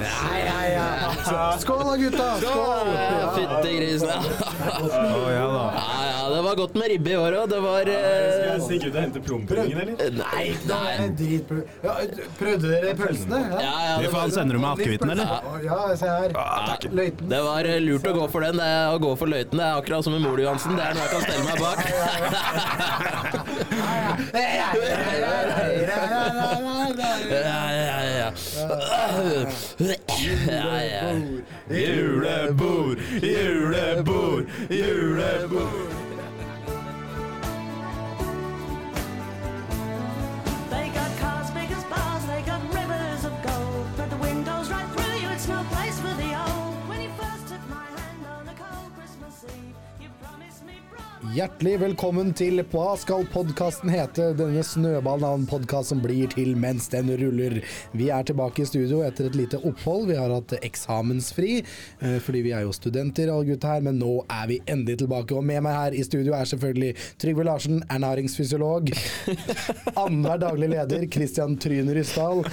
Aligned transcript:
Ja, 0.00 0.38
ja, 0.38 0.68
ja. 0.68 1.58
Skål 1.58 1.78
da, 1.78 1.96
gutta! 1.96 2.34
Skål! 2.40 2.86
Fytti 3.36 3.76
grisen. 3.76 4.08
Ja 4.08 5.46
da. 5.46 5.72
Ja, 5.76 6.06
ja, 6.06 6.34
det 6.34 6.42
var 6.42 6.54
godt 6.54 6.74
med 6.74 6.88
ribbe 6.88 7.10
i 7.10 7.16
år 7.16 7.32
òg. 7.38 7.48
Det 7.50 7.60
var 7.64 7.88
eh, 7.94 8.60
stikke 8.60 8.86
ut 8.90 8.94
og 8.94 9.00
hente 9.00 9.20
plompuddingen, 9.24 9.80
eller? 9.80 10.20
Nei, 10.20 10.56
nei. 10.68 10.92
Ja, 11.84 11.96
prøvde 12.38 12.66
dere 12.68 12.94
pølsene? 12.98 13.40
Ja, 13.54 13.72
ja, 13.88 13.96
det 14.02 14.10
faen, 14.12 14.20
var, 14.20 14.34
sender 14.36 14.58
du 14.58 14.60
med 14.62 14.70
akevitten, 14.74 15.10
eller? 15.16 15.26
Ja, 15.64 15.80
se 15.96 16.06
her. 16.12 16.30
Løyten. 16.94 17.28
det 17.32 17.40
var 17.48 17.70
eh, 17.70 17.80
lurt 17.82 18.06
å 18.08 18.14
gå 18.20 18.28
for 18.36 18.40
den. 18.46 18.60
Det 18.60 18.68
er 18.76 18.92
å 18.92 18.98
gå 19.02 19.12
for 19.20 19.32
løyten. 19.32 19.56
Det 19.58 19.66
er 19.66 19.74
akkurat 19.80 20.04
som 20.06 20.12
med 20.16 20.22
mor 20.26 20.38
Johansen. 20.44 20.76
Det 20.76 20.84
er 20.84 20.92
noe 20.94 21.04
jeg 21.04 21.12
kan 21.16 21.22
stelle 21.24 21.44
meg 21.48 21.58
bak. 21.64 21.78
Ja, 27.34 27.60
ja, 27.72 27.82
ja. 27.88 27.93
Ja. 30.46 31.14
Julebord, 31.68 32.98
julebord, 33.20 34.48
julebord. 34.68 36.03
Hjertelig 51.34 51.80
velkommen 51.80 52.28
til 52.38 52.60
Hva 52.70 52.92
skal 52.94 53.24
podkasten 53.26 53.90
hete? 53.90 54.28
Denne 54.38 54.60
snøballen 54.62 55.24
av 55.26 55.32
en 55.34 55.46
podkast 55.50 55.90
som 55.90 55.98
blir 55.98 56.28
til 56.30 56.52
mens 56.54 56.84
den 56.92 57.08
ruller. 57.18 57.56
Vi 57.90 58.06
er 58.14 58.26
tilbake 58.28 58.62
i 58.62 58.66
studio 58.68 59.00
etter 59.02 59.26
et 59.26 59.38
lite 59.40 59.58
opphold. 59.58 60.04
Vi 60.12 60.14
har 60.14 60.30
hatt 60.30 60.52
eksamensfri, 60.60 61.56
eh, 61.58 62.20
fordi 62.22 62.42
vi 62.44 62.52
er 62.54 62.62
jo 62.62 62.74
studenter 62.76 63.32
alle 63.32 63.48
gutta 63.48 63.72
her, 63.72 63.82
men 63.82 63.98
nå 63.98 64.12
er 64.30 64.46
vi 64.52 64.60
endelig 64.70 65.00
tilbake. 65.00 65.34
Og 65.34 65.42
med 65.48 65.64
meg 65.66 65.74
her 65.74 65.96
i 65.98 66.04
studio 66.06 66.36
er 66.38 66.46
selvfølgelig 66.46 66.92
Trygve 67.24 67.46
Larsen, 67.48 67.80
ernæringsfysiolog. 67.90 68.92
Annenhver 70.04 70.38
daglig 70.44 70.68
leder 70.76 71.08
Christian 71.10 71.56
Tryn 71.58 71.90
Ryssdal. 71.98 72.44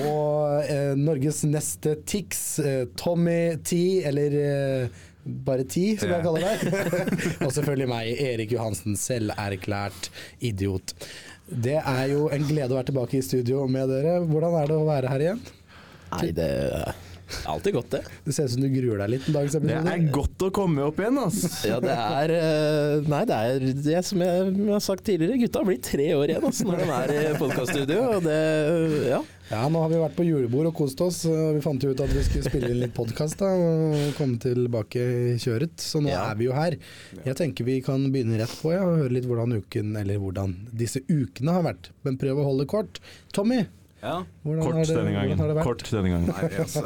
Og 0.00 0.64
eh, 0.64 0.94
Norges 0.96 1.42
neste 1.44 1.98
Tix, 2.08 2.46
eh, 2.64 2.86
Tommy 2.96 3.58
T, 3.60 4.00
eller 4.08 4.38
eh, 4.40 5.04
bare 5.26 5.66
ti, 5.68 5.86
som 6.00 6.12
jeg 6.14 6.24
kaller 6.24 6.46
deg. 6.46 7.00
og 7.46 7.50
selvfølgelig 7.54 7.88
meg, 7.90 8.10
Erik 8.30 8.54
Johansen, 8.54 8.98
selverklært 9.00 10.10
idiot. 10.44 10.94
Det 11.46 11.78
er 11.80 12.04
jo 12.10 12.26
en 12.34 12.46
glede 12.46 12.72
å 12.72 12.78
være 12.78 12.90
tilbake 12.90 13.18
i 13.18 13.26
studio 13.26 13.66
med 13.70 13.90
dere. 13.92 14.18
Hvordan 14.26 14.56
er 14.60 14.70
det 14.70 14.78
å 14.78 14.86
være 14.86 15.12
her 15.12 15.26
igjen? 15.26 15.44
Nei, 16.14 16.30
det 16.34 16.50
er 17.26 17.50
alltid 17.50 17.74
godt, 17.74 17.90
det. 17.96 18.00
Det 18.26 18.34
ser 18.36 18.46
ut 18.48 18.54
som 18.54 18.62
du 18.62 18.68
gruer 18.70 19.00
deg 19.02 19.10
litt 19.16 19.24
til 19.26 19.34
dagens 19.36 19.56
Det 19.58 19.76
er 19.96 20.04
godt 20.14 20.44
å 20.46 20.50
komme 20.54 20.84
opp 20.86 21.00
igjen, 21.02 21.18
ass. 21.18 21.40
Ja, 21.66 21.78
det 21.82 21.94
er 21.94 22.34
eh, 22.36 23.08
Nei, 23.10 23.22
det 23.28 23.38
er 23.38 23.64
det 23.86 24.02
som 24.06 24.22
jeg 24.22 24.52
har 24.70 24.84
sagt 24.84 25.04
tidligere, 25.08 25.40
gutta 25.42 25.62
har 25.62 25.70
blitt 25.70 25.86
tre 25.88 26.10
år 26.14 26.30
igjen 26.34 26.46
altså, 26.46 26.68
når 26.68 26.84
de 26.84 26.90
er 27.00 27.14
i 27.16 27.38
podkaststudio. 27.40 28.02
Og 28.18 28.28
det 28.28 28.42
Ja. 29.10 29.22
Ja, 29.46 29.60
nå 29.70 29.78
har 29.78 29.90
vi 29.92 29.98
vært 30.00 30.16
på 30.18 30.24
julebord 30.26 30.66
og 30.72 30.74
kost 30.74 30.98
oss. 31.04 31.20
og 31.30 31.54
Vi 31.54 31.60
fant 31.62 31.82
jo 31.86 31.92
ut 31.94 32.00
at 32.02 32.10
vi 32.10 32.22
skulle 32.26 32.48
spille 32.50 32.70
inn 32.72 32.80
litt 32.82 32.94
podkast 32.96 33.42
og 33.46 33.94
komme 34.18 34.40
tilbake 34.42 34.98
i 34.98 35.36
kjøret. 35.38 35.76
Så 35.78 36.00
nå 36.02 36.10
Ja. 36.10 36.24
er 36.32 36.34
vi 36.40 36.48
jo 36.48 36.52
her. 36.56 36.74
Jeg 37.24 37.36
tenker 37.38 37.64
vi 37.64 37.76
kan 37.80 38.08
begynne 38.10 38.40
rett 38.40 38.50
på 38.58 38.72
ja, 38.74 38.82
og 38.82 38.98
høre 39.04 39.14
litt 39.14 39.24
hvordan 39.30 39.54
uken, 39.62 39.94
eller 40.02 40.18
hvordan 40.18 40.56
disse 40.74 40.98
ukene 41.06 41.54
har 41.54 41.62
vært. 41.62 41.90
Men 42.02 42.18
prøv 42.18 42.42
å 42.42 42.48
holde 42.50 42.66
kort. 42.66 42.98
Tommy, 43.32 43.66
Ja. 44.06 44.16
Kort 44.46 44.78
det, 44.78 44.86
denne 44.94 45.12
gangen. 45.16 45.40
har 45.42 45.50
det 45.50 45.56
vært? 45.58 45.66
Kort 45.66 45.84
denne 45.90 46.12
gangen. 46.12 46.30
Nei, 46.30 46.48
altså. 46.62 46.82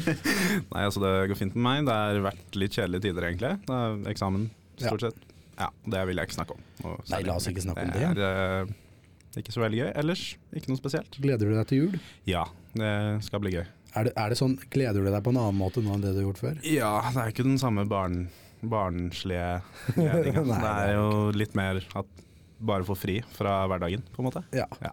Nei, 0.74 0.84
altså 0.84 1.02
det 1.04 1.12
går 1.32 1.40
fint 1.40 1.56
med 1.56 1.64
meg. 1.66 1.88
Det 1.88 1.96
har 1.96 2.20
vært 2.28 2.60
litt 2.60 2.76
kjedelige 2.76 3.06
tider, 3.08 3.26
egentlig. 3.30 3.52
Det 3.66 3.80
er 3.80 3.98
eksamen, 4.12 4.46
stort 4.80 5.06
sett. 5.08 5.26
Ja, 5.60 5.68
Det 5.92 6.04
vil 6.08 6.20
jeg 6.20 6.30
ikke 6.30 6.38
snakke 6.38 6.56
om. 6.56 6.62
Og, 6.88 7.02
Nei, 7.12 7.20
la 7.26 7.34
oss 7.36 7.48
ikke 7.50 7.64
snakke 7.64 7.84
om 7.84 7.92
det. 7.96 8.12
Det 8.16 8.28
er 8.28 8.70
eh, 8.70 9.42
ikke 9.42 9.52
så 9.54 9.64
veldig 9.64 9.80
gøy. 9.82 9.90
Ellers 10.02 10.22
ikke 10.56 10.72
noe 10.72 10.80
spesielt. 10.80 11.18
Gleder 11.20 11.50
du 11.50 11.56
deg 11.58 11.68
til 11.70 11.82
jul? 11.84 11.98
Ja, 12.28 12.46
det 12.76 12.92
skal 13.26 13.42
bli 13.44 13.52
gøy. 13.58 13.66
Er 13.98 14.06
det, 14.06 14.14
er 14.22 14.30
det 14.30 14.38
sånn, 14.38 14.54
Gleder 14.70 15.02
du 15.02 15.10
deg 15.10 15.20
på 15.26 15.32
en 15.34 15.40
annen 15.42 15.58
måte 15.58 15.82
nå 15.82 15.96
enn 15.96 16.04
det 16.04 16.14
du 16.14 16.20
har 16.22 16.28
gjort 16.28 16.40
før? 16.44 16.60
Ja, 16.64 16.92
det 17.10 17.24
er 17.24 17.32
ikke 17.34 17.46
den 17.48 17.58
samme 17.60 17.84
barn, 17.90 18.22
barnslige 18.62 19.60
gledinga. 19.98 20.44
Det 20.46 20.56
det 20.62 20.70
er 20.70 20.86
er 20.86 20.94
jo 20.96 21.10
litt 21.36 21.56
mer 21.58 21.82
at 21.98 22.16
bare 22.60 22.84
få 22.86 22.96
fri 22.98 23.18
fra 23.34 23.62
hverdagen, 23.70 24.02
på 24.14 24.22
en 24.22 24.28
måte. 24.30 24.44
Ja. 24.56 24.66
Ja. 24.84 24.92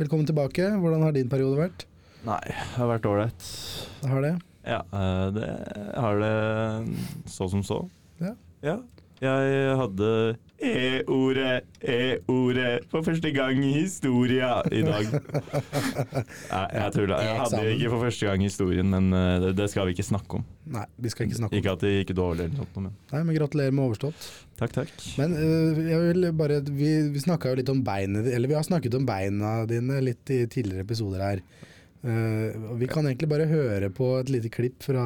Velkommen 0.00 0.24
tilbake. 0.24 0.64
Hvordan 0.80 1.02
har 1.04 1.12
din 1.12 1.28
periode 1.28 1.58
vært? 1.60 1.82
Nei, 2.24 2.40
det 2.48 2.76
har 2.78 2.88
vært 2.88 3.08
ålreit. 3.08 3.48
Har 4.08 4.24
det? 4.24 4.32
Ja, 4.64 4.78
eh, 4.96 5.26
det 5.36 5.48
har 5.92 6.20
det 6.20 6.30
så 7.28 7.48
som 7.52 7.64
så. 7.66 7.82
Ja. 8.20 8.32
Ja. 8.64 8.78
Jeg 9.20 9.72
hadde 9.76 10.10
E-ordet, 10.64 11.66
E-ordet 11.84 12.86
for 12.88 13.04
første 13.04 13.30
gang 13.36 13.58
i 13.64 13.72
historia 13.74 14.62
i 14.72 14.80
dag. 14.84 15.10
Nei, 16.52 16.62
jeg 16.72 16.94
tulla. 16.94 17.18
Jeg 17.24 17.36
hadde 17.42 17.60
jo 17.66 17.74
ikke 17.74 17.92
for 17.92 18.06
første 18.06 18.30
gang 18.30 18.40
i 18.40 18.48
historien, 18.48 18.88
men 18.88 19.12
eh, 19.16 19.34
det, 19.44 19.52
det 19.58 19.68
skal 19.72 19.88
vi 19.88 19.96
ikke 19.96 20.06
snakke 20.08 20.40
om. 20.40 20.46
Nei, 20.72 20.86
vi 20.96 21.12
skal 21.12 21.28
ikke 21.28 21.36
snakke 21.36 21.52
om 21.52 21.60
Ikke 21.60 21.76
at 21.76 21.84
det 21.84 21.92
gikk 21.94 22.14
dårlig 22.16 22.46
eller 22.46 22.62
noe, 22.62 22.70
men 22.76 22.90
Nei, 23.12 23.20
men 23.20 23.36
Gratulerer 23.36 23.76
med 23.76 23.86
overstått. 23.90 24.28
takk, 24.60 24.74
takk. 24.78 24.92
Men 25.20 25.36
uh, 25.36 25.80
jeg 25.84 26.02
vil 26.06 26.28
bare 26.36 26.60
Vi, 26.68 26.90
vi 27.12 27.24
snakka 27.24 27.52
jo 27.52 27.58
litt 27.58 27.72
om 27.72 27.80
beinet 27.84 28.28
Eller 28.30 28.48
vi 28.52 28.56
har 28.56 28.64
snakket 28.64 28.94
om 28.96 29.08
beina 29.08 29.64
dine 29.68 30.00
litt 30.04 30.32
i 30.32 30.42
tidligere 30.48 30.88
episoder 30.88 31.24
her. 31.26 31.44
Uh, 32.00 32.76
vi 32.80 32.88
kan 32.88 33.04
egentlig 33.04 33.28
bare 33.32 33.48
høre 33.52 33.92
på 33.92 34.14
et 34.22 34.32
lite 34.32 34.52
klipp 34.52 34.80
fra 34.84 35.04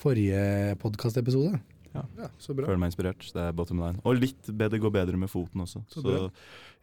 forrige 0.00 0.78
podkastepisode. 0.80 1.60
Ja. 1.94 2.28
så 2.38 2.54
bra. 2.54 2.68
Føler 2.68 2.80
meg 2.80 2.92
inspirert. 2.92 3.24
Det 3.34 3.42
er 3.42 3.56
bottom 3.56 3.80
line. 3.82 3.98
Og 4.06 4.20
litt 4.20 4.50
bedre, 4.50 4.78
går 4.82 4.92
bedre 4.94 5.18
med 5.18 5.30
foten 5.32 5.64
også. 5.64 5.82
Så 5.90 6.04
Så, 6.04 6.30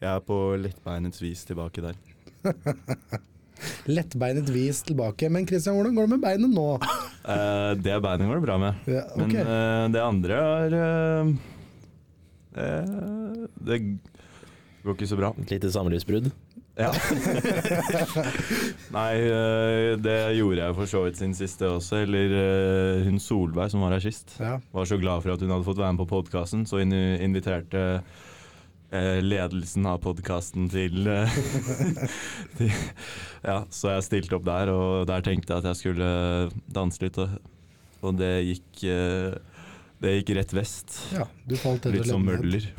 jeg 0.02 0.10
er 0.12 0.24
på 0.28 0.38
lettbeinets 0.60 1.22
vis 1.24 1.46
tilbake 1.48 1.84
der. 1.86 1.96
Lettbeinet 3.90 4.50
vis 4.54 4.84
tilbake. 4.86 5.30
Men 5.34 5.48
Christian, 5.48 5.78
hvordan 5.78 5.96
går 5.98 6.08
det 6.08 6.14
med 6.16 6.26
beinet 6.26 6.54
nå? 6.54 6.68
uh, 6.78 7.72
det 7.86 7.96
beinet 8.04 8.30
går 8.30 8.42
det 8.42 8.46
bra 8.46 8.58
med. 8.62 8.84
Ja, 8.90 9.06
Men 9.18 9.32
ok. 9.32 9.38
eh, 9.42 9.86
det 9.96 10.04
andre 10.04 10.42
er 10.44 10.76
uh, 10.78 11.32
eh, 12.58 13.48
Det 13.70 13.80
går 14.84 14.98
ikke 14.98 15.10
så 15.10 15.20
bra. 15.20 15.34
Et 15.42 15.56
lite 15.56 15.72
samlivsbrudd. 15.74 16.30
Ja. 16.78 16.92
Nei, 18.98 19.14
eh, 19.26 19.96
det 19.98 20.18
gjorde 20.38 20.62
jeg 20.62 20.76
for 20.78 20.90
så 20.92 21.02
vidt 21.08 21.18
sin 21.20 21.34
siste 21.38 21.66
også. 21.72 22.04
Eller 22.06 22.36
eh, 22.38 23.08
hun 23.08 23.18
Solveig 23.22 23.74
som 23.74 23.82
var 23.82 23.96
her 23.96 24.04
sist. 24.04 24.36
Ja. 24.42 24.60
Var 24.76 24.90
så 24.90 25.00
glad 25.02 25.26
for 25.26 25.34
at 25.34 25.42
hun 25.44 25.54
hadde 25.56 25.66
fått 25.66 25.82
være 25.82 25.96
med 25.96 26.04
på 26.04 26.12
podkasten, 26.14 26.68
så 26.70 26.84
hun 26.84 26.94
inviterte 26.94 27.84
eh, 28.94 29.18
ledelsen 29.26 29.90
av 29.90 30.00
podkasten 30.06 30.70
til, 30.74 31.10
til 32.60 32.72
Ja, 33.42 33.64
så 33.74 33.96
jeg 33.96 34.08
stilte 34.12 34.38
opp 34.38 34.46
der, 34.48 34.74
og 34.74 35.10
der 35.10 35.26
tenkte 35.26 35.56
jeg 35.56 35.66
at 35.66 35.72
jeg 35.72 35.82
skulle 35.82 36.10
danse 36.70 37.02
litt, 37.04 37.18
og, 37.18 37.38
det 38.18 38.36
gikk 38.46 38.84
Det 39.98 40.12
gikk 40.20 40.36
rett 40.38 40.54
vest. 40.54 41.00
ja, 41.12 41.26
Litt 41.50 42.06
som 42.06 42.22
møller. 42.24 42.70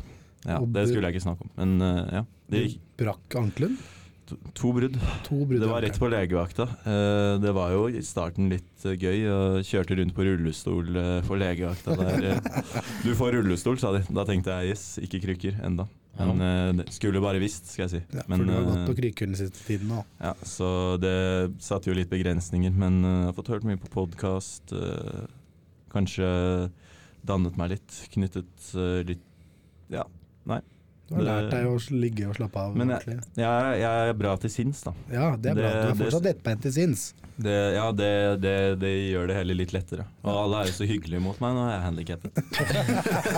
Ja, 0.47 0.63
det 0.63 0.87
skulle 0.87 1.09
jeg 1.09 1.17
ikke 1.19 1.27
snakke 1.27 1.43
om, 1.43 1.51
men 1.59 1.83
ja. 2.15 2.23
Det 2.49 2.63
gikk 2.63 2.85
brakk 2.99 3.39
ankelen? 3.39 3.79
to, 4.29 4.37
to 4.53 4.73
brudd. 4.73 4.97
Det 5.61 5.69
var 5.69 5.81
rett 5.81 5.99
på 5.99 6.09
legevakta. 6.11 6.63
Eh, 6.63 7.35
det 7.41 7.53
var 7.55 7.73
jo 7.73 7.87
i 7.89 8.01
starten 8.05 8.49
litt 8.51 8.85
eh, 8.85 8.97
gøy. 8.99 9.23
Og 9.33 9.67
kjørte 9.67 9.97
rundt 9.99 10.15
på 10.15 10.25
rullestol 10.27 10.99
for 11.27 11.41
legevakta 11.41 11.95
der. 11.99 12.27
eh. 12.33 12.75
du 13.05 13.13
får 13.17 13.39
rullestol, 13.39 13.79
sa 13.81 13.93
de. 13.95 14.03
Da 14.13 14.25
tenkte 14.29 14.59
jeg 14.59 14.75
yes, 14.75 14.85
ikke 15.05 15.23
krykker 15.25 15.59
enda. 15.65 15.87
Men 16.19 16.43
eh, 16.43 16.83
skulle 16.93 17.21
bare 17.23 17.41
visst, 17.41 17.71
skal 17.73 17.87
jeg 17.87 17.93
si. 17.93 18.01
Ja, 18.11 18.25
for 18.25 18.33
men, 18.33 18.45
du 18.47 18.53
har 18.53 18.67
gått 18.67 18.81
eh, 18.81 18.87
på 18.89 18.97
krykker 18.99 19.29
den 19.29 19.39
siste 19.39 19.63
tiden 19.65 19.93
nå. 19.93 20.03
ja, 20.19 20.33
så 20.43 20.69
det 21.01 21.15
satte 21.63 21.91
jo 21.91 21.97
litt 21.97 22.11
begrensninger. 22.11 22.75
Men 22.75 23.01
eh, 23.03 23.17
jeg 23.21 23.31
har 23.31 23.37
fått 23.39 23.53
hørt 23.55 23.67
mye 23.69 23.81
på 23.81 23.91
podkast. 23.95 24.75
kanskje 25.93 26.27
dannet 27.25 27.57
meg 27.59 27.77
litt. 27.77 28.03
Knyttet 28.13 28.73
eh, 28.75 28.99
litt 29.07 29.25
Ja, 29.89 30.05
nei. 30.49 30.61
Du 31.09 31.15
har 31.15 31.23
det- 31.23 31.29
lært 31.29 31.51
deg 31.51 31.65
å 31.65 31.77
ligge 32.01 32.27
og 32.29 32.35
slappe 32.37 32.59
av. 32.61 32.75
Men 32.77 32.89
jeg, 32.93 33.01
jeg, 33.35 33.79
jeg 33.81 34.09
er 34.09 34.13
bra 34.13 34.35
til 34.37 34.49
sinns, 34.53 34.83
da. 34.85 34.93
Ja, 35.11 35.35
det 35.35 35.49
er 35.51 35.55
bra. 35.57 35.69
det- 35.69 35.81
Du 35.81 35.89
er 35.89 35.97
fortsatt 36.05 36.27
lettbeint 36.29 36.61
til 36.61 36.71
sinns. 36.75 37.13
Det, 37.39 37.53
ja, 37.73 37.85
det, 37.95 38.09
det, 38.43 38.53
det 38.81 38.89
gjør 39.13 39.27
det 39.31 39.35
heller 39.37 39.55
litt 39.55 39.71
lettere. 39.71 40.03
Og 40.27 40.33
alle 40.41 40.57
er 40.59 40.65
jo 40.67 40.73
så 40.75 40.87
hyggelige 40.89 41.21
mot 41.23 41.39
meg 41.39 41.53
når 41.55 41.69
jeg 41.69 41.77
er 41.77 41.85
handikappet. 41.87 42.31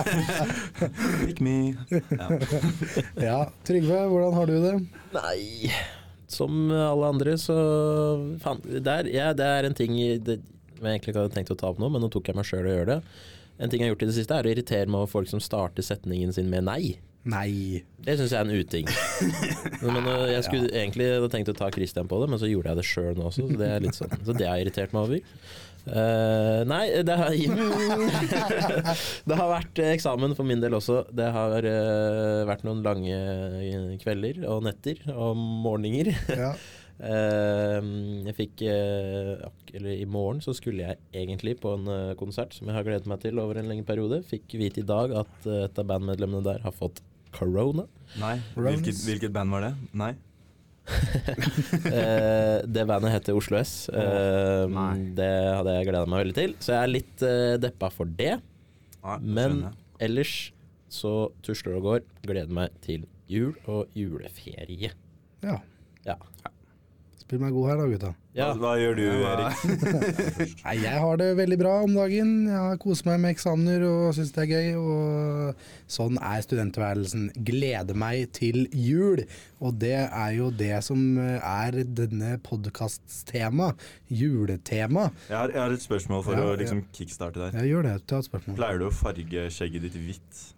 Pick 1.26 1.40
me. 1.40 1.74
Ja. 1.90 2.28
Ja, 3.28 3.38
Trygve, 3.66 4.00
hvordan 4.10 4.34
har 4.36 4.46
du 4.50 4.56
det? 4.62 4.72
Nei 5.14 5.70
Som 6.32 6.70
alle 6.72 7.10
andre, 7.12 7.36
så 7.40 7.54
faen, 8.42 8.62
det, 8.64 8.88
er, 8.96 9.10
ja, 9.12 9.30
det 9.36 9.46
er 9.46 9.68
en 9.68 9.76
ting 9.78 9.94
i- 10.00 10.18
det, 10.18 10.40
jeg 10.80 10.88
egentlig 10.96 11.12
ikke 11.14 11.20
hadde 11.22 11.34
tenkt 11.36 11.52
å 11.54 11.58
ta 11.60 11.70
opp 11.70 11.78
nå, 11.78 11.90
men 11.92 12.02
nå 12.02 12.08
tok 12.10 12.26
jeg 12.32 12.38
meg 12.38 12.48
sjøl 12.48 12.66
i 12.66 12.72
å 12.72 12.76
gjøre 12.80 12.90
det. 12.96 13.00
En 13.62 13.70
ting 13.70 13.80
jeg 13.82 13.86
har 13.90 13.94
gjort 13.94 14.02
i 14.02 14.10
det 14.10 14.16
siste, 14.16 14.34
er 14.34 14.48
å 14.48 14.50
irritere 14.50 14.88
meg 14.90 14.98
over 15.04 15.12
folk 15.12 15.28
som 15.30 15.38
starter 15.44 15.84
setningen 15.86 16.32
sin 16.34 16.48
med 16.50 16.64
nei. 16.66 16.96
Nei. 17.22 17.82
Det 18.02 18.16
syns 18.18 18.32
jeg 18.34 18.40
er 18.40 18.48
en 18.48 18.62
uting. 18.62 18.88
Men 19.94 20.06
øh, 20.10 20.30
Jeg 20.32 20.46
skulle 20.46 20.70
egentlig 20.74 21.10
tenkt 21.30 21.52
å 21.52 21.58
ta 21.58 21.68
Christian 21.74 22.10
på 22.10 22.18
det, 22.22 22.30
men 22.30 22.40
så 22.40 22.50
gjorde 22.50 22.72
jeg 22.72 22.80
det 22.80 22.86
sjøl 22.88 23.18
nå 23.18 23.28
også, 23.28 23.46
så 23.46 23.58
det 23.60 23.68
er 23.68 23.84
litt 23.84 23.98
sånn 23.98 24.16
Så 24.26 24.34
det 24.34 24.48
har 24.48 24.58
jeg 24.58 24.66
irritert 24.66 24.94
meg 24.94 25.06
over. 25.06 25.38
Uh, 25.82 26.62
nei, 26.70 26.84
det 27.02 27.14
har, 27.18 27.32
det 29.28 29.38
har 29.40 29.48
vært 29.50 29.80
eh, 29.82 29.90
eksamen 29.96 30.36
for 30.38 30.46
min 30.46 30.62
del 30.62 30.76
også. 30.78 31.00
Det 31.10 31.26
har 31.34 31.66
uh, 31.66 32.42
vært 32.46 32.62
noen 32.68 32.84
lange 32.86 33.96
kvelder 34.02 34.44
og 34.46 34.62
netter 34.68 35.02
og 35.10 35.34
morgener. 35.38 36.12
Ja. 36.30 36.52
Uh, 37.02 37.82
jeg 38.28 38.36
fikk 38.36 38.62
uh, 38.68 39.48
Eller 39.74 39.96
i 39.96 40.06
morgen 40.06 40.42
så 40.44 40.52
skulle 40.54 40.84
jeg 40.84 41.00
egentlig 41.24 41.56
på 41.58 41.72
en 41.74 41.88
uh, 41.90 42.12
konsert 42.20 42.54
som 42.54 42.68
jeg 42.70 42.76
har 42.76 42.86
gledet 42.86 43.10
meg 43.10 43.24
til 43.24 43.42
over 43.42 43.58
en 43.58 43.70
lengre 43.72 43.88
periode. 43.88 44.22
Fikk 44.28 44.54
vite 44.60 44.84
i 44.84 44.86
dag 44.86 45.16
at 45.24 45.50
et 45.50 45.82
av 45.82 45.88
bandmedlemmene 45.90 46.46
der 46.46 46.62
har 46.62 46.78
fått 46.78 47.02
corona. 47.34 47.86
Nei. 48.20 48.36
Hvilket, 48.54 48.98
hvilket 49.06 49.32
band 49.34 49.54
var 49.56 49.68
det? 49.68 49.72
Nei. 49.96 50.12
Eh, 51.92 52.58
det 52.66 52.82
bandet 52.88 53.12
heter 53.14 53.36
Oslo 53.38 53.58
S. 53.60 53.86
Eh, 53.88 54.64
nei. 54.70 54.96
det 55.16 55.28
hadde 55.28 55.74
jeg 55.76 55.86
gleda 55.88 56.08
meg 56.10 56.22
veldig 56.24 56.34
til, 56.36 56.54
så 56.62 56.72
jeg 56.74 56.80
er 56.80 56.90
litt 56.90 57.22
eh, 57.26 57.54
deppa 57.62 57.90
for 57.94 58.10
det. 58.18 58.34
Nei, 59.02 59.16
Men 59.38 59.60
ellers 60.02 60.32
så 60.92 61.30
tusler 61.46 61.78
og 61.78 61.86
går. 61.86 62.02
Gleder 62.26 62.52
meg 62.54 62.74
til 62.84 63.06
jul 63.30 63.54
og 63.70 63.92
juleferie. 63.96 64.92
ja. 65.44 65.58
Ja. 66.02 66.16
Spill 67.32 67.40
meg 67.40 67.54
god 67.56 67.68
her 67.70 67.78
da, 67.80 67.84
gutta. 67.88 68.08
ja. 68.36 68.46
Hva, 68.52 68.56
hva 68.60 68.70
gjør 68.76 68.98
du, 68.98 69.04
Erik? 69.24 69.60
Nei, 70.66 70.74
jeg 70.82 70.98
har 71.00 71.16
det 71.16 71.28
veldig 71.38 71.56
bra 71.62 71.70
om 71.86 71.94
dagen. 71.96 72.32
Jeg 72.44 72.58
har 72.60 72.76
koser 72.82 73.08
meg 73.08 73.22
med 73.22 73.32
eksamener 73.32 73.86
og 73.88 74.10
syns 74.12 74.34
det 74.36 74.42
er 74.42 74.50
gøy. 74.50 74.68
Og 74.76 75.62
sånn 75.96 76.20
er 76.20 76.44
studenttilværelsen. 76.44 77.30
Gleder 77.48 77.96
meg 77.96 78.34
til 78.36 78.66
jul. 78.76 79.24
Og 79.64 79.80
det 79.80 79.94
er 80.04 80.36
jo 80.36 80.50
det 80.52 80.74
som 80.84 81.00
er 81.24 81.80
denne 81.88 82.34
podkasts 82.44 83.22
tema. 83.32 83.70
Juletema. 84.12 85.08
Jeg 85.32 85.38
har, 85.38 85.56
jeg 85.56 85.62
har 85.64 85.78
et 85.80 85.88
spørsmål 85.88 86.26
for 86.28 86.36
Ja, 86.36 86.50
å 86.52 86.60
liksom 86.60 86.84
kickstarte 86.92 87.46
der. 87.46 87.62
Jeg 87.62 87.72
gjør 87.72 87.88
det. 87.88 87.96
Ta 88.12 88.20
et 88.20 88.28
spørsmål. 88.28 88.60
Pleier 88.60 88.84
du 88.84 88.90
å 88.90 88.92
farge 88.92 89.48
skjegget 89.56 89.88
ditt 89.88 89.96
hvitt? 90.04 90.48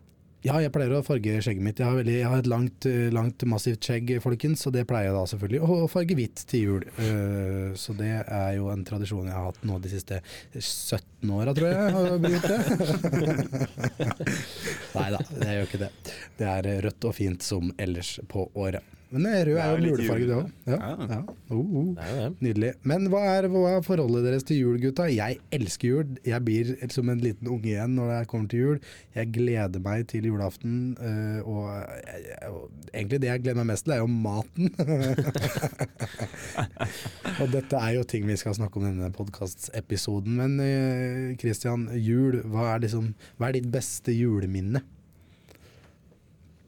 Ja, 0.45 0.59
jeg 0.61 0.75
pleier 0.75 0.93
å 0.93 1.01
farge 1.01 1.39
skjegget 1.41 1.65
mitt. 1.65 1.79
Jeg 1.81 1.89
har, 1.89 1.97
veldig, 1.97 2.15
jeg 2.19 2.29
har 2.29 2.43
et 2.43 2.49
langt, 2.53 2.85
eh, 2.85 3.07
langt, 3.15 3.41
massivt 3.49 3.87
skjegg, 3.87 4.11
folkens, 4.21 4.67
og 4.69 4.75
det 4.77 4.83
pleier 4.91 5.09
jeg 5.09 5.17
da 5.17 5.23
selvfølgelig 5.31 5.61
å 5.65 5.87
farge 5.89 6.17
hvitt 6.19 6.43
til 6.51 6.67
jul. 6.67 6.85
Uh, 6.99 7.73
så 7.81 7.95
det 7.97 8.11
er 8.21 8.51
jo 8.59 8.69
en 8.69 8.85
tradisjon 8.85 9.31
jeg 9.31 9.33
har 9.33 9.47
hatt 9.49 9.65
nå 9.65 9.79
de 9.81 9.93
siste 9.95 10.21
17 10.53 11.33
åra, 11.33 11.55
tror 11.57 11.73
jeg. 11.73 11.95
har 11.97 12.21
blitt 12.21 12.45
det. 12.45 12.59
Nei 14.99 15.09
da, 15.17 15.23
det 15.33 15.57
gjør 15.57 15.71
ikke 15.71 15.83
det. 15.87 15.91
Det 16.37 16.51
er 16.53 16.71
rødt 16.91 17.09
og 17.09 17.17
fint 17.17 17.49
som 17.49 17.73
ellers 17.81 18.19
på 18.29 18.45
året. 18.53 18.85
Men 19.15 19.27
eh, 19.31 19.45
rød 19.47 19.55
er 19.55 19.59
er 19.63 19.71
jo 19.71 19.77
en 19.79 19.85
julefarge, 19.89 20.27
det 20.29 20.35
òg. 20.37 20.47
Ja, 20.67 20.75
Ja. 20.75 20.79
ja. 21.15 21.21
Oh, 21.55 21.67
oh. 21.81 21.91
Nydelig. 22.43 22.73
Men 22.83 23.01
hva 23.13 23.21
er, 23.31 23.47
hva 23.53 23.61
er 23.77 23.83
forholdet 23.87 24.25
deres 24.27 24.43
til 24.49 24.57
jul, 24.59 24.77
gutta? 24.83 25.05
Jeg 25.13 25.39
elsker 25.55 25.87
jul. 25.89 26.07
Jeg 26.27 26.41
blir 26.45 26.65
som 26.93 27.09
en 27.13 27.21
liten 27.23 27.47
unge 27.49 27.69
igjen 27.71 27.95
når 27.95 28.07
det 28.11 28.29
kommer 28.33 28.49
til 28.51 28.61
jul. 28.65 28.79
Jeg 29.15 29.31
gleder 29.37 29.81
meg 29.85 29.99
til 30.11 30.23
julaften. 30.31 30.75
øh, 30.99 31.41
og 31.47 31.63
jeg, 31.75 31.85
og 32.51 32.61
egentlig 32.93 33.19
det 33.23 33.29
jeg 33.31 33.41
gleder 33.47 33.59
meg 33.63 33.69
mest 33.73 33.85
til, 33.87 33.95
er 33.95 34.01
jo 34.03 34.11
maten. 34.11 34.67
og 37.41 37.47
dette 37.55 37.77
er 37.81 37.93
jo 37.99 38.03
ting 38.09 38.23
vi 38.27 38.37
skal 38.41 38.57
snakke 38.59 38.75
om 38.81 38.87
i 38.89 38.93
denne 38.93 39.13
podkastepisoden. 39.15 40.33
Men 40.43 40.53
Kristian, 41.39 41.55
Christian, 41.55 41.87
jul, 42.03 42.41
hva 42.51 42.75
er, 42.75 42.79
liksom, 42.85 43.05
hva 43.39 43.45
er 43.49 43.53
ditt 43.59 43.69
beste 43.73 44.11
juleminne? 44.15 44.81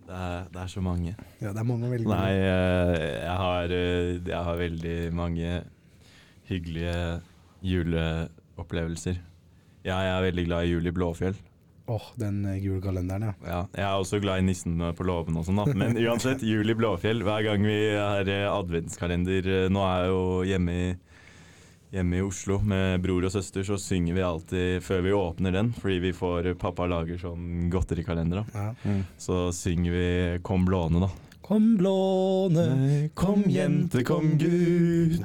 Det 0.06 0.14
er, 0.14 0.44
det 0.52 0.60
er 0.62 0.70
så 0.70 0.82
mange. 0.84 1.16
Ja, 1.40 1.50
det 1.50 1.58
er 1.58 1.66
mange 1.66 1.88
å 1.88 1.90
velge 1.90 2.10
Nei, 2.12 2.34
eh, 2.38 3.06
jeg 3.24 3.38
har, 3.42 3.74
eh, 3.74 4.12
jeg 4.22 4.42
har 4.48 4.60
veldig 4.60 4.98
mange 5.18 5.56
hyggelige 6.46 7.00
juleopplevelser. 7.66 9.18
Jeg 9.86 10.14
er 10.14 10.24
veldig 10.28 10.46
glad 10.46 10.66
i 10.66 10.72
jul 10.72 10.86
i 10.86 10.94
Blåfjell. 10.94 11.36
Åh, 11.86 12.06
den 12.18 12.40
øh, 12.46 12.58
julekalenderen, 12.58 13.28
ja. 13.28 13.34
Ja, 13.46 13.60
jeg 13.76 13.84
er 13.86 14.00
også 14.00 14.18
glad 14.22 14.40
i 14.42 14.46
nissen 14.48 14.80
på 14.98 15.06
låven 15.06 15.36
og 15.38 15.44
sånn, 15.46 15.60
da. 15.60 15.74
Men 15.78 15.94
uansett, 16.06 16.42
jul 16.42 16.70
i 16.70 16.74
Blåfjell. 16.74 17.22
Hver 17.26 17.44
gang 17.46 17.66
vi 17.66 17.76
har 17.94 18.26
eh, 18.26 18.46
adventskalender 18.50 19.46
eh, 19.46 19.66
Nå 19.70 19.84
er 19.86 20.00
jeg 20.02 20.10
jo 20.10 20.24
hjemme 20.50 20.74
i, 20.74 20.88
hjemme 21.94 22.18
i 22.18 22.22
Oslo 22.26 22.58
med 22.66 23.00
bror 23.04 23.24
og 23.28 23.32
søster, 23.32 23.62
så 23.66 23.76
synger 23.80 24.14
vi 24.16 24.24
alltid 24.26 24.82
før 24.82 25.02
vi 25.06 25.12
åpner 25.16 25.52
den, 25.54 25.72
fordi 25.76 25.98
vi 26.08 26.12
får 26.16 26.54
Pappa 26.58 26.86
lager 26.90 27.18
sånn 27.22 27.68
godterikalender, 27.72 28.44
Ja. 28.54 28.72
Mm. 28.84 29.04
Så 29.18 29.52
synger 29.54 29.92
vi 29.94 30.08
Kom 30.42 30.66
blåne, 30.66 31.00
da. 31.06 31.10
Kom 31.46 31.76
blåne, 31.78 33.10
Kom 33.14 33.44
jente, 33.46 34.02
kom 34.04 34.32
gutt. 34.38 35.22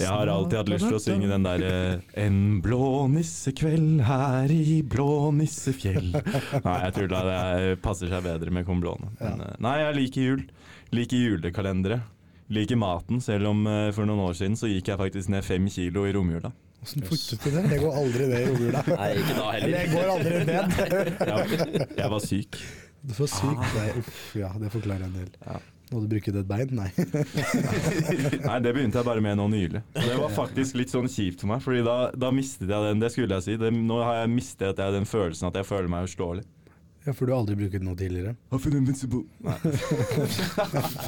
Jeg 0.00 0.08
har 0.08 0.26
alltid 0.32 0.56
hatt 0.58 0.70
lyst 0.72 0.86
til 0.88 0.96
å 0.96 1.02
synge 1.04 1.28
den 1.28 1.44
derre 1.44 2.00
En 2.16 2.62
blå 2.64 3.06
nissekveld 3.12 4.00
her 4.08 4.50
i 4.50 4.80
blå 4.82 5.28
nissefjell. 5.36 6.08
Nei, 6.64 6.78
jeg 6.86 6.94
tror 6.96 7.08
da 7.12 7.20
det 7.28 7.36
er- 7.36 7.76
passer 7.84 8.08
seg 8.08 8.24
bedre 8.24 8.50
med 8.50 8.64
Kom 8.66 8.80
blåne. 8.80 9.12
Men, 9.20 9.40
eh, 9.44 9.54
nei, 9.60 9.76
jeg 9.84 9.96
liker 10.00 10.22
jul. 10.30 10.42
Liker 10.96 11.16
julekalendere. 11.28 12.00
Liker 12.52 12.76
maten, 12.76 13.20
selv 13.24 13.48
om 13.48 13.64
eh, 13.66 13.88
for 13.96 14.08
noen 14.08 14.20
år 14.26 14.36
siden 14.36 14.58
så 14.60 14.68
gikk 14.68 14.92
jeg 14.92 15.00
faktisk 15.00 15.32
ned 15.32 15.44
fem 15.46 15.66
kilo 15.72 16.04
i 16.08 16.12
romjula. 16.12 16.52
Åssen 16.82 17.04
fikk 17.06 17.26
du 17.30 17.36
til 17.44 17.54
det? 17.56 17.62
Jeg 17.70 17.80
går 17.84 17.98
aldri 18.02 18.28
ned 18.28 18.40
i 18.40 18.48
romjula. 18.50 18.82
Nei, 19.00 19.10
ikke 19.22 19.36
da 19.38 19.50
Eller 19.56 19.76
jeg 19.78 19.92
går 19.92 20.14
aldri 20.16 20.40
ned. 20.48 20.80
Jeg, 21.32 21.86
jeg 21.96 22.08
var 22.12 22.24
syk. 22.26 22.58
Du 23.02 23.14
får 23.16 23.30
syk 23.32 23.62
Nei, 23.62 23.86
uff, 23.98 24.18
ja, 24.38 24.50
det 24.60 24.72
forklarer 24.74 25.06
en 25.06 25.14
del. 25.16 25.30
Ja. 25.46 25.60
Må 25.92 26.00
du 26.02 26.08
bruke 26.08 26.32
et 26.32 26.48
bein? 26.48 26.70
Nei. 26.72 26.88
Nei, 28.48 28.58
det 28.64 28.72
begynte 28.72 29.00
jeg 29.00 29.06
bare 29.06 29.22
med 29.24 29.36
nå 29.36 29.44
nylig. 29.52 29.82
Og 29.92 30.06
det 30.08 30.14
var 30.22 30.32
faktisk 30.32 30.78
litt 30.80 30.92
sånn 30.92 31.08
kjipt 31.12 31.42
for 31.44 31.52
meg, 31.52 31.60
Fordi 31.64 31.82
da, 31.84 31.96
da 32.16 32.30
mistet 32.32 32.70
jeg 32.70 32.86
den, 32.88 33.02
det 33.02 33.12
skulle 33.12 33.36
jeg 33.38 33.46
si. 33.46 33.56
Det, 33.60 33.72
nå 33.76 33.98
har 34.00 34.22
jeg 34.22 34.32
mistet 34.32 34.80
jeg 34.80 34.96
den 34.96 35.08
følelsen 35.08 35.50
at 35.50 35.58
jeg 35.60 35.68
føler 35.68 35.92
meg 35.92 36.08
uslåelig. 36.08 36.46
Ja, 37.06 37.12
For 37.12 37.26
du 37.26 37.32
har 37.32 37.40
aldri 37.42 37.56
brukt 37.58 37.82
noe 37.82 37.96
tidligere? 37.98 38.36
Nei. 39.42 39.58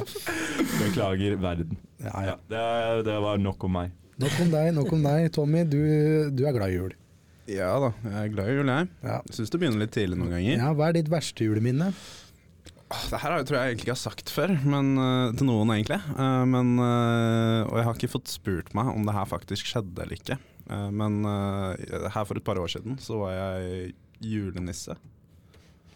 Beklager 0.81 1.37
verden. 1.41 1.77
Ja, 2.03 2.11
Ja, 2.11 2.25
ja. 2.33 2.37
det, 2.51 3.05
det 3.07 3.17
var 3.23 3.39
nok 3.39 3.65
om 3.69 3.77
meg. 3.79 3.93
Nok 4.21 4.37
om 4.45 4.51
deg, 4.53 4.69
nok 4.77 4.93
om 4.95 5.07
deg. 5.07 5.29
Tommy, 5.35 5.63
du, 5.67 5.81
du 6.35 6.45
er 6.47 6.55
glad 6.57 6.75
i 6.75 6.79
jul. 6.79 6.93
Ja 7.51 7.73
da, 7.83 7.91
jeg 8.09 8.19
er 8.23 8.29
glad 8.33 8.51
i 8.51 8.55
jul, 8.57 8.71
jeg. 8.73 8.91
Ja. 9.05 9.19
Syns 9.37 9.51
det 9.53 9.61
begynner 9.61 9.83
litt 9.85 9.93
tidlig 9.95 10.17
noen 10.19 10.33
ganger. 10.33 10.55
ja, 10.63 10.71
Hva 10.79 10.87
er 10.91 10.97
ditt 10.99 11.11
verste 11.13 11.47
juleminne? 11.47 11.91
Det 13.11 13.19
her 13.21 13.35
jeg- 13.39 13.47
tror 13.49 13.59
jeg 13.59 13.73
egentlig 13.73 13.87
ikke 13.89 13.97
har 13.97 14.05
sagt 14.05 14.31
før, 14.31 14.53
men, 14.71 14.93
eh, 15.01 15.33
til 15.37 15.49
noen 15.49 15.73
egentlig. 15.75 15.99
Eh, 16.15 16.45
men, 16.47 16.75
eh, 16.79 17.61
og 17.67 17.75
jeg 17.81 17.87
har 17.89 17.97
ikke 17.99 18.13
fått 18.15 18.31
spurt 18.33 18.71
meg 18.77 18.87
om 18.93 19.05
det 19.09 19.15
her 19.17 19.27
faktisk 19.29 19.67
skjedde 19.73 20.05
eller 20.05 20.17
ikke. 20.19 20.39
Eh, 20.71 20.89
men 20.91 21.25
her 21.25 22.25
for 22.25 22.37
et 22.39 22.45
par 22.47 22.61
år 22.63 22.71
siden 22.71 22.97
så 23.03 23.19
var 23.19 23.33
jeg 23.35 23.93
julenisse 24.25 24.95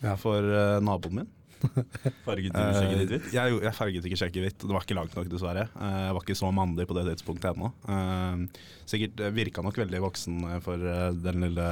Ja. 0.05 0.15
for 0.21 0.45
uh, 0.45 0.79
naboen 0.85 1.23
min. 1.23 1.29
Farget 2.27 2.53
du 2.55 2.59
skjegget 2.77 3.01
ditt 3.01 3.09
Eh, 3.11 3.15
hvitt? 3.17 3.33
jeg, 3.35 3.55
jeg 3.65 3.75
farget 3.75 4.05
ikke 4.07 4.19
skjegget 4.21 4.45
hvitt. 4.45 4.61
Det 4.63 4.71
var 4.71 4.85
ikke 4.87 4.95
langt 4.95 5.17
nok, 5.19 5.27
dessverre. 5.33 5.65
Eh, 5.75 5.97
jeg 6.05 6.15
var 6.15 6.23
ikke 6.23 6.37
så 6.39 6.51
mannlig 6.55 6.87
på 6.87 6.95
det 6.95 7.03
tidspunktet 7.09 7.51
ennå. 7.51 7.73
Eh, 7.91 8.45
sikkert 8.87 9.25
eh, 9.27 9.33
virka 9.35 9.65
nok 9.67 9.81
veldig 9.83 10.03
voksen 10.05 10.37
eh, 10.53 10.61
for 10.63 10.79
eh, 10.87 11.09
den 11.25 11.43
lille, 11.49 11.67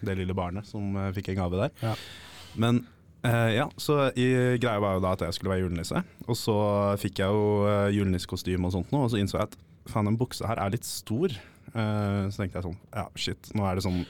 det 0.00 0.16
lille 0.22 0.36
barnet 0.38 0.64
som 0.70 0.96
eh, 0.96 1.10
fikk 1.18 1.34
en 1.34 1.42
gave 1.42 1.60
der. 1.66 1.74
Ja. 1.84 1.92
Men 2.64 2.80
eh, 3.28 3.50
ja, 3.58 3.68
så 3.76 4.06
i, 4.16 4.30
greia 4.62 4.80
var 4.80 4.96
jo 4.96 5.04
da 5.04 5.12
at 5.18 5.26
jeg 5.26 5.36
skulle 5.36 5.52
være 5.52 5.66
julenisse. 5.66 6.00
Og 6.24 6.40
så 6.40 6.56
fikk 7.04 7.20
jeg 7.20 7.28
jo 7.36 7.44
uh, 7.68 7.90
julenissekostyme 7.92 8.70
og 8.70 8.72
sånt 8.78 8.94
nå, 8.94 9.04
og 9.04 9.12
så 9.12 9.20
innså 9.20 9.36
jeg 9.42 9.50
at 9.50 9.60
faen, 9.92 10.08
den 10.08 10.16
buksa 10.20 10.48
her 10.48 10.64
er 10.64 10.72
litt 10.72 10.88
stor. 10.88 11.36
Eh, 11.70 12.24
så 12.32 12.40
tenkte 12.40 12.56
jeg 12.62 12.70
sånn, 12.70 12.80
ja 12.96 13.04
shit, 13.20 13.52
nå 13.52 13.68
er 13.68 13.76
det 13.78 13.84
sånn 13.84 14.00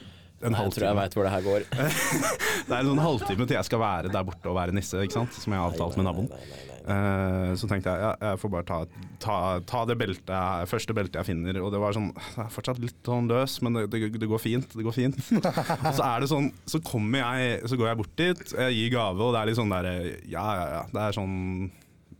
en 0.41 0.55
Jeg 0.57 0.73
tror 0.73 0.83
jeg 0.83 0.89
halvtime. 0.89 0.95
veit 1.01 1.13
hvor 1.15 1.23
det 1.27 1.31
her 1.35 1.45
går. 1.45 1.61
Det 2.67 2.73
er 2.75 2.79
en 2.81 2.91
sånn 2.91 3.01
halvtime 3.05 3.45
til 3.47 3.57
jeg 3.57 3.67
skal 3.67 3.79
være 3.81 4.11
der 4.13 4.23
borte 4.27 4.49
og 4.51 4.55
være 4.57 4.73
nisse, 4.75 4.99
ikke 5.05 5.17
sant? 5.19 5.33
som 5.37 5.53
jeg 5.53 5.59
har 5.61 5.71
avtalt 5.71 5.97
med 5.99 6.07
naboen. 6.07 6.29
Eh, 6.81 7.51
så 7.61 7.67
tenkte 7.69 7.91
jeg 7.93 8.01
ja, 8.01 8.11
jeg 8.31 8.39
får 8.41 8.49
bare 8.55 8.65
ta, 8.65 8.77
ta, 9.21 9.35
ta 9.69 9.81
det 9.85 9.97
beltet, 10.01 10.31
jeg- 10.33 10.69
første 10.71 10.95
beltet 10.97 11.19
jeg 11.19 11.27
finner. 11.29 11.59
Og 11.61 11.69
det 11.73 11.81
var 11.83 11.93
sånn, 11.93 12.09
det 12.15 12.41
er 12.45 12.49
fortsatt 12.55 12.79
litt 12.81 12.97
sånn 13.05 13.29
løs, 13.29 13.59
men 13.61 13.77
det, 13.77 13.83
det, 13.93 14.09
det 14.17 14.29
går 14.31 14.41
fint. 14.41 14.73
Det 14.73 14.85
går 14.87 14.95
fint. 14.97 15.19
og 15.85 15.93
så 15.93 16.07
er 16.07 16.23
det 16.25 16.31
sånn, 16.31 16.49
så 16.65 16.81
kommer 16.81 17.21
jeg, 17.21 17.61
så 17.69 17.77
går 17.77 17.91
jeg 17.91 18.01
bort 18.01 18.15
dit, 18.17 18.41
jeg 18.57 18.79
gir 18.79 18.95
gave, 18.97 19.21
og 19.21 19.35
det 19.35 19.43
er 19.43 19.51
litt 19.51 19.61
sånn 19.61 19.75
der 19.77 19.91
Ja, 20.25 20.47
ja, 20.57 20.65
ja. 20.79 20.83
Det 20.95 21.05
er 21.05 21.17
sånn 21.21 21.37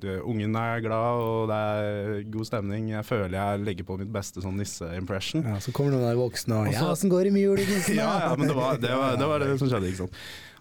Ungen 0.03 0.55
er 0.55 0.81
glad, 0.81 1.22
og 1.22 1.48
det 1.51 1.58
er 1.58 2.24
god 2.31 2.46
stemning. 2.46 2.89
Jeg 2.89 3.05
føler 3.05 3.36
jeg 3.38 3.63
legger 3.65 3.84
på 3.88 3.98
mitt 4.00 4.12
beste 4.12 4.41
sånn 4.41 4.58
nisse-impression. 4.60 5.43
Ja, 5.46 5.60
Så 5.60 5.72
kommer 5.72 5.91
noen 5.96 6.03
av 6.08 6.15
de 6.15 6.22
voksne 6.22 6.53
og 6.58 6.67
Og 6.67 6.74
Ja, 6.74 6.79
så- 6.79 6.91
åssen 6.91 7.10
går 7.10 7.24
det 7.25 7.34
med 7.34 7.43
julenissen? 7.43 7.96
Ja, 7.96 8.20
da?» 8.20 8.29
ja, 8.29 8.36
men 8.36 8.48
det 8.48 8.55
var 8.55 8.77
det, 8.77 8.89
var, 8.89 9.15
det 9.17 9.27
var 9.27 9.39
det 9.39 9.60
som 9.60 9.67
skjedde, 9.70 9.88
ikke 9.91 9.98
sant. 10.08 10.13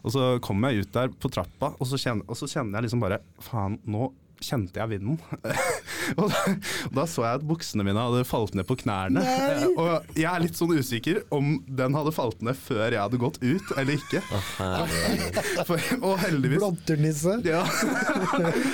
Og 0.03 0.13
så 0.13 0.41
kommer 0.41 0.71
jeg 0.73 0.87
ut 0.87 0.93
der 0.93 1.09
på 1.09 1.29
trappa, 1.31 1.75
og 1.79 1.87
så 1.87 1.97
kjenner, 2.01 2.25
og 2.29 2.37
så 2.37 2.47
kjenner 2.49 2.79
jeg 2.81 2.89
liksom 2.89 3.01
bare 3.01 3.19
Faen, 3.41 3.79
nå 3.87 4.13
kjente 4.45 4.81
jeg 4.81 4.91
vinden. 4.95 5.19
og, 6.21 6.27
da, 6.33 6.41
og 6.89 6.95
da 6.97 7.05
så 7.11 7.25
jeg 7.27 7.41
at 7.41 7.47
buksene 7.47 7.85
mine 7.87 8.01
hadde 8.01 8.25
falt 8.29 8.57
ned 8.59 8.67
på 8.69 8.77
knærne. 8.83 9.23
Nei! 9.23 9.69
Og 9.81 10.17
jeg 10.19 10.27
er 10.29 10.43
litt 10.43 10.59
sånn 10.59 10.73
usikker 10.77 11.23
om 11.35 11.53
den 11.67 11.95
hadde 11.97 12.13
falt 12.15 12.41
ned 12.45 12.57
før 12.59 12.93
jeg 12.93 13.01
hadde 13.01 13.21
gått 13.21 13.39
ut 13.43 13.73
eller 13.77 13.97
ikke. 13.97 14.21
For, 15.69 15.85
og 16.01 16.15
heldigvis 16.23 16.61
Blotternisse. 16.61 17.37
ja. 17.47 17.63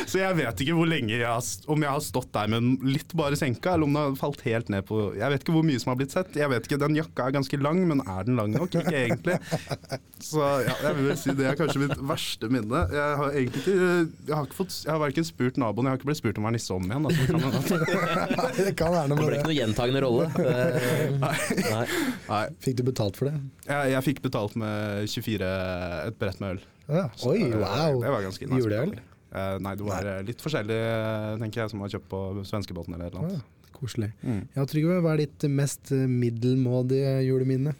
Så 0.08 0.20
jeg 0.20 0.38
vet 0.38 0.62
ikke 0.62 0.76
hvor 0.78 0.88
lenge 0.88 1.14
jeg 1.14 1.26
har, 1.26 1.42
om 1.72 1.84
jeg 1.84 1.92
har 1.92 2.04
stått 2.04 2.30
der 2.34 2.50
med 2.52 2.62
den 2.62 2.94
litt 2.94 3.14
bare 3.18 3.38
senka, 3.38 3.74
eller 3.74 3.88
om 3.88 3.94
den 3.94 4.02
har 4.02 4.18
falt 4.20 4.42
helt 4.46 4.70
ned 4.72 4.86
på 4.88 5.00
Jeg 5.18 5.32
vet 5.32 5.44
ikke 5.44 5.54
hvor 5.56 5.66
mye 5.66 5.82
som 5.82 5.92
har 5.92 6.00
blitt 6.00 6.14
sett. 6.14 6.34
Jeg 6.38 6.50
vet 6.52 6.66
ikke, 6.68 6.80
Den 6.82 6.98
jakka 6.98 7.28
er 7.28 7.36
ganske 7.38 7.60
lang, 7.60 7.82
men 7.90 8.02
er 8.06 8.26
den 8.28 8.38
lang 8.38 8.54
nok? 8.54 8.74
Ikke 8.80 8.96
egentlig. 8.96 9.38
Så 10.22 10.42
ja, 10.66 10.74
jeg 10.86 10.98
vil 11.00 11.12
si 11.20 11.34
det 11.36 11.48
er 11.50 11.58
kanskje 11.58 11.82
mitt 11.84 11.96
verste 12.08 12.50
minne. 12.52 12.84
Jeg 12.94 13.20
har 13.20 13.34
egentlig 13.36 13.62
ikke 13.64 13.76
Jeg 13.76 14.34
har, 14.34 14.46
ikke 14.48 14.60
fått, 14.62 14.78
jeg 14.84 14.92
har 14.92 15.02
verken 15.02 15.26
spurt 15.26 15.55
naboen, 15.60 15.86
jeg 15.88 15.92
har 15.94 15.98
ikke 16.00 16.08
blitt 16.10 16.20
spurt 16.20 16.38
om 16.40 16.44
å 16.44 16.48
være 16.48 16.56
nisse 16.58 16.74
om 16.76 16.84
igjen. 16.86 17.06
Altså, 17.08 17.78
at- 17.80 18.58
det 18.66 18.72
kan 18.78 18.92
være 18.94 19.08
Det 19.08 19.10
noe 19.10 19.18
ble 19.18 19.26
med 19.26 19.34
ikke 19.34 19.42
det. 19.42 19.48
noe 19.50 19.58
gjentagende 19.58 20.02
rolle. 20.04 20.28
Nei. 21.24 21.84
Nei, 22.28 22.40
Fikk 22.66 22.78
du 22.80 22.84
betalt 22.90 23.16
for 23.20 23.30
det? 23.30 23.34
jeg, 23.68 23.92
jeg 23.96 24.06
fikk 24.10 24.22
betalt 24.28 24.56
med 24.60 25.06
24 25.12 25.50
et 26.12 26.18
brett 26.20 26.40
med 26.44 26.56
øl. 26.56 26.62
Ja. 26.86 27.04
Oi, 27.26 27.38
Det 27.50 27.60
wow. 27.60 28.00
var 28.04 28.22
ganske 28.28 28.46
nice. 28.46 28.62
Juleøl? 28.62 28.96
Eh, 29.36 29.56
nei, 29.60 29.74
det 29.76 29.84
var 29.84 30.06
Nei. 30.06 30.18
litt 30.30 30.40
forskjellig, 30.40 30.76
eh, 30.86 31.32
tenker 31.42 31.64
jeg, 31.64 31.72
som 31.74 31.82
var 31.82 31.90
kjøpt 31.92 32.06
på 32.12 32.20
svenskebåten 32.46 32.94
eller 32.94 33.10
et 33.10 33.16
eller 33.18 33.34
Ja, 33.36 33.70
koselig. 33.76 34.12
Mm. 34.24 34.44
Ja, 34.54 34.64
Trygve, 34.70 35.00
hva 35.04 35.16
er 35.16 35.24
ditt 35.26 35.44
mest 35.52 35.90
eh, 35.92 36.06
middelmådige 36.08 37.16
juleminne? 37.26 37.74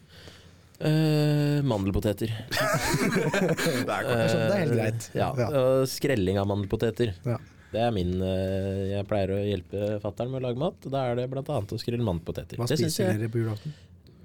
Uh, 0.76 1.62
mandelpoteter. 1.64 2.28
Det 3.86 3.94
er 3.94 4.58
helt 4.60 4.74
greit. 4.76 5.06
Ja, 5.16 5.30
Ja. 5.38 5.46
Uh, 5.48 5.86
skrelling 5.88 6.36
av 6.42 6.50
mandelpoteter. 6.50 7.14
Ja. 7.24 7.38
Det 7.76 7.82
er 7.84 7.92
min 7.92 8.14
eh, 8.24 8.82
Jeg 8.94 9.06
pleier 9.10 9.34
å 9.36 9.40
hjelpe 9.44 9.88
fatter'n 10.04 10.30
med 10.32 10.40
å 10.40 10.46
lage 10.48 10.62
mat. 10.62 10.86
Da 10.92 11.02
er 11.10 11.18
det 11.20 11.26
bl.a. 11.32 11.42
å 11.44 11.80
skrelle 11.82 12.06
mandelpoteter. 12.06 12.56
Hva 12.60 12.68
spiser 12.72 13.12
dere 13.12 13.28
på 13.32 13.42
julaften? 13.44 13.74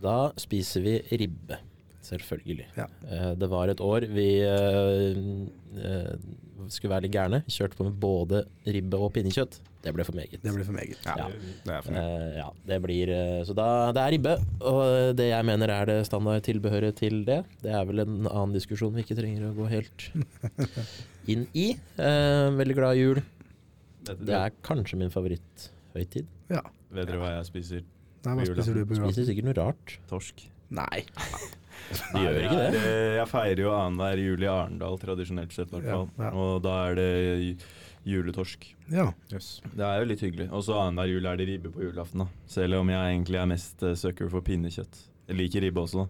Da 0.01 0.15
spiser 0.39 0.85
vi 0.87 0.95
ribbe. 1.19 1.59
Selvfølgelig. 2.01 2.65
Ja. 2.79 2.87
Eh, 3.11 3.33
det 3.39 3.47
var 3.51 3.69
et 3.71 3.83
år 3.83 4.07
vi 4.09 4.29
eh, 4.41 5.19
skulle 6.71 6.93
være 6.95 7.05
litt 7.05 7.13
gærne. 7.15 7.41
Kjørte 7.51 7.77
på 7.77 7.85
med 7.89 7.99
både 8.01 8.41
ribbe 8.71 8.97
og 9.03 9.11
pinnekjøtt. 9.15 9.59
Det 9.81 9.91
ble 9.97 10.03
for 10.05 10.13
meget. 10.17 10.37
Det 10.43 10.51
ble 10.53 10.63
for 10.65 10.75
meget. 10.77 10.97
Ja, 11.07 11.15
Ja. 11.17 11.79
det 11.87 12.01
ja, 12.37 12.47
det 12.69 12.77
blir 12.83 13.11
Så 13.47 13.55
da 13.57 13.67
det 13.95 14.01
er 14.03 14.11
ribbe. 14.15 14.35
Og 14.69 15.15
det 15.17 15.29
jeg 15.31 15.45
mener 15.47 15.73
er 15.73 15.85
det 15.89 15.99
standardtilbehøret 16.09 16.95
til 17.01 17.23
det, 17.25 17.39
det 17.63 17.73
er 17.73 17.85
vel 17.89 18.03
en 18.05 18.17
annen 18.29 18.53
diskusjon 18.53 18.93
vi 18.93 19.01
ikke 19.05 19.17
trenger 19.17 19.47
å 19.49 19.55
gå 19.57 19.69
helt 19.73 20.07
inn 21.33 21.47
i. 21.57 21.71
Eh, 21.97 22.49
veldig 22.61 22.77
glad 22.77 22.97
i 22.97 23.05
jul. 23.05 23.21
Det 24.07 24.33
er 24.35 24.53
kanskje 24.65 24.97
min 24.97 25.11
favoritthøytid. 25.13 26.27
Ja. 26.49 26.61
Vet 26.91 27.07
dere 27.07 27.19
hva 27.21 27.33
jeg 27.37 27.45
spiser? 27.51 27.83
Nei, 28.25 28.33
hva 28.37 28.45
spiser 28.45 28.73
du 28.77 28.85
på 28.85 28.93
Spiser 28.95 29.01
julaften? 29.01 29.27
sikkert 29.29 29.47
noe 29.49 29.57
rart. 29.57 29.95
Torsk. 30.09 30.43
Nei. 30.71 31.03
De 32.13 32.21
gjør 32.21 32.37
ikke 32.45 32.57
det. 32.71 32.81
Jeg 33.17 33.27
feirer 33.31 33.61
jo 33.65 33.71
annenhver 33.73 34.19
jul 34.21 34.43
i 34.45 34.47
Arendal, 34.51 34.97
tradisjonelt 35.01 35.51
sett. 35.55 35.71
i 35.71 35.75
hvert 35.79 35.87
Ja, 35.89 35.95
fall. 35.97 36.09
ja. 36.21 36.29
Og 36.37 36.61
da 36.63 36.75
er 36.89 36.95
det 36.99 37.07
juletorsk. 38.07 38.67
Ja. 38.93 39.07
Yes. 39.33 39.47
Det 39.73 39.83
er 39.85 39.99
jo 40.03 40.07
litt 40.11 40.21
hyggelig. 40.23 40.47
Og 40.53 40.63
så 40.67 40.77
annenhver 40.81 41.09
jul 41.11 41.25
er 41.31 41.39
det 41.41 41.47
ribbe 41.49 41.71
på 41.73 41.83
julaften. 41.87 42.23
da. 42.23 42.27
Selv 42.49 42.79
om 42.79 42.89
jeg 42.93 43.01
egentlig 43.15 43.39
er 43.41 43.49
mest 43.49 43.83
uh, 43.83 43.93
sucker 43.97 44.29
for 44.31 44.45
pinnekjøtt. 44.45 45.01
Jeg 45.31 45.37
liker 45.41 45.65
ribbe 45.65 45.81
også, 45.83 46.05
da. 46.05 46.07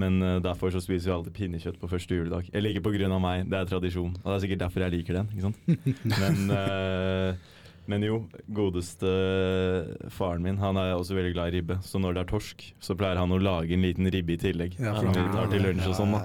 Men 0.00 0.22
eh, 0.24 0.38
derfor 0.44 0.72
så 0.72 0.80
spiser 0.80 1.10
vi 1.10 1.14
alltid 1.16 1.34
pinnekjøtt 1.36 1.80
på 1.80 1.90
første 1.90 2.16
juledag. 2.16 2.48
Eller 2.56 2.72
ikke 2.72 2.84
av 3.12 3.20
meg, 3.22 3.48
det 3.50 3.58
er 3.58 3.68
tradisjon. 3.68 4.14
Og 4.22 4.28
det 4.28 4.36
er 4.36 4.44
sikkert 4.46 4.62
derfor 4.64 4.86
jeg 4.86 4.94
liker 4.96 5.18
den. 5.20 5.26
ikke 5.32 5.46
sant? 5.48 5.58
Men, 6.22 6.36
eh, 6.56 7.50
men 7.90 8.04
jo, 8.06 8.20
godeste 8.54 9.10
faren 10.14 10.44
min 10.44 10.60
han 10.62 10.78
er 10.78 10.92
også 10.94 11.16
veldig 11.16 11.32
glad 11.34 11.50
i 11.50 11.56
ribbe. 11.56 11.76
Så 11.82 11.98
når 11.98 12.14
det 12.14 12.20
er 12.22 12.28
torsk, 12.30 12.62
så 12.78 12.94
pleier 12.94 13.18
han 13.18 13.34
å 13.34 13.40
lage 13.42 13.74
en 13.74 13.82
liten 13.82 14.06
ribbe 14.14 14.36
i 14.36 14.38
tillegg. 14.38 14.76
Ja, 14.78 14.94
for 14.94 15.10
vi 15.10 15.24
tar 15.34 15.50
til 15.50 15.66
lunsj 15.66 15.88
og 15.90 15.96
sånn. 15.98 16.14
da. 16.14 16.20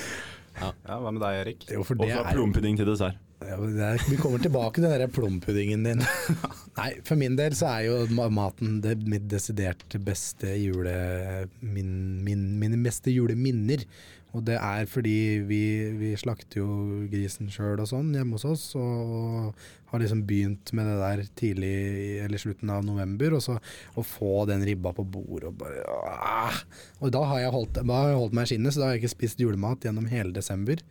Ja, 0.60 0.98
hva 1.00 1.08
med 1.08 1.22
deg, 1.22 1.38
Erik? 1.40 1.62
Jo, 1.72 1.80
Og 1.80 2.02
er 2.04 2.26
plompudding 2.34 2.76
til 2.76 2.88
dessert. 2.90 3.16
Ja, 3.40 3.56
er, 3.56 4.02
vi 4.04 4.18
kommer 4.20 4.42
tilbake 4.42 4.76
til 4.76 4.84
den 4.84 5.00
der 5.00 5.12
plompuddingen 5.12 5.84
din. 5.86 6.02
Nei, 6.78 6.90
for 7.08 7.16
min 7.20 7.38
del 7.38 7.56
så 7.56 7.70
er 7.72 7.88
jo 7.88 8.28
maten 8.32 8.80
det 8.84 8.98
mitt 9.08 9.28
desidert 9.32 9.84
beste 10.04 10.52
jule... 10.60 10.94
Min, 11.64 12.20
min, 12.26 12.44
mine 12.60 12.80
beste 12.84 13.14
juleminner. 13.14 13.86
Og 14.36 14.44
det 14.46 14.60
er 14.60 14.86
fordi 14.86 15.40
vi, 15.48 15.62
vi 15.98 16.12
slakter 16.20 16.60
jo 16.60 16.68
grisen 17.10 17.48
sjøl 17.50 17.80
og 17.82 17.88
sånn 17.90 18.12
hjemme 18.14 18.36
hos 18.36 18.46
oss, 18.46 18.66
og 18.78 19.56
har 19.90 20.02
liksom 20.02 20.22
begynt 20.28 20.70
med 20.76 20.86
det 20.86 20.98
der 21.00 21.22
tidlig 21.40 21.72
eller 22.26 22.38
slutten 22.38 22.70
av 22.70 22.84
november. 22.86 23.34
Og 23.38 23.42
så 23.42 23.56
å 23.98 24.06
få 24.06 24.44
den 24.50 24.62
ribba 24.68 24.92
på 24.94 25.06
bordet 25.16 25.50
og 25.50 25.58
bare 25.64 25.82
åh. 25.90 26.60
Og 27.00 27.14
da 27.16 27.24
har 27.32 27.46
jeg 27.46 27.54
holdt, 27.56 27.80
da 27.80 28.02
har 28.04 28.12
jeg 28.12 28.20
holdt 28.22 28.36
meg 28.38 28.46
i 28.46 28.52
skinnet, 28.52 28.76
så 28.76 28.82
da 28.82 28.90
har 28.90 28.98
jeg 28.98 29.02
ikke 29.04 29.16
spist 29.16 29.42
julemat 29.42 29.88
gjennom 29.88 30.06
hele 30.12 30.36
desember 30.36 30.84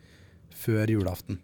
før 0.60 0.92
julaften. 0.92 1.40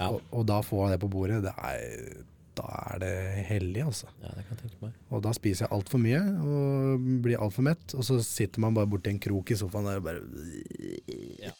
Ja. 0.00 0.10
Og, 0.10 0.26
og 0.32 0.46
da 0.48 0.60
får 0.64 0.86
jeg 0.86 0.96
det 0.96 1.00
på 1.04 1.12
bordet, 1.12 1.40
det 1.44 1.52
er, 1.52 2.20
da 2.56 2.68
er 2.94 3.02
det 3.02 3.14
hellig, 3.50 3.84
altså. 3.84 4.08
Ja, 4.22 4.32
det 4.32 4.46
kan 4.46 4.56
jeg 4.56 4.62
tenke 4.64 4.86
meg. 4.86 4.94
Og 5.12 5.24
da 5.26 5.34
spiser 5.36 5.66
jeg 5.66 5.74
altfor 5.76 6.00
mye 6.02 6.22
og 6.40 7.08
blir 7.24 7.42
altfor 7.44 7.66
mett, 7.68 7.96
og 7.96 8.06
så 8.06 8.16
sitter 8.24 8.64
man 8.64 8.76
bare 8.76 8.88
borti 8.90 9.12
en 9.12 9.20
krok 9.22 9.52
i 9.52 9.58
sofaen 9.60 9.90
der 9.90 10.00
og 10.00 10.08
bare 10.08 11.52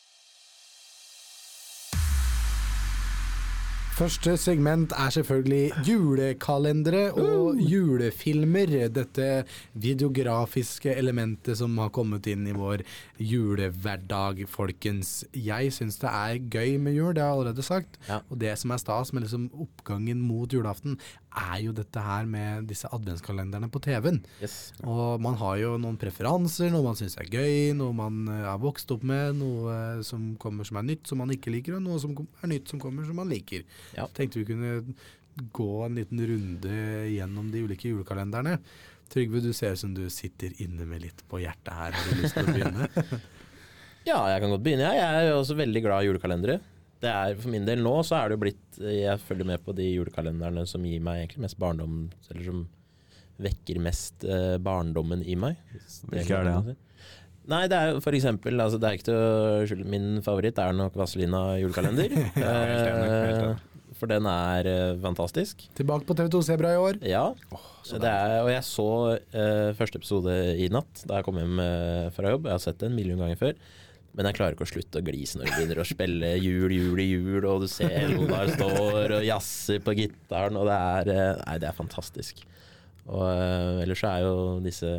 Første 4.01 4.33
segment 4.41 4.95
er 4.97 5.11
selvfølgelig 5.13 5.83
julekalendere 5.85 7.03
og 7.21 7.59
julefilmer. 7.61 8.71
Dette 8.89 9.27
videografiske 9.77 10.95
elementet 10.97 11.59
som 11.61 11.77
har 11.83 11.91
kommet 11.93 12.25
inn 12.33 12.47
i 12.49 12.55
vår 12.57 12.81
julehverdag, 13.21 14.41
folkens. 14.49 15.27
Jeg 15.37 15.75
syns 15.77 16.01
det 16.01 16.09
er 16.09 16.41
gøy 16.41 16.79
med 16.81 16.97
jul, 16.97 17.13
det 17.13 17.27
har 17.27 17.35
jeg 17.35 17.41
allerede 17.43 17.67
sagt. 17.67 18.01
Ja. 18.09 18.23
Og 18.31 18.41
det 18.41 18.55
som 18.63 18.73
er 18.73 18.81
stas 18.81 19.13
med 19.13 19.27
liksom 19.27 19.51
oppgangen 19.53 20.25
mot 20.25 20.49
julaften, 20.49 20.97
er 21.31 21.61
jo 21.63 21.73
dette 21.77 22.03
her 22.03 22.27
med 22.29 22.67
disse 22.71 22.89
adventskalenderne 22.91 23.71
på 23.71 23.83
TV-en. 23.85 24.19
Yes. 24.43 24.73
Og 24.83 25.21
man 25.23 25.39
har 25.41 25.59
jo 25.61 25.77
noen 25.81 25.99
preferanser, 26.01 26.73
noe 26.75 26.85
man 26.89 26.99
syns 26.99 27.17
er 27.21 27.31
gøy, 27.31 27.71
noe 27.79 27.95
man 27.97 28.25
er 28.33 28.49
har 28.51 28.61
vokst 28.63 28.91
opp 28.95 29.07
med, 29.07 29.39
noe 29.39 29.75
eh, 29.75 30.03
som 30.07 30.33
kommer 30.43 30.67
som 30.67 30.81
er 30.81 30.89
nytt 30.91 31.11
som 31.11 31.23
man 31.23 31.33
ikke 31.35 31.55
liker, 31.55 31.79
og 31.79 31.85
noe 31.87 32.01
som 32.03 32.17
er 32.19 32.53
nytt 32.53 32.71
som 32.73 32.83
kommer 32.83 33.07
som 33.07 33.19
man 33.21 33.31
liker. 33.31 33.67
Ja. 33.97 34.09
Tenkte 34.17 34.43
vi 34.43 34.49
kunne 34.51 34.81
gå 35.55 35.73
en 35.87 35.99
liten 35.99 36.23
runde 36.27 36.79
gjennom 37.15 37.51
de 37.53 37.63
ulike 37.65 37.93
julekalenderne. 37.93 38.59
Trygve, 39.11 39.43
du 39.43 39.53
ser 39.57 39.75
ut 39.75 39.83
som 39.83 39.95
du 39.95 40.05
sitter 40.13 40.55
inne 40.63 40.87
med 40.87 41.03
litt 41.07 41.23
på 41.31 41.41
hjertet 41.43 41.73
her. 41.75 41.95
Har 41.97 42.11
du 42.11 42.23
lyst 42.23 42.37
til 42.39 42.47
å 42.51 42.57
begynne? 42.57 42.91
Ja, 44.09 44.17
jeg 44.33 44.41
kan 44.41 44.49
godt 44.49 44.63
begynne. 44.65 44.91
Jeg 44.97 45.27
er 45.29 45.35
også 45.35 45.53
veldig 45.59 45.81
glad 45.85 46.03
i 46.03 46.09
julekalendere. 46.09 46.55
Det 47.01 47.09
er 47.11 47.39
For 47.41 47.53
min 47.53 47.65
del 47.69 47.81
nå 47.85 47.95
så 48.05 48.19
er 48.19 48.29
det 48.29 48.37
jo 48.37 48.43
blitt 48.43 48.81
Jeg 48.85 49.21
følger 49.25 49.49
med 49.49 49.63
på 49.65 49.73
de 49.77 49.87
julekalenderne 49.89 50.67
som 50.69 50.85
gir 50.85 51.01
meg 51.05 51.23
egentlig 51.25 51.47
mest 51.47 51.59
barndom 51.61 52.03
Eller 52.31 52.45
som 52.51 52.67
vekker 53.41 53.81
mest 53.81 54.25
eh, 54.29 54.59
barndommen 54.61 55.23
i 55.25 55.33
meg. 55.41 55.57
Hvilke 56.13 56.37
er 56.37 56.45
det, 56.45 56.75
da? 56.75 56.75
Nei, 57.51 57.63
det 57.73 57.79
er 57.79 57.95
jo 57.95 58.03
for 58.05 58.13
eksempel 58.13 58.61
altså 58.61 58.77
Det 58.77 58.89
er 58.91 58.99
ikke 58.99 59.09
til 59.09 59.17
å 59.17 59.65
skylde 59.69 59.89
Min 59.89 60.21
favoritt 60.27 60.61
er 60.61 60.77
nok 60.77 60.99
Vazelina 61.01 61.41
julekalender. 61.61 62.13
ja. 62.45 62.53
Eh, 62.53 63.95
For 63.97 64.09
den 64.13 64.29
er 64.29 64.69
eh, 64.69 64.93
fantastisk. 65.03 65.65
Tilbake 65.77 66.07
på 66.09 66.17
TV2 66.21 66.43
Sebra 66.47 66.75
i 66.77 66.81
år. 66.81 67.01
Ja. 67.05 67.25
det 67.91 68.13
er, 68.13 68.37
og 68.45 68.53
jeg 68.53 68.65
så 68.69 68.89
eh, 69.17 69.73
første 69.77 70.01
episode 70.01 70.37
i 70.61 70.69
natt 70.73 71.03
da 71.09 71.19
jeg 71.19 71.27
kom 71.27 71.41
hjem 71.41 71.61
eh, 71.65 72.07
fra 72.17 72.33
jobb. 72.37 72.49
Jeg 72.49 72.59
har 72.59 72.65
sett 72.69 72.81
det 72.81 72.89
en 72.93 72.97
million 72.97 73.21
ganger 73.25 73.41
før. 73.41 73.57
Men 74.17 74.27
jeg 74.27 74.37
klarer 74.41 74.57
ikke 74.57 74.67
å 74.67 74.71
slutte 74.71 75.01
å 75.01 75.07
glise 75.07 75.39
når 75.39 75.47
det 75.47 75.57
begynner 75.57 75.81
å 75.83 75.87
spille 75.87 76.31
jul, 76.43 76.73
jul 76.75 77.03
i 77.03 77.07
jul, 77.13 77.45
og 77.47 77.63
du 77.63 77.69
ser 77.71 78.11
Oddar 78.19 78.51
står 78.57 79.15
og 79.21 79.27
jazzer 79.27 79.83
på 79.87 79.95
gitaren, 80.01 80.59
og 80.59 80.67
det 80.67 80.79
er 80.79 81.13
eh, 81.15 81.43
Nei, 81.45 81.59
det 81.63 81.69
er 81.71 81.77
fantastisk. 81.77 82.43
Og 83.07 83.23
uh, 83.23 83.83
ellers 83.85 84.03
er 84.07 84.25
jo 84.25 84.35
disse 84.65 84.91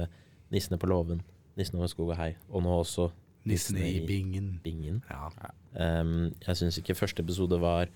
nissene 0.51 0.79
på 0.79 0.89
låven, 0.91 1.19
nissen 1.59 1.79
over 1.79 1.91
skog 1.91 2.13
og 2.13 2.19
hei, 2.19 2.31
og 2.51 2.63
nå 2.65 2.77
også 2.81 3.09
Nissene 3.49 3.81
i 3.87 4.01
bingen. 4.05 4.59
bingen. 4.61 4.99
Ja. 5.09 5.31
Um, 5.73 6.29
jeg 6.45 6.59
syns 6.59 6.77
ikke 6.77 6.93
første 6.93 7.23
episode 7.23 7.57
var 7.61 7.89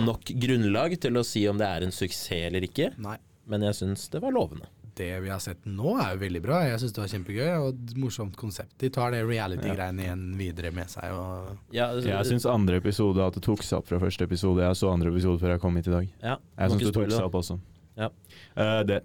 nok 0.00 0.30
grunnlag 0.40 0.94
til 1.02 1.18
å 1.20 1.24
si 1.26 1.42
om 1.50 1.58
det 1.60 1.68
er 1.68 1.84
en 1.84 1.92
suksess 1.92 2.46
eller 2.48 2.64
ikke, 2.64 2.94
Nei. 3.04 3.18
men 3.50 3.66
jeg 3.68 3.76
syns 3.82 4.06
det 4.14 4.22
var 4.24 4.32
lovende. 4.32 4.70
Det 4.98 5.08
vi 5.22 5.30
har 5.30 5.38
sett 5.42 5.64
nå 5.68 5.92
er 6.02 6.16
jo 6.16 6.20
veldig 6.24 6.40
bra. 6.42 6.60
Jeg 6.66 6.80
syns 6.82 6.94
det 6.96 7.02
var 7.04 7.10
kjempegøy 7.12 7.48
og 7.60 7.68
et 7.70 7.92
morsomt 8.02 8.36
konsept. 8.40 8.74
De 8.82 8.90
tar 8.94 9.12
det 9.14 9.20
reality-greiene 9.28 10.02
igjen 10.08 10.24
videre 10.38 10.72
med 10.74 10.90
seg. 10.90 11.12
Og 11.14 11.74
Ja, 11.74 11.88
altså, 11.94 12.08
Jeg 12.10 12.30
syns 12.32 12.46
andre 12.50 12.80
episode 12.82 13.22
at 13.24 13.38
det 13.38 13.44
tok 13.46 13.62
seg 13.62 13.78
opp 13.78 13.86
fra 13.92 14.00
første 14.02 14.26
episode. 14.26 14.64
Jeg 14.66 14.80
så 14.80 14.90
andre 14.92 15.12
episode 15.14 15.38
før 15.42 15.54
jeg 15.54 15.60
kom 15.62 15.76
hit 15.78 15.86
i 15.90 15.94
dag. 15.94 16.08
ja, 16.22 16.36
Jeg 16.58 16.70
syns 16.74 16.86
det 16.88 16.94
tok 16.98 17.12
seg 17.14 17.28
opp 17.30 17.38
også. 17.42 17.58
Ja. 17.98 18.10
Uh, 18.58 18.82
det 18.86 19.02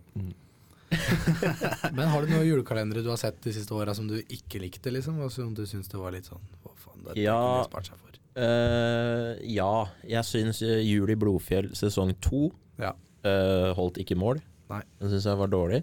Men 1.97 2.07
har 2.11 2.21
du 2.21 2.29
noen 2.29 2.45
julekalendere 2.45 3.01
du 3.01 3.09
har 3.09 3.17
sett 3.21 3.39
de 3.41 3.53
siste 3.55 3.73
åra 3.73 3.95
som 3.97 4.07
du 4.09 4.19
ikke 4.21 4.59
likte, 4.61 4.91
liksom? 4.93 5.19
Og 5.25 5.31
som 5.33 5.53
du 5.57 5.63
syns 5.69 5.89
det 5.89 5.97
var 5.97 6.13
litt 6.13 6.27
sånn 6.29 6.43
Hva 6.63 6.73
faen, 6.77 6.99
det 7.07 7.15
Ja. 7.23 7.33
kunne 7.37 7.63
de 7.63 7.69
spart 7.71 7.89
seg 7.89 7.97
for. 8.01 8.19
Uh, 8.33 9.33
ja, 9.45 9.85
jeg 10.09 10.25
syns 10.25 10.61
eh, 10.65 10.79
Jul 10.81 11.09
i 11.13 11.17
Blodfjell 11.21 11.67
sesong 11.77 12.15
to 12.21 12.47
Ja. 12.81 12.93
uh, 13.25 13.73
holdt 13.77 13.99
ikke 14.01 14.17
mål. 14.17 14.41
Nei. 14.73 14.81
Den 15.01 15.13
syns 15.13 15.27
jeg 15.29 15.39
var 15.39 15.51
dårlig, 15.51 15.81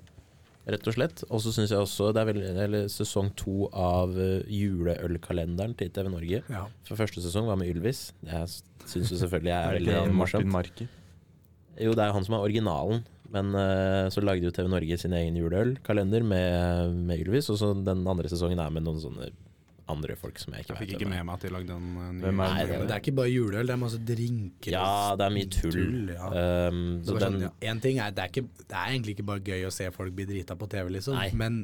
rett 0.70 0.90
og 0.90 0.96
slett. 0.96 1.24
Og 1.28 1.42
så 1.44 1.54
syns 1.54 1.74
jeg 1.74 1.82
også 1.82 2.10
det 2.14 2.22
er 2.22 2.30
veldig, 2.30 2.48
eller 2.66 2.90
sesong 2.92 3.30
to 3.38 3.68
av 3.70 4.16
eh, 4.20 4.42
juleølkalenderen 4.50 5.76
til 5.78 5.92
TV 5.94 6.10
Norge. 6.12 6.42
Ja. 6.50 6.64
For 6.88 7.00
første 7.00 7.22
sesong 7.24 7.48
var 7.50 7.60
med 7.60 7.72
Ylvis. 7.72 8.10
Det 8.24 8.42
syns 8.90 9.12
jo 9.12 9.20
selvfølgelig 9.22 9.54
jeg 9.54 9.60
er 9.60 9.78
veldig 9.80 10.18
morsomt. 10.18 10.84
Jo, 11.80 11.94
det 11.94 12.02
er 12.02 12.10
jo 12.10 12.18
han 12.18 12.26
som 12.26 12.36
er 12.36 12.46
originalen. 12.48 13.06
Men 13.30 13.52
uh, 13.54 14.10
så 14.10 14.22
lagde 14.24 14.48
jo 14.48 14.50
TV 14.54 14.66
Norge 14.66 14.96
sin 14.98 15.12
egen 15.14 15.36
juleølkalender 15.38 16.24
med, 16.26 16.96
med 17.06 17.22
Ylvis, 17.22 17.46
og 17.52 17.60
så 17.60 17.68
den 17.78 18.02
andre 18.10 18.30
sesongen 18.30 18.58
er 18.58 18.72
med 18.74 18.82
noen 18.82 18.98
sånne 18.98 19.30
andre 19.90 20.14
folk 20.18 20.38
som 20.40 20.54
jeg 20.54 20.64
ikke 20.64 20.72
vet. 20.74 20.80
Jeg 20.80 20.88
fikk 20.88 20.94
ikke 21.00 21.08
med 21.10 21.24
meg 21.28 21.34
at 21.34 21.44
de 21.46 21.50
lagde 21.54 21.74
en 21.76 21.88
uh, 21.98 22.06
ny 22.16 22.32
Nei, 22.38 22.48
det- 22.68 22.78
Det 22.86 22.94
er 22.96 23.02
ikke 23.02 23.14
bare 23.18 23.30
juleøl, 23.32 23.66
det 23.66 23.74
er 23.74 23.80
masse 23.82 23.98
drinker. 24.10 24.70
Ja, 24.74 25.16
det 25.20 25.26
er 25.26 25.34
mye 25.34 25.50
tull. 25.54 26.12
ja. 26.14 26.30
Um, 26.70 26.80
Så 27.04 27.12
så 27.12 27.16
er 27.16 27.24
den, 27.26 27.36
sånn, 27.38 27.44
ja. 27.46 27.50
En 27.72 27.80
ting 27.84 27.98
er, 27.98 28.10
det 28.16 28.24
er, 28.24 28.32
ikke, 28.32 28.46
det 28.64 28.76
er 28.80 28.94
egentlig 28.94 29.16
ikke 29.18 29.26
bare 29.32 29.44
gøy 29.50 29.66
å 29.68 29.72
se 29.74 29.90
folk 29.94 30.14
bli 30.16 30.26
drita 30.30 30.56
på 30.56 30.68
TV, 30.72 30.88
liksom. 30.96 31.14
Nei. 31.18 31.28
Men 31.34 31.60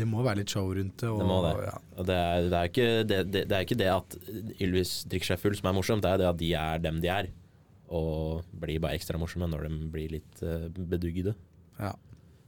det 0.00 0.06
må 0.10 0.24
være 0.26 0.42
litt 0.42 0.50
show 0.56 0.66
rundt 0.74 0.96
det. 1.04 1.08
Og, 1.12 1.20
Det 1.22 1.28
må 1.28 1.38
det. 1.46 1.54
Ja. 1.68 1.76
Og 1.98 2.06
det, 2.10 2.18
er, 2.18 2.48
det, 2.50 2.58
er 2.60 2.72
ikke 2.72 2.88
det, 3.12 3.20
det, 3.32 3.44
det 3.52 3.56
er 3.60 3.68
ikke 3.68 3.80
det 3.84 3.90
at 3.94 4.18
Ylvis 4.60 4.94
drikker 5.08 5.32
seg 5.34 5.42
full 5.44 5.54
som 5.60 5.70
er 5.70 5.76
morsomt, 5.78 6.02
det 6.02 6.10
er 6.14 6.22
det 6.24 6.28
at 6.32 6.38
de 6.40 6.52
er 6.58 6.78
dem 6.88 7.00
de 7.04 7.12
er. 7.12 7.30
Og 7.94 8.42
blir 8.58 8.80
bare 8.82 8.96
ekstra 8.96 9.18
morsomme 9.20 9.46
når 9.52 9.68
de 9.68 9.76
blir 9.92 10.10
litt 10.16 10.40
uh, 10.42 10.66
bedugde. 10.72 11.34
Ja. 11.78 11.92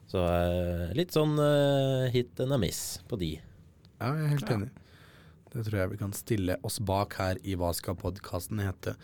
Så 0.07 0.23
uh, 0.23 0.87
litt 0.97 1.11
sånn 1.15 1.35
uh, 1.39 2.07
hit 2.15 2.39
and 2.41 2.55
a 2.55 2.59
miss 2.63 3.01
på 3.11 3.19
de. 3.21 3.33
ja, 4.01 4.11
jeg 4.15 4.25
er 4.25 4.33
helt 4.33 4.51
enig. 4.55 4.69
Det 5.53 5.65
tror 5.67 5.79
jeg 5.81 5.95
vi 5.95 6.01
kan 6.01 6.13
stille 6.17 6.59
oss 6.67 6.81
bak 6.83 7.17
her 7.21 7.41
i 7.47 7.55
Hva 7.59 7.73
skal 7.77 7.97
podkasten 7.99 8.61
hete. 8.65 8.97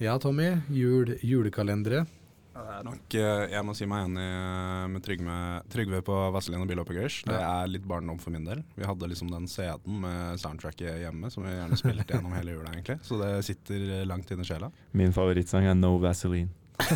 Ja, 0.00 0.16
Tommy. 0.22 0.54
Jul, 0.72 1.16
julekalendere. 1.20 2.06
Ja, 2.50 2.62
det 2.66 2.72
er 2.74 2.84
nok, 2.86 3.14
eh, 3.14 3.42
jeg 3.52 3.64
må 3.64 3.74
si 3.78 3.86
meg 3.88 4.08
enig 4.08 4.24
eh, 4.26 4.86
med 4.90 5.04
Trygve, 5.06 5.34
Trygve 5.70 6.00
på 6.04 6.16
Vazelina 6.34 6.66
Bilopphøggers. 6.66 7.20
Det 7.28 7.36
er 7.36 7.70
litt 7.70 7.86
barndom 7.88 8.18
for 8.20 8.34
min 8.34 8.46
del. 8.48 8.62
Vi 8.74 8.88
hadde 8.88 9.08
liksom 9.10 9.30
den 9.30 9.46
CD-en 9.48 10.00
med 10.02 10.40
soundtracket 10.42 10.98
hjemme 11.04 11.30
som 11.30 11.46
vi 11.46 11.52
gjerne 11.54 11.78
spilte 11.78 12.16
gjennom 12.16 12.34
hele 12.34 12.56
jula, 12.56 12.72
egentlig. 12.74 12.98
Så 13.06 13.20
det 13.20 13.30
sitter 13.46 14.04
langt 14.08 14.32
inne 14.34 14.42
i 14.44 14.50
sjela. 14.50 14.72
Min 14.98 15.14
favorittsang 15.14 15.68
er 15.70 15.78
No 15.78 15.94
Vaseline. 16.02 16.50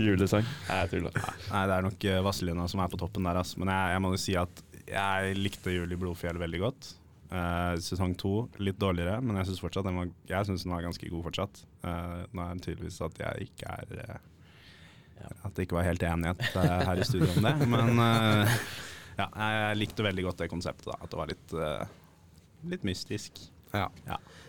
Julesang. 0.00 0.44
Nei, 0.66 0.78
jeg 0.80 0.88
tuller. 0.94 1.12
Nei, 1.52 1.62
det 1.68 1.74
er 1.76 1.86
nok 1.86 2.06
eh, 2.08 2.24
Vazelina 2.24 2.66
som 2.72 2.82
er 2.82 2.90
på 2.92 3.00
toppen 3.00 3.28
der, 3.28 3.38
ass. 3.42 3.54
Men 3.60 3.70
jeg, 3.72 3.94
jeg 3.94 4.02
må 4.02 4.12
jo 4.14 4.20
si 4.24 4.34
at 4.40 4.64
jeg 4.90 5.36
likte 5.38 5.74
Jul 5.74 5.92
i 5.92 5.98
Blodfjell 5.98 6.38
veldig 6.40 6.62
godt. 6.62 6.92
Uh, 7.26 7.74
sesong 7.82 8.12
to 8.14 8.44
litt 8.62 8.78
dårligere, 8.78 9.18
men 9.18 9.40
jeg 9.40 9.48
syns 9.48 9.62
fortsatt 9.64 9.86
den 9.88 9.98
var, 9.98 10.10
jeg 10.30 10.46
synes 10.46 10.62
den 10.62 10.74
var 10.76 10.84
ganske 10.84 11.10
god 11.10 11.24
fortsatt. 11.26 11.62
Uh, 11.82 12.22
nå 12.30 12.44
er 12.44 12.54
det 12.54 12.66
tydeligvis 12.68 13.00
at 13.02 13.18
jeg 13.24 13.48
ikke 13.48 13.72
er 13.72 13.96
eh, 14.04 15.34
At 15.42 15.56
det 15.56 15.66
ikke 15.66 15.78
var 15.80 15.88
helt 15.88 16.06
enighet 16.06 16.44
her 16.54 17.02
i 17.02 17.08
studio 17.08 17.32
om 17.34 17.48
det. 17.48 17.54
Men 17.74 18.02
ja, 19.16 19.26
jeg 19.26 19.80
likte 19.80 20.04
veldig 20.06 20.26
godt 20.28 20.44
det 20.44 20.50
konseptet. 20.52 20.90
da 20.92 20.98
At 21.00 21.10
det 21.10 21.18
var 21.18 21.30
litt, 21.32 21.54
litt 22.74 22.84
mystisk. 22.86 23.40
Ja. 23.74 23.88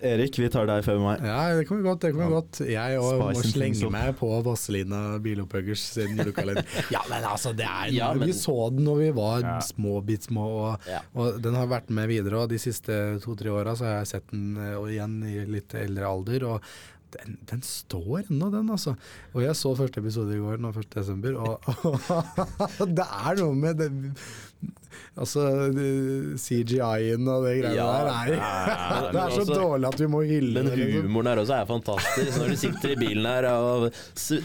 Erik, 0.08 0.38
vi 0.38 0.48
tar 0.54 0.68
deg 0.70 0.84
før 0.86 1.00
meg. 1.02 1.24
ja, 1.26 1.56
det 1.58 1.64
kommer 1.68 1.88
godt. 1.90 2.02
det 2.06 2.12
kommer 2.14 2.36
godt 2.36 2.60
Jeg 2.70 3.00
òg 3.02 3.18
må 3.18 3.42
slenge 3.42 3.90
meg 3.92 4.12
på 4.20 4.30
Vazelina 4.46 5.00
Bilopphøggers 5.24 5.82
sin 5.98 6.14
julekalender. 6.20 6.68
ja, 6.96 7.02
men 7.10 7.26
altså, 7.26 7.52
det 7.58 7.66
er 7.66 7.90
Ja, 7.96 8.12
men- 8.14 8.28
Vi 8.30 8.36
så 8.38 8.70
den 8.76 8.86
når 8.86 8.98
vi 9.02 9.10
var 9.18 9.40
Ja. 9.42 9.56
små, 9.60 10.02
bitt 10.06 10.24
små, 10.30 10.46
og, 10.46 10.86
Ja. 10.88 11.02
og 11.16 11.42
den 11.42 11.56
har 11.56 11.66
vært 11.68 11.90
med 11.90 12.08
videre. 12.08 12.44
Og 12.44 12.50
de 12.50 12.60
siste 12.62 13.20
to-tre 13.26 13.50
åra 13.50 13.74
har 13.76 13.98
jeg 14.04 14.08
sett 14.14 14.30
den 14.32 14.56
eh, 14.58 14.76
og 14.78 14.88
igjen 14.94 15.18
i 15.26 15.46
litt 15.50 15.74
eldre 15.74 16.06
alder. 16.06 16.46
Og 16.46 16.62
den, 17.18 17.38
den 17.48 17.62
står 17.64 18.28
ennå, 18.30 18.52
den, 18.52 18.68
altså. 18.70 18.96
Og 19.34 19.42
jeg 19.42 19.56
så 19.56 19.72
første 19.80 19.98
episode 20.04 20.36
i 20.36 20.40
går, 20.44 20.58
nå 20.60 20.70
1. 20.76 20.90
desember, 20.94 21.38
og, 21.40 21.60
og 22.82 22.88
det 23.00 23.06
er 23.08 23.40
noe 23.42 23.56
med 23.56 23.78
det 23.80 23.90
Altså, 25.18 25.42
CGI-en 26.38 27.26
og 27.30 27.46
det 27.48 27.54
greiene 27.64 27.76
Ja, 27.78 27.86
der 27.90 28.08
er 28.14 28.28
ja, 28.36 29.00
Det 29.14 29.20
er 29.22 29.32
så 29.34 29.42
også, 29.42 29.56
dårlig 29.58 29.88
at 29.90 30.00
vi 30.02 30.08
må 30.14 30.20
hylle 30.30 30.62
men 30.62 30.70
det. 30.70 30.78
liksom. 30.78 31.08
humoren 31.08 31.30
her 31.32 31.42
også 31.42 31.56
er 31.58 31.66
fantastisk. 31.70 32.38
Når 32.38 32.48
du 32.54 32.56
sitter 32.62 32.90
i 32.94 32.98
bilen 33.02 33.26
her 33.26 33.48
og 33.50 33.88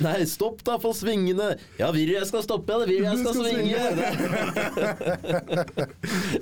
Nei, 0.03 0.15
stopp 0.29 0.63
da 0.65 0.79
for 0.81 0.97
svingene! 0.97 1.49
Ja, 1.81 1.91
vil 1.93 2.09
du 2.09 2.15
jeg 2.17 2.29
skal 2.31 2.45
stoppe? 2.47 2.73
Ja, 2.73 2.79
vil 2.89 2.89
du 2.89 3.05
jeg 3.05 3.19
skal 3.21 3.33
skal 3.35 3.45
svinge? 3.53 3.77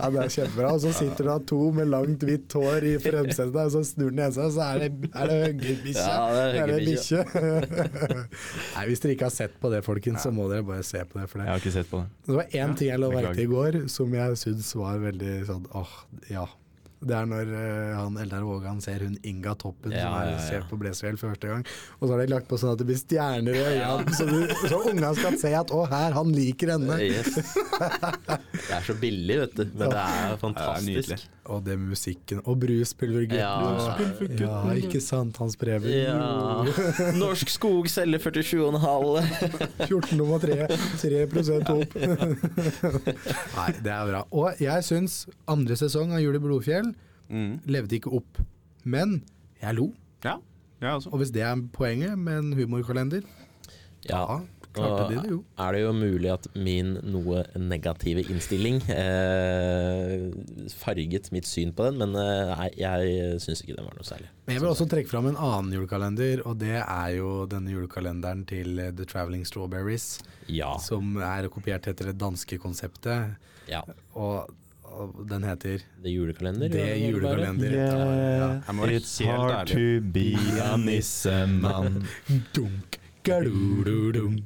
Ja, 0.01 0.09
det 0.11 0.21
er 0.23 0.31
kjempebra. 0.33 0.71
Og 0.77 0.81
så 0.85 0.93
sitter 0.95 1.27
det 1.27 1.37
to 1.51 1.61
med 1.75 1.91
langt, 1.91 2.23
hvitt 2.27 2.55
hår 2.57 2.87
i 2.87 2.95
fremsetet, 3.03 3.57
og 3.61 3.71
så 3.75 3.83
snur 3.87 4.11
den 4.15 4.21
nesa, 4.23 4.47
så 4.55 4.63
er 4.75 4.85
det, 4.85 5.11
er 5.11 5.25
det 5.31 5.39
høggerbikkje. 5.45 6.07
Ja, 6.07 6.25
det 6.35 6.43
er 6.61 6.67
bikkje. 6.87 7.21
Nei, 8.77 8.85
hvis 8.91 9.03
dere 9.03 9.13
ikke 9.17 9.27
har 9.29 9.35
sett 9.35 9.55
på 9.63 9.67
det, 9.73 9.83
folkens, 9.87 10.23
så 10.25 10.31
må 10.35 10.47
dere 10.53 10.65
bare 10.67 10.85
se 10.87 11.03
på 11.05 11.19
det. 11.21 11.27
For 11.31 11.43
Jeg 11.43 11.51
har 11.53 11.59
ikke 11.63 11.75
sett 11.75 11.91
på 11.91 11.97
det. 12.03 12.09
det 12.31 12.35
var 12.39 12.47
én 12.63 12.77
ting 12.79 12.89
jeg 12.93 12.99
la 13.03 13.09
merke 13.13 13.35
til 13.35 13.45
i 13.45 13.47
beklager. 13.51 13.60
Går 13.61 13.85
som 13.93 14.17
jeg 14.17 14.41
syns 14.41 14.73
var 14.79 14.99
veldig 15.05 15.37
sånn 15.49 15.69
åh, 15.77 15.95
ja. 16.33 16.49
Det 17.01 17.15
er 17.17 17.25
når 17.25 17.49
uh, 17.49 17.93
han 17.97 18.17
Eldar 18.21 18.43
Vågan 18.45 18.81
ser 18.85 19.01
hun 19.07 19.15
Inga 19.25 19.55
Toppen 19.57 19.95
Ja, 19.95 20.03
som 20.05 20.17
er 20.19 20.27
ja, 20.27 20.33
ja. 20.35 20.43
ser 20.45 20.67
på 20.69 20.77
Blesfjell 20.81 21.17
for 21.17 21.33
første 21.33 21.49
gang. 21.49 21.63
Og 21.97 22.03
så 22.05 22.13
har 22.13 22.21
de 22.21 22.27
lagt 22.35 22.51
på 22.51 22.59
sånn 22.61 22.75
at 22.75 22.83
det 22.83 22.87
blir 22.91 23.01
stjerner 23.01 23.57
i 23.57 23.63
øynene, 23.71 24.17
så, 24.19 24.27
du, 24.29 24.53
så 24.69 24.83
unga 24.91 25.15
skal 25.17 25.39
se 25.41 25.55
at 25.57 25.73
å, 25.73 25.87
her, 25.89 26.13
han 26.19 26.35
liker 26.37 26.75
henne. 26.75 26.99
Yes. 27.01 27.41
Det 27.41 28.77
er 28.77 28.85
så 28.85 28.99
billig, 29.01 29.39
vet 29.47 29.57
du. 29.57 29.65
Men 29.73 29.95
det 29.97 30.05
er 30.05 30.37
fantastisk. 30.45 30.91
nydelig. 30.91 31.21
Og 31.51 31.65
det 31.67 31.75
med 31.81 31.89
musikken. 31.97 32.41
Og 32.47 32.61
Bruspulvergutten. 32.63 33.39
Ja. 33.41 33.59
og- 33.59 34.39
ja, 34.39 34.61
ikke 34.79 35.01
sant, 35.03 35.37
Hans 35.43 35.57
Preben. 35.59 35.91
Ja. 35.91 36.63
Norsk 37.19 37.51
Skog 37.51 37.89
selger 37.91 38.19
47,5. 38.23 39.27
14,3 39.91 40.69
3 41.03 41.25
opp. 41.75 41.97
Nei, 43.57 43.71
det 43.83 43.93
er 43.93 44.07
bra. 44.13 44.23
Og 44.31 44.61
jeg 44.63 44.85
syns 44.87 45.25
andre 45.51 45.77
sesong 45.79 46.15
av 46.17 46.23
Jul 46.25 46.39
i 46.39 46.43
Blodfjell 46.45 46.93
Mm. 47.31 47.61
levde 47.71 47.95
ikke 47.95 48.11
opp. 48.17 48.41
Men 48.83 49.21
jeg 49.63 49.77
lo. 49.77 49.85
Ja, 50.25 50.33
jeg 50.83 50.91
også. 50.97 51.13
Og 51.13 51.21
hvis 51.21 51.31
det 51.31 51.43
er 51.47 51.61
poenget 51.73 52.19
med 52.19 52.39
en 52.41 52.53
humorkalender, 52.59 53.23
Ja. 54.09 54.25
da 54.27 54.41
klarte 54.77 55.07
de 55.11 55.21
det 55.25 55.31
jo. 55.33 55.39
er 55.59 55.73
det 55.77 55.81
jo 55.83 55.93
mulig 55.97 56.31
at 56.33 56.47
min 56.55 56.93
noe 57.11 57.41
negative 57.59 58.23
innstilling 58.31 58.79
eh, 58.91 60.29
farget 60.81 61.31
mitt 61.35 61.49
syn 61.49 61.73
på 61.77 61.89
den, 61.89 61.99
men 62.03 62.15
eh, 62.21 62.63
jeg 62.79 63.41
syns 63.43 63.65
ikke 63.65 63.77
den 63.79 63.89
var 63.89 63.97
noe 63.99 64.07
særlig. 64.07 64.31
Men 64.47 64.57
jeg 64.57 64.65
vil 64.65 64.71
også 64.73 64.87
trekke 64.91 65.11
fram 65.11 65.29
en 65.31 65.39
annen 65.41 65.75
julekalender, 65.79 66.45
og 66.47 66.59
det 66.63 66.77
er 66.81 67.11
jo 67.19 67.33
denne 67.51 67.75
julekalenderen 67.75 68.47
til 68.51 68.79
eh, 68.83 68.93
The 68.95 69.09
Traveling 69.11 69.45
Strawberries, 69.49 70.19
Ja. 70.51 70.73
som 70.83 71.17
er 71.23 71.47
kopiert 71.53 71.87
etter 71.91 72.11
det 72.13 72.19
danske 72.21 72.59
konseptet. 72.63 73.37
ja. 73.71 73.83
Og, 74.15 74.49
den 75.31 75.45
heter 75.47 75.85
Det 76.03 76.11
julekalender? 76.11 76.69
Det 76.69 76.81
er 76.83 76.97
julekalender. 77.13 77.71
Yeah. 77.71 78.57
Ja. 78.67 78.87
It's 78.91 79.13
hard 79.25 79.53
ærlig. 79.71 79.71
to 79.71 80.01
be 80.11 80.25
a 80.65 80.77
nissemann. 80.77 82.01
Dunk, 82.57 82.99
gadududung, 83.27 84.39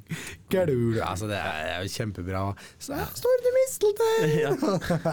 gadudu. 0.50 0.98
Altså, 1.04 1.28
det 1.30 1.38
er 1.38 1.84
jo 1.84 1.92
kjempebra. 1.92 2.42
Så 2.82 2.96
her 2.98 3.12
står 3.18 3.44
det 3.44 3.52
misteltein! 3.58 4.58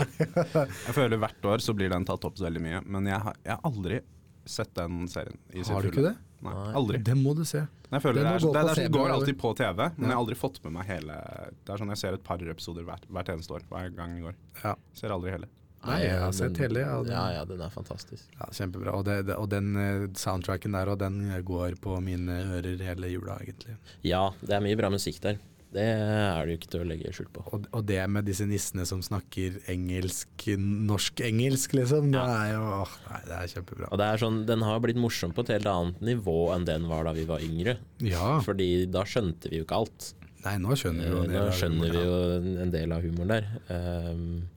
Jeg 0.88 0.95
føler 0.97 1.21
hvert 1.21 1.47
år 1.54 1.63
så 1.63 1.76
blir 1.78 1.93
den 1.93 2.08
tatt 2.08 2.26
opp 2.28 2.39
så 2.39 2.47
veldig 2.47 2.63
mye, 2.63 2.82
men 2.86 3.08
jeg 3.12 3.21
har, 3.21 3.38
jeg 3.45 3.54
har 3.54 3.63
aldri 3.67 4.02
sett 4.50 4.74
den 4.78 5.06
serien. 5.12 5.38
I 5.54 5.63
Har 5.67 5.86
du 5.86 5.91
ikke 5.91 6.08
det? 6.10 6.15
Nei, 6.41 6.54
aldri. 6.74 7.02
Den 7.06 7.21
må 7.21 7.36
du 7.38 7.43
se. 7.45 7.62
Jeg 7.91 8.02
føler 8.02 8.24
det, 8.24 8.30
er, 8.32 8.39
det, 8.41 8.50
er, 8.50 8.54
det, 8.56 8.71
er, 8.71 8.80
det 8.88 8.97
går 8.97 9.13
alltid 9.13 9.38
på 9.38 9.52
TV, 9.60 9.82
men 9.97 10.08
jeg 10.08 10.15
har 10.15 10.21
aldri 10.24 10.38
fått 10.39 10.62
med 10.63 10.74
meg 10.78 10.88
hele 10.88 11.17
Det 11.60 11.74
er 11.74 11.82
sånn 11.82 11.91
Jeg 11.91 12.00
ser 12.00 12.15
et 12.17 12.24
par 12.24 12.41
episoder 12.54 12.86
hvert, 12.88 13.04
hvert 13.12 13.32
eneste 13.34 13.58
år. 13.58 13.65
Hver 13.69 13.91
gang 13.97 14.15
i 14.17 14.24
går. 14.24 14.38
Ja. 14.63 14.74
Ser 14.97 15.13
aldri 15.13 15.36
hele. 15.36 15.50
Nei, 15.84 16.00
jeg 16.04 16.17
har 16.22 16.32
sett 16.38 16.58
hele, 16.62 16.80
ja, 16.84 16.98
den- 17.02 17.12
Ja, 17.15 17.24
ja, 17.39 17.46
den 17.50 17.62
er 17.65 17.70
fantastisk. 17.74 18.28
Ja, 18.38 18.46
kjempebra. 18.54 18.94
Og, 19.00 19.06
det, 19.08 19.15
det, 19.26 19.36
og 19.41 19.48
den 19.50 19.72
eh, 19.76 20.08
soundtracken 20.13 20.72
der, 20.78 20.91
og 20.94 21.00
den 21.02 21.24
går 21.48 21.80
på 21.82 21.96
mine 22.06 22.36
ører 22.60 22.84
hele 22.86 23.10
jula, 23.10 23.39
egentlig. 23.41 23.78
Ja, 24.06 24.28
det 24.46 24.54
er 24.58 24.62
mye 24.62 24.78
bra 24.78 24.91
musikk 24.94 25.17
der. 25.24 25.39
Det 25.72 25.80
er 25.88 26.46
det 26.46 26.52
jo 26.52 26.58
ikke 26.60 26.70
til 26.74 26.82
å 26.84 26.86
legge 26.89 27.12
skjul 27.15 27.30
på. 27.32 27.46
Og, 27.56 27.65
og 27.72 27.86
det 27.88 28.02
med 28.12 28.26
disse 28.28 28.44
nissene 28.44 28.84
som 28.86 29.00
snakker 29.02 29.62
engelsk, 29.72 30.28
norsk-engelsk, 30.60 31.74
liksom. 31.80 32.10
Det 32.12 32.20
er 32.22 32.54
jo 32.58 32.63
åh, 32.82 32.96
nei, 33.08 33.22
det 33.30 33.38
er 33.38 33.52
kjempebra. 33.54 33.89
Og 33.91 34.02
det 34.02 34.08
er 34.12 34.22
sånn, 34.22 34.41
Den 34.50 34.65
har 34.67 34.82
blitt 34.84 35.00
morsom 35.00 35.32
på 35.34 35.46
et 35.46 35.54
helt 35.56 35.70
annet 35.72 36.02
nivå 36.04 36.36
enn 36.56 36.65
den 36.67 36.88
var 36.91 37.08
da 37.08 37.13
vi 37.15 37.24
var 37.30 37.39
yngre. 37.46 37.78
Ja. 38.04 38.39
Fordi 38.46 38.67
da 38.91 39.06
skjønte 39.08 39.50
vi 39.52 39.62
jo 39.62 39.65
ikke 39.67 39.80
alt. 39.80 40.12
Nei, 40.44 40.58
nå 40.62 40.74
skjønner 40.76 41.06
vi 41.06 41.12
jo 41.13 41.24
Eh, 41.24 41.36
Nå 41.38 41.52
skjønner 41.54 41.91
vi 41.94 42.04
jo 42.04 42.62
en 42.65 42.72
del 42.74 42.91
av 42.96 43.04
humoren 43.06 43.32
der. 43.36 43.50
Um, 43.70 44.50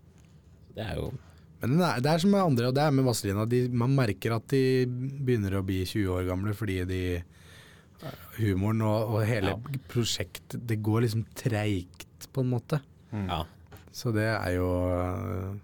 det 0.74 0.84
er 0.84 0.96
jo 0.98 1.12
Men 1.62 1.78
det 1.78 1.86
er, 1.86 2.00
det 2.04 2.10
er 2.12 2.18
som 2.20 2.30
med 2.34 2.42
andre, 2.44 2.66
og 2.68 2.74
det 2.76 2.82
er 2.84 2.90
med 2.92 3.04
Vazelina. 3.06 3.44
Man 3.72 3.94
merker 3.96 4.34
at 4.36 4.48
de 4.52 4.84
begynner 4.86 5.54
å 5.56 5.62
bli 5.64 5.78
20 5.86 6.10
år 6.12 6.26
gamle 6.28 6.52
fordi 6.58 6.80
de 6.90 7.02
Humoren 8.36 8.82
og, 8.84 9.14
og 9.14 9.22
hele 9.24 9.54
Ja. 9.54 9.78
prosjektet 9.88 10.66
Det 10.68 10.80
går 10.84 11.06
liksom 11.06 11.22
treigt, 11.34 12.26
på 12.34 12.42
en 12.42 12.50
måte. 12.50 12.80
Mm. 13.12 13.28
Ja. 13.30 13.44
Så 13.94 14.12
det 14.12 14.26
er 14.26 14.56
jo 14.56 14.66
øh, 14.90 15.54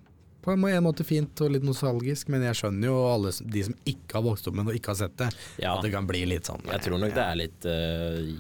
på 0.41 0.55
en 0.55 0.63
måte 0.85 1.05
fint 1.05 1.41
og 1.45 1.51
litt 1.53 1.65
nostalgisk, 1.67 2.29
men 2.33 2.43
jeg 2.47 2.55
skjønner 2.57 2.87
jo 2.89 2.97
alle 3.11 3.33
de 3.53 3.65
som 3.67 3.75
ikke 3.85 4.15
har 4.17 4.23
vokst 4.25 4.47
opp 4.49 4.55
med 4.57 4.65
det 4.67 4.73
og 4.73 4.79
ikke 4.81 4.93
har 4.95 5.01
sett 5.03 5.17
det, 5.21 5.29
Ja. 5.61 5.75
at 5.77 5.83
det 5.85 5.91
kan 5.93 6.07
bli 6.09 6.23
litt 6.31 6.47
sånn 6.49 6.63
Jeg 6.65 6.81
tror 6.87 6.99
nok 7.03 7.13
det 7.19 7.27
er 7.27 7.37
litt 7.43 7.67
eh, 7.69 8.31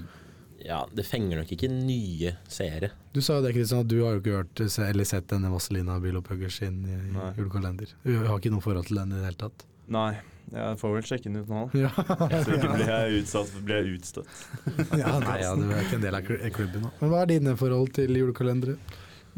Ja, 0.65 0.83
det 0.93 1.07
fenger 1.09 1.41
nok 1.41 1.53
ikke 1.55 1.71
nye 1.73 2.35
seere. 2.51 2.93
Du 3.15 3.23
sa 3.25 3.39
jo 3.39 3.45
det, 3.47 3.55
Kristian, 3.57 3.85
at 3.85 3.91
du 3.91 4.01
har 4.05 4.17
jo 4.17 4.23
ikke 4.23 4.37
hørt 4.37 4.63
eller 4.85 5.09
sett 5.09 5.31
denne 5.33 5.51
Vazelina 5.53 5.97
Bilopphøggers 6.03 6.61
sin 6.61 6.83
i 6.85 6.99
julekalender. 7.39 7.95
Du 8.05 8.13
har 8.19 8.37
ikke 8.37 8.53
noe 8.53 8.65
forhold 8.65 8.91
til 8.91 9.01
den 9.01 9.15
i 9.15 9.21
det 9.21 9.31
hele 9.31 9.41
tatt? 9.41 9.65
Nei, 9.91 10.13
jeg 10.55 10.79
får 10.79 10.93
vel 10.95 11.07
sjekke 11.07 11.31
den 11.31 11.41
ut 11.43 11.51
nå. 11.51 11.63
Ja, 11.85 11.91
Så 11.97 12.57
ikke 12.57 12.73
blir 12.75 12.91
jeg 12.91 13.23
utsatt, 13.23 13.55
blir 13.67 13.81
jeg 13.81 13.99
utstøtt. 13.99 14.35
ja 15.03 15.15
nei, 15.23 15.39
ja, 15.43 15.55
du 15.59 15.65
er 15.71 15.85
ikke 15.87 15.99
en 15.99 16.05
del 16.07 16.19
av 16.19 16.27
klubben 16.29 16.85
nå. 16.87 16.93
Men 17.01 17.13
hva 17.13 17.23
er 17.25 17.33
dine 17.33 17.57
forhold 17.59 17.95
til 17.99 18.21
julekalendere? 18.21 18.77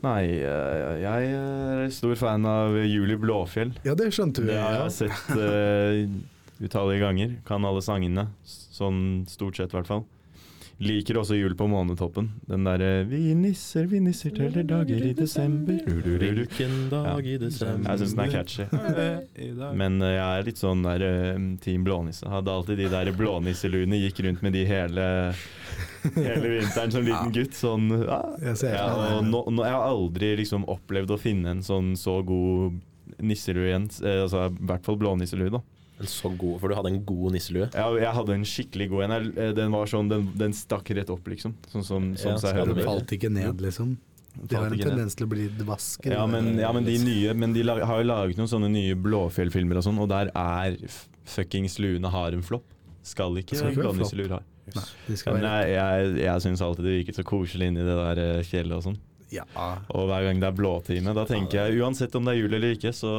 Nei, 0.02 0.22
eh, 0.40 0.92
jeg 1.02 1.32
er 1.37 1.90
stor 1.92 2.16
fan 2.18 2.48
av 2.48 2.74
Julie 2.88 3.20
Blåfjell. 3.20 3.74
Ja, 3.87 3.94
det 3.98 4.08
skjønte 4.16 4.42
vi. 4.44 4.50
Det 4.50 4.58
har 4.58 4.78
jeg 4.87 4.94
sett 4.96 5.35
uh, 5.37 6.64
utallige 6.64 7.02
ganger. 7.04 7.37
Kan 7.46 7.68
alle 7.68 7.85
sangene. 7.85 8.26
Sånn 8.48 9.28
stort 9.30 9.61
sett, 9.61 9.70
i 9.74 9.78
hvert 9.78 9.90
fall. 9.90 10.06
Liker 10.83 11.21
også 11.21 11.37
Jul 11.38 11.55
på 11.59 11.66
månetoppen. 11.71 12.29
Den 12.49 12.64
derre 12.66 13.05
'Vi 13.07 13.35
nisser, 13.38 13.87
vi 13.87 14.01
nisser 14.03 14.33
teller 14.35 14.64
dager 14.66 15.05
i 15.07 15.12
desember'. 15.14 15.79
Hvilken 15.87 16.90
dag 16.90 17.27
i 17.27 17.37
desember 17.38 17.90
Jeg 17.90 17.99
syns 18.01 18.14
den 18.14 18.25
er 18.25 18.33
catchy. 18.33 18.66
Men 19.79 20.03
eh, 20.03 20.16
jeg 20.16 20.40
er 20.40 20.47
litt 20.49 20.59
sånn 20.59 20.83
der 20.83 21.05
eh, 21.07 21.38
team 21.62 21.87
blånisse. 21.87 22.27
Hadde 22.27 22.51
alltid 22.51 22.83
de 22.83 22.88
der 22.90 23.12
blånisseluene. 23.14 24.01
Gikk 24.03 24.25
rundt 24.27 24.42
med 24.42 24.57
de 24.59 24.64
hele, 24.66 25.07
hele 26.16 26.55
vinteren 26.59 26.95
som 26.95 27.07
liten 27.07 27.35
gutt. 27.37 27.55
Sånn 27.55 27.87
ja. 28.03 28.23
Jeg 28.42 28.75
ja, 28.75 28.88
og 29.18 29.29
nå, 29.29 29.45
nå, 29.55 29.62
Jeg 29.62 29.77
har 29.79 29.87
aldri 29.87 30.33
liksom 30.42 30.66
opplevd 30.66 31.14
å 31.14 31.21
finne 31.21 31.55
en 31.55 31.62
sånn 31.62 31.95
så 31.95 32.18
god 32.27 32.81
nisselue 33.23 33.71
igjen. 33.71 33.87
Eh, 34.03 34.25
altså, 34.25 34.49
I 34.51 34.66
hvert 34.66 34.88
fall 34.88 34.99
blånisselue, 34.99 35.53
da. 35.55 35.62
En 36.00 36.07
så 36.09 36.31
god, 36.37 36.57
For 36.61 36.68
du 36.68 36.74
hadde 36.74 36.90
en 36.94 37.05
god 37.07 37.33
nisselue? 37.37 37.68
Ja, 37.74 37.88
jeg 38.00 38.14
hadde 38.16 38.35
en 38.35 38.44
skikkelig 38.48 38.88
god 38.90 39.05
en. 39.07 39.12
Eh, 39.37 39.52
Den 39.52 39.70
var 39.74 39.87
sånn, 39.87 40.09
den, 40.11 40.31
den 40.38 40.52
stakk 40.57 40.88
rett 40.96 41.11
opp, 41.12 41.28
liksom. 41.28 41.55
Sånn 41.70 41.85
som, 41.85 42.09
sånn, 42.16 42.38
Ja, 42.42 42.64
bli. 42.64 42.74
bør. 42.81 42.88
Falt 42.88 43.12
ikke 43.18 43.31
ned, 43.31 43.61
liksom. 43.62 43.96
De 44.48 44.57
har 44.57 44.66
en 44.72 44.78
tendens 44.81 45.14
til 45.14 45.26
å 45.26 45.28
bli 45.28 45.46
dvaske. 45.61 46.09
Ja, 46.09 46.24
men, 46.26 46.55
ja, 46.59 46.70
men 46.72 46.87
de 46.88 46.94
nye 47.05 47.35
Men 47.37 47.52
de 47.52 47.62
har 47.68 47.98
jo 48.00 48.07
laget 48.09 48.38
noen 48.40 48.48
sånne 48.48 48.70
nye 48.72 48.94
Blåfjell-filmer 48.96 49.76
og 49.76 49.85
sånn, 49.85 49.98
og 50.00 50.09
der 50.09 50.31
er 50.35 50.78
fuckings 51.28 51.76
luene 51.78 52.09
har 52.11 52.33
en 52.33 52.42
flopp. 52.42 52.64
Skal 53.05 53.37
ikke 53.42 53.57
Skal 53.59 53.72
ikke 53.74 53.83
være 53.83 53.92
blånisseluer 53.92 54.31
ha. 54.38 54.40
Nei, 54.72 55.59
jeg, 55.68 55.72
jeg, 55.74 56.12
jeg 56.22 56.42
syns 56.46 56.62
alltid 56.64 56.87
det 56.87 56.92
virket 57.02 57.16
så 57.18 57.24
koselig 57.26 57.68
inni 57.68 57.83
det 57.85 57.96
der 57.98 58.20
kjellet 58.22 58.46
fjellet 58.48 58.76
og 58.78 58.85
sånn. 58.87 58.98
ja. 59.35 59.44
Og 59.92 60.07
hver 60.09 60.24
gang 60.28 60.40
det 60.40 60.48
er 60.48 60.57
blåtime, 60.57 61.14
da 61.18 61.24
tenker 61.28 61.66
jeg 61.66 61.83
uansett 61.83 62.14
om 62.16 62.24
det 62.24 62.37
er 62.37 62.40
jul 62.40 62.55
eller 62.57 62.76
ikke, 62.78 62.92
så 62.94 63.12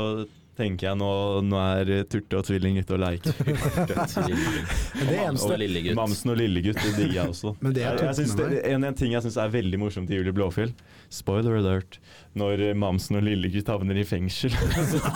tenker 0.57 0.89
jeg 0.91 0.97
nå, 0.99 1.09
nå 1.47 1.57
er 1.59 1.91
Turte 2.11 2.37
og 2.39 2.45
Tvilling 2.47 2.77
ute 2.81 2.93
og 2.95 3.01
leker. 3.01 3.33
Eneste 5.03 5.49
Og 5.49 5.57
lillegutt. 5.61 5.95
Mamsen 5.97 6.33
og 6.33 6.37
Lillegutt, 6.39 6.79
det 6.83 6.93
digger 6.97 7.17
jeg 7.21 7.33
også. 7.33 7.53
Men 7.63 7.73
det 7.75 7.83
er 7.85 7.97
jeg, 7.97 8.07
jeg 8.09 8.17
synes 8.21 8.35
det, 8.39 8.49
en, 8.73 8.87
en 8.89 8.97
ting 8.97 9.15
jeg 9.15 9.25
syns 9.25 9.37
er 9.41 9.53
veldig 9.53 9.79
morsomt 9.81 10.11
i 10.13 10.19
Julie 10.19 10.35
Blåfjell, 10.35 10.73
spoiler 11.13 11.57
alert, 11.59 11.97
når 12.37 12.63
Mamsen 12.79 13.17
og 13.19 13.25
Lillegutt 13.27 13.69
havner 13.73 13.99
i 14.01 14.05
fengsel. 14.07 14.53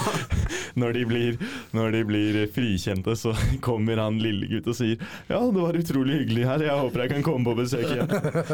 når, 0.82 0.94
de 0.98 1.06
blir, 1.10 1.38
når 1.78 1.96
de 1.96 2.02
blir 2.10 2.40
frikjente, 2.54 3.16
så 3.18 3.34
kommer 3.66 4.02
han 4.02 4.20
Lillegutt 4.22 4.70
og 4.74 4.78
sier 4.78 4.98
Ja, 5.30 5.40
det 5.42 5.62
var 5.62 5.78
utrolig 5.80 6.22
hyggelig 6.24 6.46
her, 6.50 6.66
jeg 6.68 6.82
håper 6.84 7.06
jeg 7.06 7.14
kan 7.16 7.26
komme 7.26 7.48
på 7.48 7.56
besøk 7.62 7.86
igjen. 7.88 8.10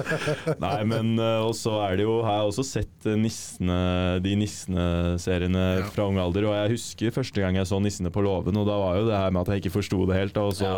Nei, 0.64 0.76
men 0.90 1.16
Og 1.20 1.54
så 1.58 1.74
er 1.88 1.98
det 2.00 2.06
jo 2.08 2.20
Har 2.26 2.42
jeg 2.42 2.52
også 2.52 2.64
sett 2.68 3.08
eh, 3.10 3.18
nissene, 3.20 3.78
de 4.24 4.36
Nissene-seriene 4.40 5.64
Ja. 5.80 5.88
fra 5.94 6.06
ung 6.10 6.18
alder, 6.22 6.48
og 6.50 6.56
jeg 6.58 6.73
husker 6.74 7.14
første 7.16 7.42
gang 7.42 7.56
jeg 7.60 7.70
så 7.70 7.80
Nissene 7.82 8.12
på 8.14 8.24
låven, 8.26 8.58
og 8.60 8.68
da 8.68 8.78
var 8.82 8.98
jo 9.00 9.08
det 9.08 9.18
her 9.18 9.32
med 9.32 9.42
at 9.46 9.54
jeg 9.54 9.64
ikke 9.64 9.76
forsto 9.80 10.02
det 10.10 10.18
helt, 10.20 10.38
og 10.42 10.54
så 10.58 10.72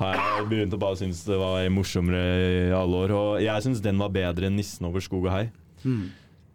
har 0.00 0.16
jeg 0.18 0.48
begynt 0.50 0.74
å 0.76 0.80
bare 0.82 0.98
synes 1.00 1.24
det 1.26 1.38
var 1.40 1.66
morsommere 1.72 2.24
i 2.68 2.72
alle 2.76 3.04
år. 3.06 3.14
Og 3.16 3.30
jeg 3.42 3.64
syns 3.66 3.82
den 3.84 3.98
var 4.02 4.12
bedre 4.14 4.46
enn 4.50 4.56
'Nissen 4.58 4.86
over 4.86 5.00
skog 5.00 5.26
og 5.26 5.32
hei'. 5.32 5.48
Mm. 5.84 6.10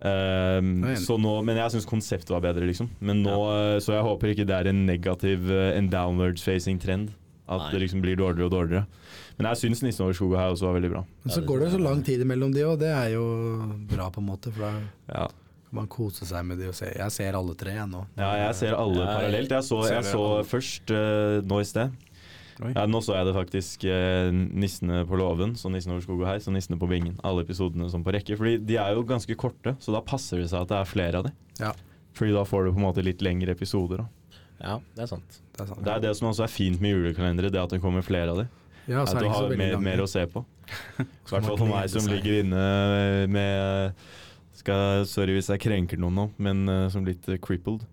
Ehm, 0.05 0.83
Jeg 0.85 0.91
er 0.93 1.01
så 1.01 1.17
nå, 1.17 1.43
men 1.43 1.57
jeg 1.57 1.73
syns 1.73 1.87
konseptet 1.89 2.29
var 2.29 2.41
bedre, 2.45 2.67
liksom. 2.69 2.89
Men 3.01 3.23
nå, 3.25 3.33
ja. 3.33 3.79
Så 3.81 3.93
jeg 3.95 4.03
håper 4.05 4.33
ikke 4.33 4.45
det 4.45 4.53
er 4.57 4.69
en 4.69 4.85
negativ, 4.85 5.49
eh, 5.49 5.77
en 5.77 5.89
downwards 5.89 6.43
facing 6.43 6.79
trend. 6.79 7.09
At 7.49 7.61
Nei. 7.61 7.71
det 7.71 7.79
liksom 7.85 8.01
blir 8.03 8.17
dårligere 8.19 8.45
og 8.49 8.51
dårligere. 8.51 8.85
Men 9.39 9.47
jeg 9.47 9.57
syns 9.71 9.81
'Nissen 9.81 10.03
over 10.03 10.13
skog 10.13 10.33
og 10.33 10.39
hei' 10.39 10.51
også 10.51 10.65
var 10.67 10.79
veldig 10.79 10.91
bra. 10.91 11.03
Men 11.25 11.33
så 11.33 11.41
går 11.45 11.59
det 11.59 11.71
så 11.71 11.79
lang 11.81 12.03
tid 12.03 12.21
imellom 12.21 12.53
de, 12.53 12.63
og 12.67 12.77
det 12.79 12.89
er 12.91 13.09
jo 13.15 13.23
bra 13.87 14.09
på 14.09 14.19
en 14.19 14.27
måte, 14.27 14.51
for 14.51 14.61
da 14.61 14.71
Ja, 15.09 15.27
kan 15.27 15.46
man 15.75 15.87
koser 15.91 16.27
seg 16.29 16.45
med 16.47 16.61
de 16.61 16.69
og 16.71 16.75
ser. 16.77 16.93
Jeg 16.95 17.13
ser 17.15 17.37
alle 17.37 17.55
tre 17.59 17.73
jeg 17.75 17.87
nå. 17.91 18.03
ja 18.19 18.29
jeg 18.45 18.59
ser 18.61 18.75
alle 18.77 19.01
jeg 19.01 19.07
parallelt. 19.07 19.55
Jeg 19.57 19.67
så, 19.67 19.79
jeg 19.91 20.05
så 20.07 20.21
alle. 20.23 20.45
først 20.47 20.93
uh, 20.95 21.39
nå 21.47 21.61
i 21.63 21.67
sted. 21.67 21.95
Ja, 22.73 22.87
nå 22.89 23.01
så 23.05 23.13
jeg 23.13 23.27
det 23.27 23.33
faktisk. 23.35 23.83
eh, 23.85 24.31
'Nissene 24.33 25.03
på 25.05 25.17
låven', 25.19 25.53
så 25.53 25.69
'Nissen 25.69 25.91
over 25.93 26.01
skog 26.01 26.21
og 26.23 26.27
hei', 26.27 26.41
så 26.41 26.49
'Nissene 26.49 26.79
på 26.79 26.89
bingen'. 26.89 27.19
Alle 27.23 27.43
episodene 27.45 27.89
som 27.91 28.03
på 28.03 28.13
rekke. 28.15 28.37
Fordi 28.37 28.57
de 28.57 28.79
er 28.81 28.95
jo 28.95 29.03
ganske 29.03 29.35
korte, 29.37 29.75
så 29.79 29.93
da 29.93 30.01
passer 30.01 30.41
det 30.41 30.49
seg 30.49 30.61
at 30.61 30.71
det 30.71 30.77
er 30.79 30.89
flere 30.89 31.17
av 31.21 31.27
de. 31.29 31.31
Ja, 31.59 31.73
Fordi 32.17 32.33
da 32.33 32.43
får 32.43 32.65
du 32.65 32.71
på 32.71 32.79
en 32.81 32.87
måte 32.87 33.03
litt 33.05 33.21
lengre 33.21 33.53
episoder. 33.53 33.97
Da. 33.97 34.07
Ja, 34.59 34.79
det 34.95 35.03
er 35.03 35.05
sant. 35.05 35.41
det 35.53 35.61
er 35.61 35.67
sant. 35.67 35.83
Det 35.85 35.91
er 35.93 35.99
det 35.99 36.17
som 36.17 36.31
også 36.31 36.47
er 36.47 36.49
fint 36.49 36.81
med 36.81 36.95
julekalendere, 36.95 37.51
det 37.53 37.61
at 37.61 37.69
det 37.69 37.81
kommer 37.81 38.01
flere 38.01 38.31
av 38.33 38.37
de. 38.41 38.47
Ja, 38.87 39.05
så 39.05 39.13
at 39.13 39.17
er 39.17 39.19
du 39.19 39.19
det 39.19 39.27
ikke 39.27 39.35
så 39.35 39.41
har 39.41 39.49
veldig 39.49 39.57
mer, 39.57 39.79
mer 39.85 40.01
å 40.01 40.07
se 40.09 40.25
på. 40.25 40.45
I 41.03 41.05
hvert 41.29 41.45
fall 41.45 41.57
for 41.59 41.69
meg 41.69 41.89
som 41.93 42.07
ligger 42.09 42.39
inne 42.41 42.63
med 43.29 43.93
skal, 44.67 45.05
Sorry 45.07 45.37
hvis 45.37 45.51
jeg 45.53 45.63
krenker 45.63 45.99
noen 46.01 46.19
nå, 46.19 46.31
men 46.43 46.65
uh, 46.67 46.87
som 46.91 47.07
litt 47.07 47.27
uh, 47.31 47.39
crippled. 47.39 47.85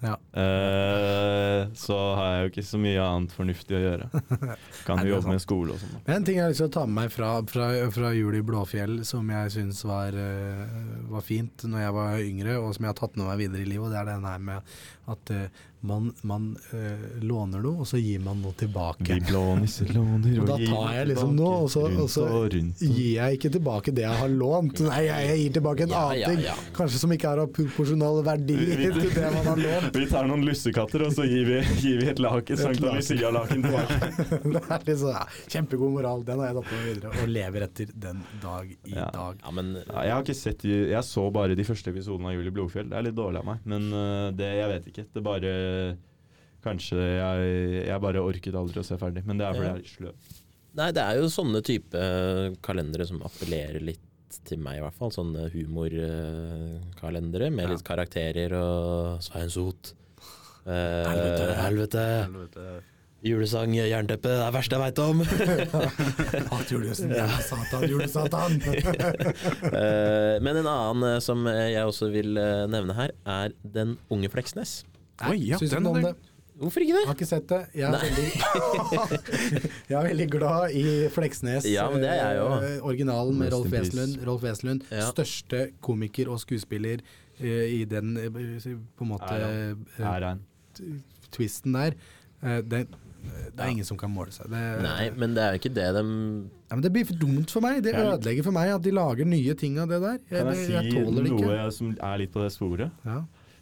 Ja. 0.00 0.14
Uh, 0.32 1.68
så 1.76 1.96
har 2.16 2.30
jeg 2.30 2.44
jo 2.44 2.50
ikke 2.54 2.62
så 2.64 2.78
mye 2.80 3.02
annet 3.04 3.34
fornuftig 3.36 3.76
å 3.76 3.80
gjøre. 3.82 4.06
Kan 4.86 5.02
jo 5.04 5.10
jobbe 5.10 5.26
sant. 5.26 5.34
med 5.34 5.42
skole 5.44 5.74
og 5.74 5.82
sånn. 5.82 5.98
en 6.14 6.24
ting 6.24 6.38
jeg 6.38 6.46
har 6.46 6.54
lyst 6.54 6.62
til 6.62 6.70
å 6.70 6.76
ta 6.78 6.86
med 6.86 6.96
meg 7.02 7.12
fra, 7.12 7.32
fra, 7.50 7.66
fra 7.92 8.12
jul 8.16 8.38
i 8.38 8.44
Blåfjell, 8.46 9.02
som 9.08 9.28
jeg 9.34 9.52
syns 9.58 9.82
var, 9.84 10.16
var 11.10 11.26
fint 11.26 11.66
når 11.68 11.84
jeg 11.84 11.96
var 11.98 12.24
yngre, 12.24 12.56
og 12.62 12.72
som 12.76 12.86
jeg 12.86 12.94
har 12.94 13.00
tatt 13.02 13.20
med 13.20 13.28
meg 13.28 13.42
videre 13.42 13.66
i 13.66 13.68
livet, 13.68 13.90
og 13.90 13.92
det 13.92 14.00
er 14.00 14.08
den 14.14 14.30
her 14.30 14.40
med 14.48 14.72
at 15.10 15.30
eh, 15.34 15.66
man, 15.80 16.10
man 16.28 16.50
eh, 16.76 17.04
låner 17.24 17.62
noe, 17.64 17.80
og 17.80 17.86
så 17.88 17.96
gir 17.96 18.20
man 18.20 18.42
noe 18.44 18.52
tilbake. 18.60 19.06
Vi 19.16 19.32
låner 19.32 19.62
nisser 19.64 19.88
låner 19.96 20.34
Og 20.42 20.48
da 20.50 20.56
tar 20.60 20.90
jeg 20.98 21.06
liksom 21.08 21.30
noe, 21.38 21.54
og 21.64 21.70
så- 21.72 21.86
og 21.88 22.10
så 22.12 22.24
og 22.28 22.52
Gir 22.52 23.14
jeg 23.16 23.38
ikke 23.38 23.50
tilbake 23.54 23.94
det 23.96 24.04
jeg 24.04 24.18
har 24.20 24.28
lånt? 24.28 24.82
Nei, 24.84 24.98
jeg, 25.06 25.28
jeg 25.30 25.38
gir 25.40 25.54
tilbake 25.56 25.86
en 25.86 25.94
Ja, 25.94 26.02
annen 26.10 26.20
ja, 26.44 26.52
ting, 26.54 26.74
kanskje 26.76 27.00
som 27.00 27.14
ikke 27.16 27.30
er 27.32 27.40
av 27.46 27.48
proporsjonal 27.56 28.20
verdi 28.26 28.58
til 28.60 28.92
det 29.14 29.32
man 29.38 29.48
har 29.48 29.62
lånt. 29.64 29.96
Vi 30.02 30.06
tar 30.12 30.28
noen 30.28 30.44
lussekatter, 30.44 31.06
og 31.08 31.16
så 31.16 31.24
gir 31.30 31.48
vi, 31.48 31.58
gir 31.80 32.00
vi 32.04 32.10
et 32.12 32.20
laken, 32.20 32.60
Sankt. 32.60 32.84
Lucia-laken 32.84 33.64
tilbake. 33.64 34.00
det 34.52 34.62
er 34.76 34.84
liksom, 34.90 35.14
ja, 35.16 35.24
kjempegod 35.56 35.94
moral, 35.96 36.26
den 36.28 36.44
har 36.44 36.52
jeg 36.52 36.58
tatt 36.60 36.70
med 36.74 36.80
meg 36.84 36.92
videre, 36.92 37.14
og 37.24 37.32
lever 37.38 37.66
etter 37.70 37.94
den 38.04 38.20
dag 38.44 38.68
i 38.84 38.94
Ja. 38.98 39.08
dag. 39.16 39.40
Ja, 39.46 39.50
men 39.56 39.72
Ja, 39.80 40.02
jeg 40.04 40.12
har 40.12 40.22
ikke 40.28 40.36
sett 40.36 40.62
Jeg 40.68 41.02
så 41.08 41.24
bare 41.32 41.56
de 41.56 41.64
første 41.64 41.88
episodene 41.88 42.28
av 42.28 42.36
Julie 42.36 42.52
Blodfjell. 42.52 42.88
Det 42.92 42.98
er 43.00 43.08
litt 43.08 43.16
dårlig 43.16 43.40
av 43.40 43.48
meg, 43.48 43.64
men 43.64 43.88
øh, 43.96 44.30
det 44.36 44.50
Jeg 44.60 44.68
vet 44.74 44.86
ikke. 44.92 44.99
Det 45.14 45.22
bare 45.24 45.96
Kanskje 46.60 46.96
jeg, 47.00 47.86
jeg 47.88 48.00
bare 48.04 48.20
orket 48.20 48.54
aldri 48.54 48.82
å 48.82 48.84
se 48.84 48.98
ferdig, 49.00 49.22
men 49.24 49.38
det 49.40 49.46
er 49.46 49.54
fordi 49.56 49.64
Ja. 49.64 49.72
jeg 49.72 49.78
er 49.78 49.80
litt 49.80 49.94
sløv. 49.96 50.14
Nei, 50.76 50.90
det 50.92 51.02
er 51.02 51.16
jo 51.16 51.30
sånne 51.32 51.62
type 51.64 52.02
kalendere 52.62 53.06
som 53.08 53.22
appellerer 53.24 53.80
litt 53.80 54.36
til 54.44 54.58
meg, 54.62 54.76
i 54.76 54.82
hvert 54.84 54.94
fall. 54.94 55.10
Sånne 55.10 55.48
humorkalendere 55.54 57.48
med 57.52 57.70
litt 57.72 57.82
karakterer 57.86 58.52
og 58.58 59.22
Svein 59.24 59.50
Sot. 59.50 59.94
Eh, 60.66 61.08
Helvete. 61.08 61.54
helvete. 61.56 62.66
Julesang, 63.20 63.74
jernteppe, 63.76 64.30
det 64.32 64.38
er 64.40 64.46
det 64.46 64.54
verste 64.54 64.76
jeg 64.78 64.80
veit 64.80 65.00
om! 65.04 65.18
Hat 66.50 66.70
julesen, 66.72 67.10
ja. 67.12 67.26
satan, 67.44 67.84
julesatan. 67.90 68.56
Eh, 69.70 70.36
men 70.42 70.56
en 70.62 70.66
annen 70.70 71.04
eh, 71.06 71.18
som 71.22 71.44
jeg 71.46 71.84
også 71.84 72.08
vil 72.14 72.38
eh, 72.40 72.64
nevne 72.72 72.94
her, 72.96 73.12
er 73.28 73.52
Den 73.76 73.92
unge 74.12 74.30
Fleksnes. 74.32 74.80
Oi, 75.28 75.36
ja, 75.50 75.58
Syns 75.60 75.74
den 75.76 75.84
den, 75.84 76.14
Hvorfor 76.60 76.80
er- 76.80 76.88
det. 76.88 76.96
Jeg 76.96 77.08
har 77.08 77.16
ikke 77.16 77.28
sett 77.28 77.46
det. 77.48 77.60
Jeg 77.76 77.88
er, 77.88 78.02
veldig, 78.04 79.20
jeg 79.90 79.96
er 80.00 80.08
veldig 80.08 80.26
glad 80.32 80.74
i 80.76 80.84
Fleksnes. 81.12 81.68
Ja, 81.70 81.86
men 81.92 82.02
det 82.04 82.10
er 82.12 82.18
jeg 82.24 82.40
jo. 82.40 82.48
eh, 82.56 82.86
Originalen 82.90 83.38
med 83.40 83.52
Rolf. 83.54 83.68
Wesenlund. 83.72 84.16
Rolf 84.28 84.44
Wesenlund, 84.48 84.88
Ja. 84.92 85.06
Største 85.12 85.62
komiker 85.84 86.32
og 86.32 86.40
skuespiller 86.42 87.04
uh, 87.04 87.46
i 87.46 87.84
den 87.88 88.16
uh, 88.16 88.32
på 88.96 89.06
en 89.06 89.12
måte 89.12 89.38
eh, 89.44 90.04
han. 90.04 90.42
twisten 91.36 91.76
der. 91.78 91.96
Uh, 92.44 92.58
det, 92.64 92.86
det 93.24 93.60
er 93.64 93.72
ingen 93.72 93.84
som 93.86 93.98
kan 94.00 94.10
måle 94.12 94.32
seg. 94.32 94.46
Det, 94.52 94.60
Nei, 94.84 95.10
men 95.18 95.34
det 95.36 95.42
er 95.44 95.54
jo 95.56 95.60
ikke 95.60 95.74
det 95.76 95.88
de 95.96 96.02
ja, 96.70 96.76
men 96.76 96.82
det 96.84 96.92
blir 96.94 97.04
for 97.08 97.18
dumt 97.18 97.50
for 97.50 97.64
meg. 97.64 97.82
Det 97.82 97.92
ødelegger 97.98 98.46
for 98.46 98.54
meg 98.54 98.70
at 98.76 98.82
de 98.84 98.92
lager 98.94 99.26
nye 99.26 99.54
ting 99.58 99.76
av 99.82 99.90
det 99.90 99.98
der. 100.04 100.18
Jeg, 100.30 100.38
Kan 100.38 100.52
jeg 100.54 100.66
si 100.66 100.72
jeg 100.76 100.92
tåler 100.94 101.22
det 101.26 101.32
ikke. 101.32 101.48
noe 101.50 101.70
som 101.74 101.92
er 101.98 102.20
litt 102.22 102.32
på 102.34 102.44
det 102.44 102.52
sporet? 102.54 102.90
Ja. 103.04 103.18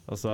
Altså, 0.09 0.33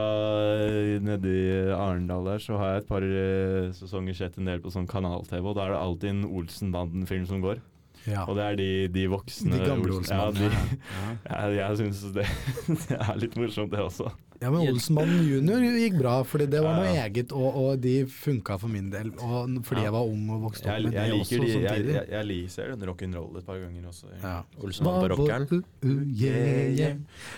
Nede 1.03 1.31
i 1.31 1.47
Arendal 1.75 2.27
der 2.29 2.39
så 2.43 2.55
har 2.59 2.73
jeg 2.75 2.83
et 2.83 2.89
par 2.89 3.03
eh, 3.03 3.71
sesonger 3.75 4.15
sett 4.15 4.38
en 4.39 4.47
del 4.47 4.61
på 4.63 4.71
sånn 4.71 4.88
kanal-TV, 4.88 5.41
og 5.51 5.55
da 5.57 5.65
er 5.65 5.73
det 5.75 5.79
alltid 5.81 6.11
en 6.13 6.21
Olsenbanden-film 6.29 7.25
som 7.27 7.41
går. 7.43 7.59
Ja. 8.06 8.26
Og 8.30 8.36
det 8.38 8.44
er 8.46 8.56
de, 8.60 8.70
de 8.94 9.08
voksne 9.10 9.52
De 9.58 9.65
gamle 9.65 9.96
Olsen- 9.98 10.13
Ja, 10.13 10.28
ja, 11.32 11.48
jeg 11.50 11.58
jeg 11.58 11.78
syns 11.82 12.04
det, 12.13 12.28
det 12.89 13.00
er 13.02 13.18
litt 13.18 13.36
morsomt, 13.39 13.72
det 13.74 13.80
også. 13.82 14.12
Ja, 14.41 14.50
men 14.52 14.68
Olsenmannen 14.68 15.24
junior 15.26 15.63
gikk 15.63 15.94
bra, 15.98 16.18
fordi 16.28 16.46
det 16.52 16.60
var 16.62 16.76
noe 16.76 16.89
Ja, 16.89 16.96
ja. 16.98 17.04
eget, 17.08 17.32
og, 17.34 17.56
og 17.56 17.80
de 17.82 17.94
funka 18.12 18.58
for 18.60 18.68
min 18.70 18.89
del. 18.91 19.13
Og 19.24 19.56
fordi 19.65 19.80
Ja. 19.80 19.86
jeg 19.88 19.94
var 19.96 20.10
ung 20.12 20.26
og 20.36 20.41
vokste 20.50 20.68
opp 20.68 20.74
Jeg, 20.76 20.84
med 20.84 20.98
jeg 21.00 21.08
det 21.08 21.13
liker 21.15 21.24
også 21.24 21.39
de, 21.39 21.48
jeg, 21.48 21.63
samtidig. 21.70 21.94
jeg, 21.96 22.06
jeg 22.12 22.28
liker 22.30 22.52
ser 22.58 22.74
den 22.76 22.84
rock'n'roll 22.89 23.38
et 23.39 23.46
par 23.48 23.62
ganger 23.63 23.88
også. 23.89 24.12
Ja. 24.22 24.36
Olsenmann 24.60 25.00
på 25.02 25.10
rockeren. 25.15 25.48
Uh, 25.50 25.88
uh, 25.88 26.04
yeah, 26.12 26.68
yeah. 26.76 26.96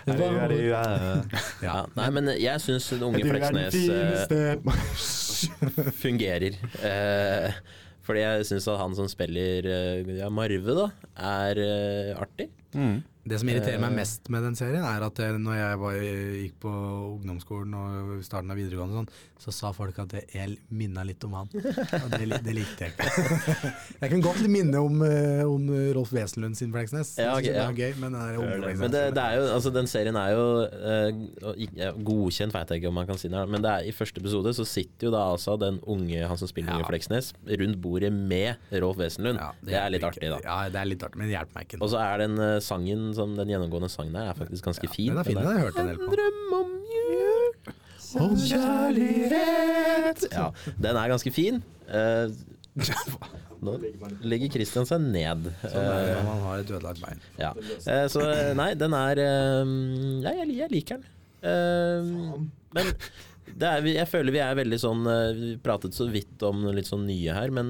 Er 0.07 0.25
er 0.25 0.51
er- 0.73 1.41
Ja. 1.63 1.77
Nei, 1.95 2.09
men 2.17 2.33
jeg 2.41 2.65
syns 2.65 2.89
unge 2.97 3.23
Fleksnes 3.23 3.77
eh, 4.33 4.57
fungerer. 6.03 6.57
Eh, 6.81 7.51
fordi 8.07 8.23
jeg 8.23 8.47
syns 8.47 8.69
at 8.71 8.79
han 8.79 8.95
som 8.95 9.09
spiller 9.11 9.67
eh, 9.67 10.13
ja, 10.21 10.29
Marve, 10.31 10.75
da, 10.77 10.87
er 11.29 11.59
eh, 11.59 12.11
artig. 12.77 13.03
Det 13.27 13.41
som 13.41 13.49
irriterer 13.51 13.81
meg 13.81 13.91
Eh. 13.91 13.95
mest 13.97 14.29
med 14.31 14.43
den 14.45 14.55
serien, 14.55 14.85
er 14.87 15.03
at 15.03 15.17
når 15.19 15.55
jeg 15.57 15.79
var, 15.81 15.95
gikk 15.99 16.53
på 16.63 16.71
ungdomsskolen 17.17 17.73
og 17.75 18.23
starten 18.23 18.53
av 18.53 18.55
videregående, 18.55 19.01
sånn, 19.01 19.09
så 19.37 19.51
sa 19.51 19.71
folk 19.75 19.97
at 19.99 20.13
jeg 20.33 20.53
minna 20.71 21.03
litt 21.03 21.21
om 21.27 21.33
han. 21.35 21.49
Og 21.51 22.07
det, 22.13 22.39
det 22.45 22.53
likte 22.55 22.87
jeg 22.87 22.93
ikke. 22.95 23.09
Jeg 24.01 24.11
kan 24.13 24.21
godt 24.21 24.47
minne 24.47 24.79
om, 24.79 25.01
eh, 25.03 25.43
om 25.43 25.67
Rolf 25.97 26.13
Wesenlund 26.13 26.55
sin 26.55 26.71
Fleksnes. 26.71 27.15
Ja, 27.19 27.33
okay, 27.35 27.49
Jeg 27.51 27.57
det 27.57 27.59
ja. 27.59 27.67
er 27.67 27.73
gøy, 27.75 27.99
men 27.99 28.15
det. 28.15 28.23
Fleksnes 28.37 28.79
Men 28.79 28.93
det, 28.93 29.03
det 29.17 29.23
er 29.25 29.35
jo, 29.35 29.43
altså 29.57 29.71
den 29.75 29.89
serien 29.91 30.15
er 30.15 30.31
jo 30.31 30.45
eh, 30.63 31.67
ja, 31.75 31.91
godkjent, 31.91 32.55
vet 32.55 32.71
jeg 32.71 32.81
ikke 32.81 32.91
om 32.93 32.97
man 33.01 33.09
kan 33.09 33.19
si 33.19 33.27
det, 33.33 33.43
men 33.49 33.65
det 33.65 33.73
er, 33.73 33.89
i 33.89 33.93
første 33.95 34.23
episode 34.23 34.53
så 34.55 34.65
sitter 34.69 35.09
jo 35.09 35.13
da 35.17 35.25
altså 35.33 35.57
den 35.59 35.81
unge, 35.83 36.23
han 36.23 36.39
som 36.39 36.47
spiller 36.47 36.77
Ja. 36.77 36.87
Fleksnes, 36.87 37.33
rundt 37.59 37.81
bordet 37.83 38.13
med 38.13 38.55
Rolf 38.71 39.01
Wesenlund. 39.01 39.41
Ja, 39.41 39.51
det, 39.65 39.75
er 39.81 39.91
litt 39.91 40.07
artig, 40.07 40.29
da. 40.31 40.39
Ja, 40.45 40.57
det 40.71 40.79
er 40.79 40.89
litt 40.93 41.03
artig, 41.03 41.19
men 41.19 41.27
det 41.27 41.35
hjelper 41.35 41.59
meg 41.59 41.67
ikke. 41.67 41.81
Og 41.83 41.91
så 41.91 41.99
er 42.05 42.23
det 42.23 42.29
eh, 42.37 42.57
sangen, 42.67 43.07
som 43.17 43.33
den 43.39 43.49
gjennomgående 43.53 43.89
sangen 43.93 44.13
der, 44.17 44.29
er 44.33 44.37
faktisk 44.37 44.67
ganske 44.67 44.89
fin. 44.91 45.13
Den 45.13 45.21
er 45.23 45.27
fin, 45.27 45.39
den 45.39 45.47
har 45.47 45.57
jeg 45.57 45.65
hørt 45.69 45.81
en 45.81 45.89
del 45.93 45.99
på. 46.03 46.11
Drøm 46.13 46.53
om 46.59 46.75
jul 46.91 47.73
Om 48.27 48.35
kjærlighet 48.47 50.27
Ja, 50.31 50.45
den 50.79 50.95
er 50.99 51.11
ganske 51.11 51.31
fin. 51.35 51.59
Eh, 51.87 52.31
nå 53.65 53.73
legger 54.27 54.51
Christian 54.53 54.85
seg 54.87 55.01
ned. 55.01 55.47
Sånn 55.63 55.81
er 55.81 56.01
det 56.05 56.11
Eh, 56.11 56.17
når 56.19 56.25
man 56.27 56.41
har 56.45 56.61
et 56.61 56.71
ødelagt 56.71 57.01
bein. 57.03 57.21
ja. 57.41 57.51
Eh, 57.89 58.05
så 58.13 58.21
nei, 58.57 58.69
den 58.77 58.93
er 58.97 59.21
eh, 59.23 59.71
Ja, 60.27 60.33
jeg, 60.43 60.51
jeg 60.59 60.71
liker 60.75 60.99
den. 60.99 61.07
Eh, 61.47 62.11
men 62.77 62.91
det 63.57 63.67
er, 63.71 63.85
jeg 63.95 64.09
føler 64.11 64.35
vi 64.35 64.41
er 64.43 64.57
veldig 64.59 64.77
sånn 64.81 65.05
Vi 65.37 65.51
pratet 65.63 65.95
så 65.95 66.07
vidt 66.11 66.41
om 66.45 66.65
litt 66.75 66.89
sånn 66.89 67.05
nye 67.07 67.33
her, 67.33 67.53
men 67.55 67.69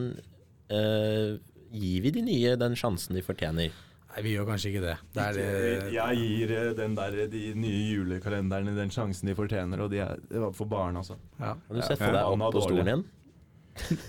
eh, 0.74 1.38
gir 1.72 2.02
vi 2.06 2.12
de 2.16 2.24
nye 2.26 2.56
den 2.60 2.76
sjansen 2.80 3.16
de 3.16 3.24
fortjener? 3.24 3.72
Nei, 4.18 4.24
vi 4.26 4.32
gjør 4.34 4.48
kanskje 4.50 4.70
ikke 4.72 4.82
det. 4.82 4.94
Det 5.14 5.22
er 5.24 5.36
det 5.38 5.94
Jeg 5.94 6.18
gir 6.18 6.52
eh, 6.58 6.70
den 6.74 6.96
der, 6.98 7.18
de 7.30 7.42
nye 7.54 7.82
julekalenderne 7.94 8.74
den 8.74 8.90
sjansen 8.90 9.30
de 9.30 9.36
fortjener, 9.38 9.84
og 9.86 9.92
de 9.94 10.00
er, 10.02 10.16
det 10.32 10.42
var 10.42 10.56
for 10.58 10.66
barn, 10.72 10.98
altså. 10.98 11.20
ja. 11.38 11.52
Kan 11.68 11.78
du 11.78 11.84
sette 11.86 12.08
Ja, 12.10 12.16
deg 12.16 12.32
opp 12.34 12.56
på 12.56 12.64
stolen 12.66 12.90
igjen? 12.90 13.04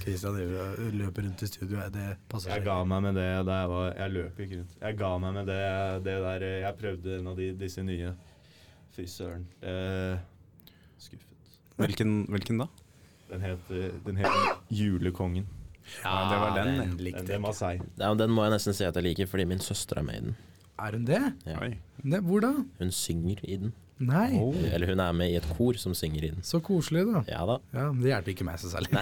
Kristian 0.01 0.39
løper 0.97 1.27
rundt 1.27 1.43
i 1.45 1.47
studio. 1.51 1.83
Det 1.93 2.07
passer 2.33 2.55
Jeg 2.55 2.63
seg. 2.63 2.71
ga 2.71 2.79
meg 2.89 3.03
med 3.05 3.19
det 3.21 3.27
da 3.45 3.59
jeg 3.61 3.69
var 3.75 3.91
Jeg 3.99 4.15
løp 4.15 4.41
ikke 4.47 4.57
rundt. 4.63 4.79
Jeg 4.81 4.97
ga 5.03 5.11
meg 5.27 5.35
med 5.37 5.51
det, 5.53 5.61
det 6.09 6.17
der 6.25 6.47
eh, 6.49 6.57
Jeg 6.65 6.79
prøvde 6.81 7.19
en 7.19 7.29
av 7.35 7.37
de, 7.37 7.51
disse 7.61 7.85
nye. 7.85 8.15
Fy 8.97 9.05
søren. 9.13 9.45
Eh, 9.61 10.17
skuffet. 11.05 11.53
Hvilken, 11.85 12.15
hvilken 12.33 12.65
da? 12.65 12.71
Den 13.29 13.45
het, 13.45 13.69
eh, 13.77 13.93
den 14.09 14.17
het 14.25 14.73
Julekongen. 14.73 15.45
Ja, 16.05 16.15
det 16.31 16.39
var 16.43 16.55
den. 16.59 16.67
den 16.75 16.91
Den, 16.91 16.97
likte 17.09 17.25
den 17.25 17.33
den 17.33 17.43
var 17.49 17.57
seig. 17.57 17.83
Ja, 17.99 18.13
den 18.15 18.31
må 18.35 18.45
jeg 18.47 18.57
nesten 18.59 18.75
si 18.77 18.85
at 18.85 18.97
jeg 18.97 19.05
liker, 19.11 19.27
fordi 19.31 19.45
min 19.49 19.61
søster 19.65 19.99
er 20.03 20.07
med 20.07 20.15
i 20.21 20.25
den. 20.29 20.37
Er 20.79 20.95
hun 20.95 21.05
det? 21.09 21.21
Ja. 21.47 21.59
Oi. 21.65 21.73
det? 22.05 22.21
Hvor 22.23 22.41
da? 22.45 22.53
Hun 22.79 22.91
synger 22.95 23.41
i 23.43 23.57
den. 23.57 23.73
Nei. 23.99 24.29
Eller 24.71 24.93
hun 24.93 25.01
er 25.03 25.13
med 25.13 25.33
i 25.33 25.37
et 25.41 25.47
kor 25.57 25.75
som 25.75 25.95
synger 25.99 26.23
i 26.23 26.29
den. 26.31 26.43
Så 26.47 26.61
koselig, 26.63 27.03
da. 27.09 27.25
Ja 27.27 27.41
da. 27.49 27.57
Ja, 27.75 27.89
men 27.91 28.03
Det 28.05 28.13
hjelper 28.13 28.31
ikke 28.31 28.47
meg 28.47 28.61
så 28.63 28.71
særlig. 28.71 28.93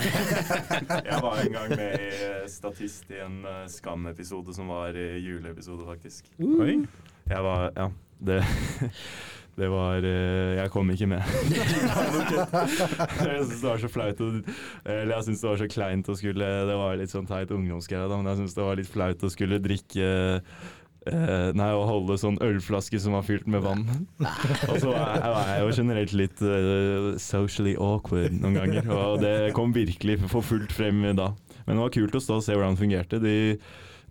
Jeg 1.10 1.18
var 1.20 1.42
en 1.42 1.52
gang 1.52 1.74
med 1.76 2.00
i 2.00 2.08
eh, 2.30 2.46
Statist 2.48 3.10
i 3.12 3.20
en 3.20 3.42
eh, 3.44 3.66
Skam-episode 3.68 4.54
som 4.56 4.72
var 4.72 4.96
i 4.96 5.18
juleepisode, 5.20 5.84
faktisk. 5.84 6.30
Oi. 6.40 6.78
Jeg 7.28 7.44
var 7.44 7.70
Ja. 7.76 7.90
Det, 8.26 8.38
det 9.56 9.68
var 9.72 10.04
eh, 10.04 10.56
Jeg 10.58 10.70
kom 10.72 10.90
ikke 10.92 11.08
med. 11.08 11.22
jeg 11.56 13.44
syns 13.48 13.60
det 13.62 13.68
var 13.68 13.80
så 13.80 13.88
flaut 13.88 14.20
å 14.20 14.30
Eller 14.84 15.14
jeg 15.14 15.28
syns 15.30 15.44
det 15.44 15.48
var 15.48 15.60
så 15.62 15.68
kleint 15.72 16.10
å 16.12 16.16
skulle 16.18 16.48
Det 16.68 16.76
var 16.76 16.98
litt 17.00 17.12
sånn 17.12 17.28
teit 17.28 17.52
ungdomsgreie, 17.56 18.08
men 18.12 18.28
jeg 18.32 18.42
syns 18.42 18.56
det 18.58 18.66
var 18.66 18.80
litt 18.80 18.90
flaut 18.90 19.24
å 19.24 19.32
skulle 19.32 19.62
drikke 19.64 20.10
Uh, 21.06 21.52
Nei, 21.54 21.68
å 21.70 21.84
holde 21.86 22.16
sånn 22.18 22.34
ølflaske 22.42 22.98
som 22.98 23.14
var 23.14 23.22
fylt 23.22 23.46
med 23.46 23.62
vann. 23.62 23.84
Og 24.18 24.80
så 24.82 24.90
er, 24.90 25.22
er 25.22 25.50
jeg 25.52 25.60
jo 25.62 25.74
generelt 25.76 26.14
litt 26.18 26.42
uh, 26.42 27.12
socially 27.22 27.76
awkward 27.78 28.34
noen 28.34 28.56
ganger, 28.58 28.90
og 28.90 29.22
det 29.22 29.52
kom 29.54 29.70
virkelig 29.76 30.18
for 30.24 30.42
fullt 30.42 30.74
frem 30.74 31.04
da. 31.14 31.30
Men 31.62 31.78
det 31.78 31.84
var 31.84 31.94
kult 31.94 32.18
å 32.18 32.22
stå 32.22 32.40
og 32.40 32.44
se 32.48 32.56
hvordan 32.58 32.74
det 32.74 32.82
fungerte. 32.82 33.22
De, 33.22 33.36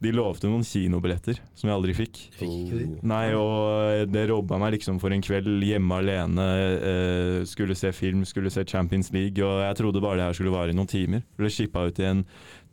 de 0.03 0.12
lovte 0.12 0.49
noen 0.51 0.63
kinobilletter 0.67 1.38
som 1.55 1.69
jeg 1.69 1.75
aldri 1.77 1.93
fikk. 1.95 2.17
fikk 2.36 2.51
ikke 2.65 2.79
de? 2.81 2.88
Nei, 3.08 3.29
og 3.39 4.10
det 4.12 4.25
robba 4.29 4.58
meg 4.62 4.75
liksom 4.75 4.99
for 5.01 5.15
en 5.15 5.23
kveld 5.23 5.63
hjemme 5.65 5.99
alene. 6.01 6.45
Eh, 6.75 7.38
skulle 7.47 7.77
se 7.79 7.93
film, 7.95 8.25
skulle 8.27 8.51
se 8.53 8.65
Champions 8.67 9.10
League, 9.15 9.39
og 9.45 9.63
jeg 9.63 9.79
trodde 9.79 10.03
bare 10.03 10.19
det 10.19 10.27
her 10.27 10.38
skulle 10.38 10.53
vare 10.53 10.75
i 10.75 10.77
noen 10.77 10.91
timer. 10.91 11.23
Ble 11.39 11.49
shippa 11.53 11.88
ut 11.88 12.01
i 12.03 12.10
en 12.10 12.25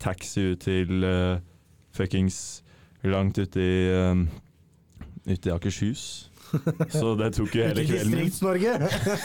taxi 0.03 0.49
ut 0.53 0.61
til 0.67 1.07
eh, 1.07 1.39
fuckings 1.95 2.41
langt 3.07 3.39
ute 3.39 3.63
i 3.63 3.79
eh, 3.93 4.27
Ute 5.23 5.47
i 5.47 5.53
Akershus. 5.55 6.01
Så 6.91 7.13
det 7.17 7.29
tok 7.37 7.53
jo 7.55 7.63
hele 7.63 7.85
kvelden 7.87 8.11
min. 8.11 8.25
Distrikts-Norge! 8.27 8.73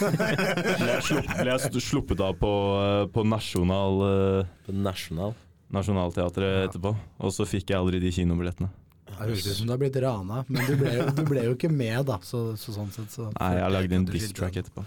Ble 0.77 0.91
jeg, 0.93 1.01
slupp, 1.07 1.31
ble 1.39 1.49
jeg 1.49 1.63
st- 1.63 1.81
sluppet 1.83 2.21
av 2.23 2.35
på, 2.37 2.51
eh, 2.77 3.01
på 3.11 3.23
Nasjonal 3.25 3.97
uh, 4.05 4.51
På 4.67 4.75
National. 4.77 5.33
Nationaltheatret 5.73 6.69
etterpå, 6.69 6.93
og 7.19 7.31
så 7.35 7.45
fikk 7.47 7.69
jeg 7.73 7.77
aldri 7.79 7.99
de 7.99 8.11
kinobillettene. 8.15 8.69
Det 9.07 9.15
høres 9.21 9.45
ut 9.47 9.55
som 9.55 9.67
du 9.67 9.71
har 9.73 9.79
blitt 9.79 9.95
rana, 10.03 10.41
men 10.51 10.65
du 10.67 10.73
ble, 10.79 10.91
du 11.15 11.21
ble 11.27 11.43
jo 11.45 11.53
ikke 11.55 11.69
med, 11.71 12.01
da. 12.09 12.17
Så, 12.27 12.41
så 12.59 12.73
sånn 12.75 12.89
sett 12.91 13.11
så 13.15 13.29
Nei, 13.37 13.53
jeg 13.55 13.71
lagde 13.73 13.95
en 13.95 14.05
diss-track 14.09 14.57
etterpå. 14.61 14.83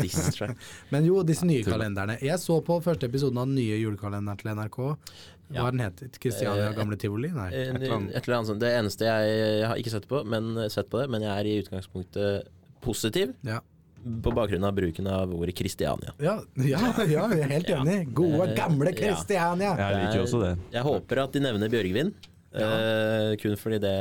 Diss. 0.00 0.40
Men 0.92 1.04
jo, 1.08 1.20
disse 1.24 1.46
nye 1.48 1.62
kalenderne. 1.64 2.16
Jeg 2.20 2.40
så 2.42 2.58
på 2.64 2.78
første 2.84 3.08
episoden 3.08 3.38
av 3.40 3.46
den 3.48 3.56
nye 3.60 3.76
julekalenderen 3.80 4.40
til 4.40 4.52
NRK. 4.56 4.78
Hva 4.82 4.96
Ja. 5.52 5.66
den 5.70 5.80
het 5.84 6.18
Kristiania 6.20 6.70
Eh, 6.70 6.74
Gamle 6.76 6.96
Tivoli? 6.96 7.28
Nei. 7.32 7.48
Et 7.52 7.74
eller 7.76 7.94
annet. 7.98 8.14
eller 8.22 8.36
annet 8.38 8.48
sånt. 8.48 8.60
Det 8.60 8.72
eneste 8.72 9.04
jeg, 9.04 9.32
jeg 9.60 9.66
har 9.68 9.76
ikke 9.80 9.90
sett 9.96 10.08
på, 10.08 10.22
men 10.24 10.54
sett 10.72 10.88
på 10.92 11.00
det, 11.02 11.10
men 11.12 11.20
jeg 11.24 11.32
er 11.32 11.44
i 11.50 11.56
utgangspunktet 11.62 12.48
positiv 12.80 13.34
Ja. 13.44 13.60
På 14.02 14.32
bakgrunn 14.34 14.64
av 14.66 14.74
bruken 14.74 15.06
av 15.06 15.30
ordet 15.34 15.54
Kristiania. 15.58 16.12
Ja, 16.22 16.38
ja, 16.56 16.80
ja, 17.06 17.26
jeg 17.32 17.46
er 17.46 17.52
helt 17.56 17.70
enig. 17.78 17.96
Gode, 18.14 18.48
Eh, 18.50 18.56
gamle 18.58 18.90
ja. 18.90 18.98
Kristiania! 18.98 19.72
Jeg 19.78 20.00
liker 20.02 20.24
også 20.26 20.40
det. 20.42 20.52
Jeg 20.74 20.82
håper 20.86 21.22
at 21.24 21.32
de 21.36 21.40
nevner 21.44 21.70
Bjørgvin. 21.72 22.12
Eh, 22.52 23.32
kun 23.40 23.54
fordi 23.56 23.78
det 23.80 23.92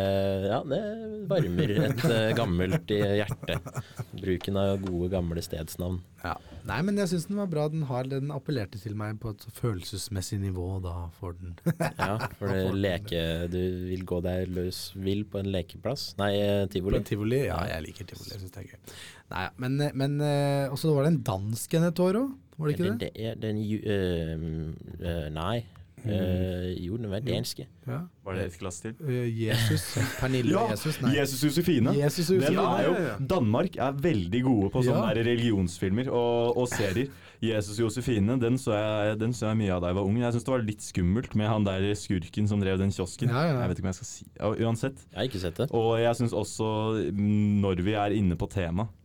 Ja, 0.51 0.59
det 0.67 0.81
varmer 1.29 1.71
et 1.87 2.01
eh, 2.03 2.31
gammelt 2.39 2.91
i 2.91 2.99
hjertet. 3.21 3.69
Bruken 4.11 4.59
av 4.59 4.81
gode, 4.83 5.11
gamle 5.13 5.43
stedsnavn. 5.43 6.01
Ja. 6.21 6.35
Nei, 6.67 6.77
men 6.85 6.99
jeg 6.99 7.09
syns 7.09 7.25
den 7.29 7.39
var 7.39 7.47
bra. 7.49 7.65
Den, 7.71 7.85
har, 7.89 8.09
den 8.11 8.29
appellerte 8.33 8.77
til 8.81 8.93
meg 8.99 9.17
på 9.23 9.31
et 9.33 9.45
følelsesmessig 9.57 10.41
nivå, 10.43 10.67
og 10.77 10.83
da 10.85 11.07
får 11.17 11.39
den 11.39 11.55
Ja, 12.03 12.17
for 12.37 12.51
det 12.51 12.75
leke 12.85 13.23
Du 13.51 13.57
vil 13.87 14.05
gå 14.05 14.19
deg 14.25 14.51
løs 14.53 14.83
vill 14.99 15.23
på 15.25 15.41
en 15.41 15.49
lekeplass? 15.53 16.11
Nei, 16.21 16.35
tivoli. 16.35 16.67
På 16.67 16.75
tivoli. 16.75 17.01
en 17.01 17.09
tivoli? 17.13 17.41
Ja, 17.47 17.63
jeg 17.71 17.87
liker 17.87 18.11
tivoli. 18.13 18.29
Jeg 18.35 18.43
syns 18.43 18.55
det 18.57 18.65
er 18.65 18.69
gøy. 18.75 18.95
Nei, 19.31 19.47
men, 19.63 19.83
men 19.95 20.21
eh, 20.25 20.71
også 20.71 20.91
var 20.91 21.07
det 21.07 21.15
en 21.15 21.21
dansk 21.31 21.79
en 21.79 21.87
et 21.87 22.03
år 22.03 22.19
òg, 22.19 22.31
var 22.61 22.67
det 22.67 22.73
ikke 22.75 22.89
det? 22.89 22.97
Det 23.01 23.11
er 23.25 23.37
den 23.41 23.57
uh, 23.57 23.85
eh, 23.89 25.07
eh, 25.09 25.29
nei. 25.33 25.63
Eh, 26.05 26.71
jo, 26.81 26.97
den 26.97 27.09
var 27.11 27.19
danske. 27.21 27.67
Ja. 27.87 27.99
Var 28.25 28.37
det 28.37 28.45
et 28.49 28.55
glass 28.61 28.79
til? 28.81 28.95
Eh, 29.05 29.27
Jesus. 29.47 29.83
Pernille 30.19 30.51
Ja, 30.55 30.63
Jesus. 30.71 31.01
Nei. 31.03 31.15
Jesus 31.19 31.43
Josefine. 31.45 31.93
Jesus 31.97 32.29
Josefine. 32.31 32.61
er 32.77 32.87
jo. 32.87 33.25
Danmark 33.29 33.75
er 33.77 33.91
veldig 34.01 34.41
gode 34.47 34.69
på 34.73 34.83
sånne 34.87 35.11
Ja. 35.11 35.17
religionsfilmer 35.21 36.09
og, 36.09 36.57
og 36.57 36.67
serier. 36.71 37.11
Jesus 37.41 37.79
Josefine, 37.81 38.35
den 38.41 38.57
så, 38.61 38.75
jeg, 38.77 39.19
den 39.19 39.31
så 39.33 39.47
jeg 39.49 39.57
mye 39.63 39.73
av 39.73 39.81
da 39.81 39.89
jeg 39.89 39.97
var 39.97 40.05
ung. 40.05 40.17
Jeg 40.21 40.33
syns 40.35 40.43
det 40.45 40.53
var 40.53 40.61
litt 40.65 40.83
skummelt 40.85 41.33
med 41.35 41.49
han 41.49 41.65
der 41.65 41.87
skurken 41.97 42.47
som 42.49 42.61
drev 42.61 42.77
den 42.77 42.93
kiosken. 42.93 43.29
Ja, 43.33 43.47
ja. 43.49 43.55
Jeg 43.63 43.71
vet 43.71 43.79
ikke 43.81 43.87
om 43.87 43.93
jeg 43.93 43.99
skal 44.01 44.09
si 44.11 44.25
Uansett. 44.65 45.05
Jeg 45.09 45.17
har 45.17 45.29
ikke 45.29 45.41
sett 45.41 45.57
det. 45.63 45.69
Og 45.73 45.95
jeg 46.01 46.17
syns 46.21 46.33
også, 46.37 46.67
mm, 47.09 47.61
når 47.65 47.81
vi 47.81 47.93
er 47.97 48.13
inne 48.17 48.37
på 48.37 48.45
tema, 48.53 48.85
eh, 48.85 49.00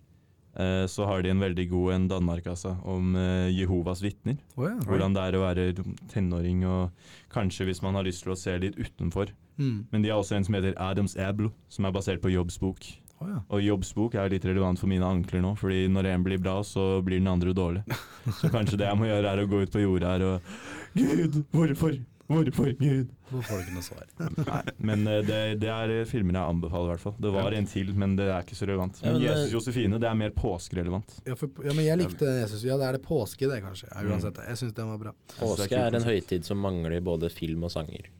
så 0.88 1.04
har 1.08 1.22
de 1.22 1.32
en 1.32 1.42
veldig 1.42 1.66
god 1.68 1.92
en 1.94 2.08
Danmark, 2.08 2.46
altså, 2.48 2.76
om 2.88 3.16
eh, 3.20 3.48
Jehovas 3.52 4.02
vitner. 4.04 4.38
Oh, 4.56 4.68
ja. 4.68 4.76
Hvordan 4.88 5.16
det 5.16 5.24
er 5.24 5.36
å 5.36 5.42
være 5.42 5.66
tenåring, 6.12 6.62
og 6.64 6.94
kanskje 7.32 7.68
hvis 7.68 7.82
man 7.84 7.98
har 7.98 8.06
lyst 8.06 8.24
til 8.24 8.32
å 8.32 8.38
se 8.40 8.56
litt 8.62 8.78
utenfor. 8.80 9.34
Mm. 9.60 9.86
Men 9.92 10.04
de 10.04 10.12
har 10.12 10.20
også 10.20 10.38
en 10.38 10.46
som 10.46 10.56
heter 10.56 10.76
Adams 10.80 11.16
Ablo, 11.20 11.52
som 11.72 11.88
er 11.88 11.94
basert 11.96 12.24
på 12.24 12.32
Jobbs 12.32 12.56
bok. 12.62 12.88
Oh, 13.16 13.28
ja. 13.30 13.38
Og 13.48 13.62
Jobbs 13.64 13.94
bok 13.96 14.16
er 14.16 14.32
litt 14.32 14.44
relevant 14.44 14.80
for 14.80 14.90
mine 14.90 15.06
ankler 15.08 15.40
nå, 15.44 15.54
fordi 15.56 15.86
når 15.92 16.10
en 16.12 16.26
blir 16.26 16.40
bra, 16.42 16.58
så 16.66 17.00
blir 17.04 17.22
den 17.22 17.32
andre 17.32 17.54
dårlig. 17.56 17.84
Så 18.40 18.50
kanskje 18.52 18.80
det 18.80 18.88
jeg 18.88 18.98
må 18.98 19.06
gjøre, 19.06 19.30
er 19.30 19.40
å 19.44 19.48
gå 19.48 19.62
ut 19.62 19.72
på 19.72 19.84
jordet 19.84 20.10
her 20.10 20.24
og 20.26 20.52
Gud, 20.96 21.42
hvorfor? 21.54 21.94
Hvorfor 22.26 22.72
Gud? 22.80 23.12
Hvor 23.30 23.42
får 23.46 23.60
du 23.60 23.62
ikke 23.64 23.74
noe 23.76 23.86
svar. 23.86 24.06
Nei, 24.50 24.62
men 24.88 25.06
eh, 25.10 25.20
det, 25.26 25.38
det 25.62 25.70
er 25.70 25.92
eh, 26.00 26.02
filmer 26.10 26.38
jeg 26.40 26.54
anbefaler, 26.54 26.88
i 26.88 26.92
hvert 26.94 27.04
fall. 27.04 27.14
Det 27.22 27.32
var 27.36 27.54
en 27.54 27.70
til, 27.70 27.92
men 27.98 28.16
det 28.18 28.26
er 28.26 28.42
ikke 28.46 28.58
så 28.58 28.66
relevant. 28.66 28.98
Ja, 29.02 29.12
Men 29.12 29.20
men, 29.20 29.26
'Jesus 29.28 29.54
Josefine' 29.54 30.00
det 30.02 30.10
er 30.10 30.18
mer 30.18 30.34
påskerelevant. 30.34 31.16
Ja, 31.26 31.38
for, 31.38 31.50
ja, 31.62 31.72
men 31.72 31.86
jeg 31.86 32.02
likte 32.02 32.34
Jesus. 32.42 32.66
Ja, 32.66 32.78
det 32.80 32.90
er 32.90 32.98
det 32.98 33.02
påske, 33.06 33.46
det, 33.50 33.62
kanskje. 33.62 33.90
Ja, 33.92 34.04
uansett. 34.10 34.42
Jeg 34.48 34.62
syns 34.62 34.76
den 34.76 34.92
var 34.94 35.02
bra. 35.06 35.16
Påske 35.38 35.82
er 35.86 35.98
en 36.00 36.06
høytid 36.06 36.46
som 36.48 36.62
mangler 36.62 36.98
både 37.04 37.30
film 37.30 37.66
og 37.68 37.74
sanger. 37.74 38.10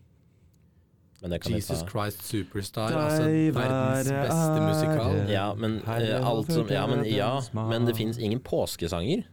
Men 1.22 1.32
det 1.32 1.38
kan 1.42 1.56
Jesus 1.56 1.80
ta. 1.80 1.88
Christ 1.90 2.26
Superstar, 2.28 2.92
altså 2.92 3.24
verdens 3.56 4.10
beste 4.12 4.58
musikal. 4.62 5.22
Ja, 5.32 5.46
men 5.58 5.80
eh, 5.82 6.28
alt 6.28 6.52
som 6.52 6.68
Ja, 6.70 6.86
men, 6.86 7.02
ja, 7.08 7.32
men 7.56 7.88
det 7.88 7.96
fins 7.96 8.20
ingen 8.22 8.42
påskesanger. 8.44 9.24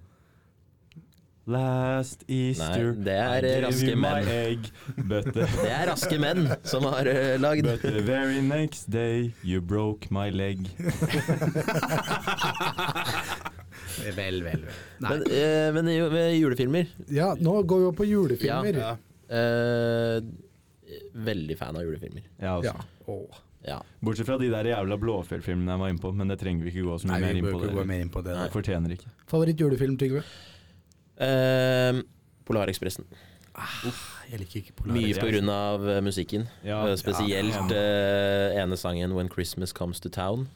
Last 1.45 2.23
Easter 2.31 2.93
Nei, 2.95 3.01
det 3.03 3.15
er 3.19 3.65
raske 3.65 3.95
menn. 3.99 4.27
egg, 4.31 4.69
but 5.09 5.25
Det 5.35 5.67
er 5.67 5.89
raske 5.89 6.15
menn 6.21 6.45
som 6.63 6.85
har 6.87 7.03
uh, 7.09 7.33
lagd. 7.43 7.67
but 7.67 7.81
the 7.83 7.99
very 8.01 8.39
next 8.41 8.87
day 8.89 9.33
you 9.43 9.59
broke 9.59 10.07
my 10.09 10.29
leg. 10.31 10.69
Vel, 14.15 14.39
vel, 14.43 14.43
vel. 14.43 14.61
Men, 15.03 15.21
uh, 15.27 15.73
men 15.75 15.87
jo- 15.93 16.09
med 16.11 16.33
julefilmer 16.37 16.87
Ja, 17.13 17.33
nå 17.39 17.59
går 17.67 17.79
vi 17.83 17.85
opp 17.91 17.97
på 17.99 18.07
julefilmer. 18.09 18.79
Ja. 18.79 18.93
Uh, 19.29 20.23
Veldig 21.13 21.55
fan 21.57 21.75
av 21.77 21.83
julefilmer. 21.85 22.23
Ja, 22.39 22.55
altså. 22.57 22.73
Ja. 22.73 23.11
Oh. 23.11 23.37
Ja. 23.63 23.77
Bortsett 24.03 24.27
fra 24.27 24.35
de 24.41 24.49
der 24.51 24.67
jævla 24.67 24.97
Blåfjell-filmene 24.99 25.71
jeg 25.75 25.79
var 25.83 25.91
inne 25.93 26.03
på, 26.03 26.11
men 26.15 26.27
det 26.31 26.39
trenger 26.41 26.65
vi 26.67 26.73
ikke 26.73 26.83
gå 26.89 26.97
så 26.99 27.07
mye 27.09 27.19
Nei, 27.19 27.21
mer 27.23 27.33
vi 27.33 27.39
inn 27.39 27.47
på. 27.47 27.59
ikke 27.61 27.75
gå 27.77 27.85
mer 27.89 28.01
inn 28.03 28.11
på 28.13 28.23
det. 28.25 28.33
Nei. 28.35 28.47
Det 28.49 28.53
fortjener 28.57 28.95
ikke. 28.97 29.13
Favoritt-julefilm, 29.31 29.95
Trygve? 30.01 30.23
Eh, 31.23 32.01
Polarekspressen. 32.47 33.07
Jeg 33.53 34.39
liker 34.41 34.61
ikke 34.61 34.75
Polarekspressen. 34.79 34.93
Mye 34.97 35.19
på 35.21 35.29
grunn 35.31 35.51
av 35.53 35.89
eh, 35.89 35.99
musikken. 36.03 36.47
Ja, 36.65 36.81
uh, 36.87 36.95
Spesielt 36.99 37.73
eh, 37.75 38.61
ene 38.61 38.77
sangen 38.79 39.13
'When 39.15 39.29
Christmas 39.31 39.73
Comes 39.73 39.99
to 40.03 40.09
Town', 40.09 40.47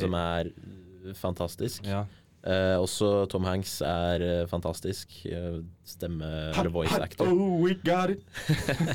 som 0.00 0.14
er 0.14 0.54
fantastisk. 1.14 1.86
ja. 1.86 2.06
Også 2.78 3.26
Tom 3.26 3.42
Hanks 3.42 3.80
er 3.82 4.46
fantastisk. 4.46 5.10
stemme 5.84 6.52
eller 6.54 6.70
voice 6.70 6.94
actor. 6.94 7.26
Oh, 7.26 7.58
we 7.58 7.74
got 7.74 8.10
it! 8.10 8.22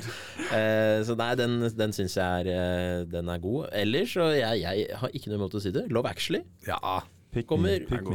Så 1.07 1.15
nei, 1.19 1.35
den, 1.35 1.59
den 1.75 1.91
syns 1.91 2.15
jeg 2.15 2.47
er, 2.47 3.03
den 3.11 3.27
er 3.27 3.43
god. 3.43 3.67
Ellers 3.73 4.15
og 4.15 4.31
jeg, 4.37 4.61
jeg 4.61 4.87
har 4.95 5.11
ikke 5.11 5.33
noe 5.33 5.41
imot 5.41 5.59
å 5.59 5.59
si 5.59 5.71
det. 5.75 5.83
Love 5.91 6.07
Actually. 6.07 6.45
Ja. 6.63 7.01
Pick 7.31 7.47
Kommer- 7.47 7.69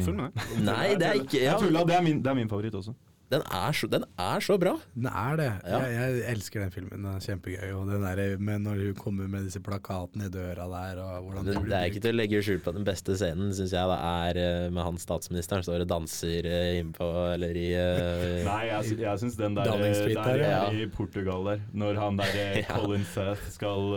er 0.05 0.17
me. 0.17 0.31
Nei, 0.63 0.95
det 0.95 1.07
er 1.07 1.13
ikke 1.13 1.39
ja, 1.41 1.53
Jeg 1.53 1.61
tulla, 1.63 1.85
det 1.85 1.95
er 1.97 2.03
det 2.23 2.31
er 2.31 2.35
min 2.35 2.49
favoritt 2.49 2.75
også. 2.75 2.93
Den, 3.33 3.43
er 3.43 3.75
så, 3.75 3.89
den 3.91 4.05
er 4.23 4.43
så 4.45 4.55
bra. 4.61 4.77
Den 4.95 5.09
er 5.11 5.39
det. 5.41 5.49
Ja. 5.67 5.81
Jeg, 5.91 6.19
jeg 6.21 6.35
elsker 6.37 6.63
den 6.63 6.73
filmen. 6.75 7.03
Den 7.03 7.09
er 7.11 7.25
kjempegøy. 7.25 7.73
Og 7.75 7.89
den 7.91 8.05
der, 8.07 8.23
men 8.39 8.63
når 8.67 8.83
hun 8.85 8.99
kommer 8.99 9.31
med 9.31 9.49
disse 9.49 9.63
plakatene 9.65 10.29
i 10.29 10.33
døra 10.33 10.67
der 10.71 11.01
og 11.03 11.27
hvordan 11.27 11.49
Det, 11.49 11.57
det 11.67 11.79
er 11.79 11.91
ikke 11.91 12.03
til 12.05 12.15
å 12.15 12.19
legge 12.21 12.43
skjul 12.47 12.61
på 12.63 12.71
at 12.71 12.79
den 12.79 12.87
beste 12.87 13.17
scenen 13.19 13.51
syns 13.57 13.75
jeg 13.75 13.91
da 13.91 13.97
er 14.27 14.41
eh, 14.41 14.69
med 14.71 14.87
han 14.87 15.01
statsministeren 15.01 15.65
står 15.67 15.83
og 15.85 15.91
danser 15.91 16.47
eh, 16.47 16.79
innpå 16.81 17.09
eller 17.33 17.59
i 17.59 17.67
eh, 17.75 18.45
Nei, 18.47 18.61
jeg, 18.71 18.99
jeg 19.03 19.23
syns 19.25 19.39
den 19.41 19.59
der, 19.59 19.73
der, 19.75 20.13
der, 20.15 20.45
ja. 20.45 20.63
i 20.71 20.87
Portugal 20.91 21.47
der, 21.51 21.65
når 21.75 22.01
han 22.03 22.21
der 22.23 22.35
Ja. 22.57 22.79
Colin 22.79 23.05
Firth 23.07 23.51
skal, 23.53 23.91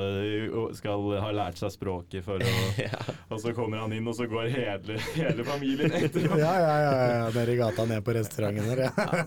skal 0.77 1.05
ha 1.21 1.29
lært 1.35 1.59
seg 1.61 1.73
språket 1.73 2.25
for 2.25 2.41
å 2.41 2.89
Og 3.33 3.39
så 3.41 3.53
kommer 3.55 3.83
han 3.83 3.93
inn, 3.93 4.07
og 4.09 4.15
så 4.17 4.25
går 4.29 4.49
hele, 4.53 4.97
hele 5.13 5.45
familien 5.47 5.93
etter. 5.99 6.27
Ja, 6.39 6.53
ja, 6.61 6.75
ja, 6.83 6.91
ja. 7.11 7.29
Nede 7.35 7.53
i 7.53 7.57
gata 7.59 7.85
ned 7.89 8.03
på 8.05 8.13
restauranten 8.15 8.69
der, 8.69 8.85
ja. 8.87 9.18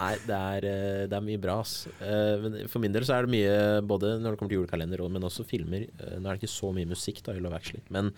Nei, 0.00 0.12
det 0.26 0.36
er, 0.38 0.66
eh, 0.70 1.06
det 1.10 1.16
er 1.18 1.24
mye 1.26 1.40
bra, 1.42 1.58
ass. 1.64 1.86
Eh, 2.00 2.36
Men 2.44 2.56
for 2.72 2.82
min 2.82 2.92
del 2.94 3.06
så 3.08 3.16
er 3.18 3.26
det 3.26 3.34
mye, 3.34 3.56
både 3.86 4.14
når 4.20 4.34
det 4.34 4.40
kommer 4.40 4.52
til 4.54 4.60
julekalender, 4.62 5.02
men 5.10 5.26
også 5.28 5.44
filmer. 5.48 5.86
Eh, 6.00 6.18
Nå 6.18 6.26
er 6.30 6.36
det 6.36 6.42
ikke 6.42 6.52
så 6.54 6.72
mye 6.76 6.88
musikk 6.90 7.22
da 7.26 7.32
i 7.36 7.40
Love 7.42 7.56
Actually, 7.60 7.82
men 7.90 8.12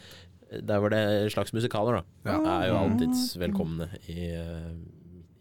der 0.52 0.82
var 0.84 0.92
det 0.92 1.32
slags 1.32 1.52
musikaler, 1.56 2.02
da. 2.24 2.34
Er 2.36 2.66
jo 2.68 2.76
alltids 2.82 3.30
velkomne 3.40 3.86
i, 4.12 4.26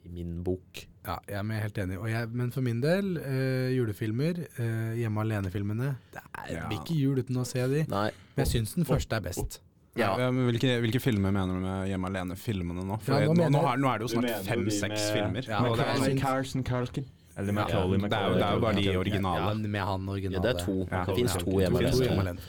i 0.07 0.11
min 0.13 0.37
bok. 0.45 0.85
Ja, 1.03 1.17
jeg 1.27 1.41
er 1.41 1.63
helt 1.65 1.79
enig. 1.81 1.97
Og 1.99 2.07
jeg, 2.11 2.29
men 2.31 2.51
for 2.53 2.61
min 2.63 2.79
del, 2.79 3.17
øh, 3.17 3.71
julefilmer, 3.75 4.39
øh, 4.59 4.93
hjemme 5.01 5.23
alene-filmene 5.25 5.95
Det 6.13 6.21
er 6.37 6.53
Ja. 6.53 6.67
ikke 6.69 6.95
jul 6.95 7.19
uten 7.19 7.35
å 7.41 7.45
se 7.45 7.65
de. 7.67 7.83
Nei. 7.89 8.11
Men 8.37 8.45
jeg 8.45 8.51
syns 8.53 8.75
den 8.77 8.85
første 8.87 9.15
er 9.17 9.25
best. 9.25 9.59
Ja. 9.99 10.13
Ja, 10.17 10.31
men 10.31 10.45
hvilke, 10.47 10.77
hvilke 10.79 11.01
filmer 11.03 11.33
mener 11.35 11.57
du 11.57 11.59
med 11.65 11.89
Hjemme 11.89 12.07
alene-filmene 12.07 12.85
nå? 12.87 12.99
For 13.03 13.19
Ja, 13.19 13.27
nå 13.27 13.33
nå, 13.35 13.49
nå, 13.51 13.63
er, 13.73 13.77
nå 13.81 13.89
er 13.91 13.97
det 13.99 14.05
jo 14.07 14.11
snart 14.13 14.45
fem-seks 14.47 15.09
filmer. 15.11 15.43
Ja, 15.49 15.59
og 15.67 15.75
det 15.77 15.83
er, 15.85 15.91
er 15.91 16.05
sånn- 16.05 16.21
Carson 16.21 16.63
Culkin. 16.63 17.05
Eller 17.37 17.47
Ja, 17.47 17.53
Macaulay 17.59 17.97
det 17.99 18.13
er 18.13 18.27
jo- 18.29 18.33
det 18.39 18.43
er 18.43 18.53
jo 18.53 18.59
bare 18.59 18.75
de 18.75 18.81
Ja, 18.81 18.99
originale. 18.99 19.55
med 19.67 19.81
han 19.81 20.07
originale. 20.07 20.33
Ja, 20.33 20.39
det 20.39 20.55
er 20.55 20.65
to. 20.65 20.87
Ja, 20.91 21.05
det 21.05 21.15
fins 21.15 21.35
to 21.35 21.51
hjemme 21.59 22.19
alene. 22.21 22.39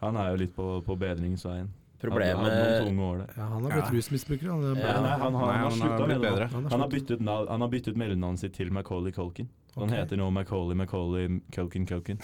Han 0.00 0.16
er 0.16 0.30
jo 0.30 0.36
litt 0.36 0.54
på, 0.56 0.84
på 0.84 0.96
bedringsveien. 0.98 1.68
Problemet 2.00 2.50
det. 2.52 3.26
ja, 3.36 3.42
han 3.42 3.62
har 3.62 3.70
blitt 3.70 3.84
Ja. 3.84 3.90
rusmisbruker. 3.92 4.48
Han 4.50 4.64
er 4.64 4.80
Ja. 4.80 5.00
Nei, 5.00 5.18
han, 5.18 5.34
har 5.34 5.52
har 5.52 5.70
slutta 5.70 6.06
med 6.06 6.20
det 6.20 6.48
Han 6.52 6.64
har 6.64 6.78
Han 6.78 6.90
byttet, 6.90 7.20
han 7.48 7.60
har 7.60 7.68
byttet 7.68 7.96
mellomnavnet 7.96 8.38
sitt 8.40 8.54
til 8.54 8.70
Macauley 8.70 9.12
Culkin. 9.12 9.48
Han 9.76 9.90
okay. 9.90 9.98
heter 10.00 10.16
nå 10.16 10.30
Macauley 10.32 10.74
Macauley 10.74 11.40
Culkin 11.52 11.86
Culkin. 11.86 12.18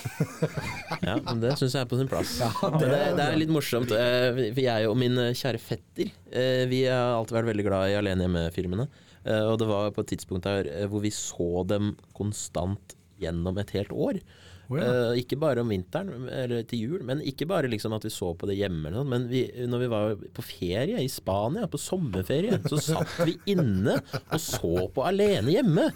Ja, 1.03 1.19
men 1.27 1.41
det 1.43 1.53
syns 1.61 1.75
jeg 1.77 1.83
er 1.85 1.89
på 1.91 1.99
sin 2.01 2.09
plass. 2.09 2.39
Ja, 2.43 2.71
det, 2.81 2.91
det 3.19 3.25
er 3.27 3.37
litt 3.37 3.53
morsomt, 3.53 3.93
eh, 3.93 4.31
for 4.55 4.63
jeg 4.65 4.89
og 4.89 4.97
min 5.01 5.19
eh, 5.21 5.33
kjære 5.37 5.61
fetter 5.61 6.09
eh, 6.33 6.65
Vi 6.71 6.85
har 6.89 7.19
alltid 7.19 7.37
vært 7.37 7.51
veldig 7.53 7.67
glad 7.69 7.91
i 7.93 7.99
Alene 7.99 8.25
hjemme-filmene. 8.27 8.89
Eh, 9.25 9.45
Og 9.51 9.59
det 9.61 9.69
var 9.69 9.93
på 9.93 10.01
et 10.05 10.13
tidspunkt 10.15 10.49
der 10.49 10.69
eh, 10.71 10.87
hvor 10.89 11.05
vi 11.05 11.13
så 11.13 11.65
dem 11.69 11.93
konstant 12.17 12.97
gjennom 13.21 13.59
et 13.61 13.71
helt 13.77 13.93
år. 13.93 14.19
Å 14.73 14.79
ja. 14.81 14.91
uh, 15.13 15.21
ikke 15.21 15.39
bare 15.41 15.63
om 15.65 15.73
vinteren 15.73 16.29
eller 16.33 16.65
til 16.69 16.87
jul, 16.87 17.05
men 17.09 17.23
ikke 17.27 17.49
bare 17.51 17.71
liksom 17.71 17.95
at 17.97 18.07
vi 18.07 18.13
så 18.15 18.33
på 18.39 18.49
det 18.51 18.59
hjemme. 18.61 18.89
Eller 18.91 19.09
men 19.09 19.29
vi, 19.31 19.45
når 19.69 19.85
vi 19.85 19.91
var 19.93 20.17
på 20.39 20.47
ferie 20.47 21.03
i 21.03 21.11
Spania, 21.13 21.69
på 21.71 21.81
sommerferie, 21.81 22.61
så 22.69 22.81
satt 22.81 23.21
vi 23.27 23.37
inne 23.55 23.99
og 24.23 24.41
så 24.41 24.89
på 24.95 25.07
Alene 25.07 25.55
hjemme. 25.55 25.91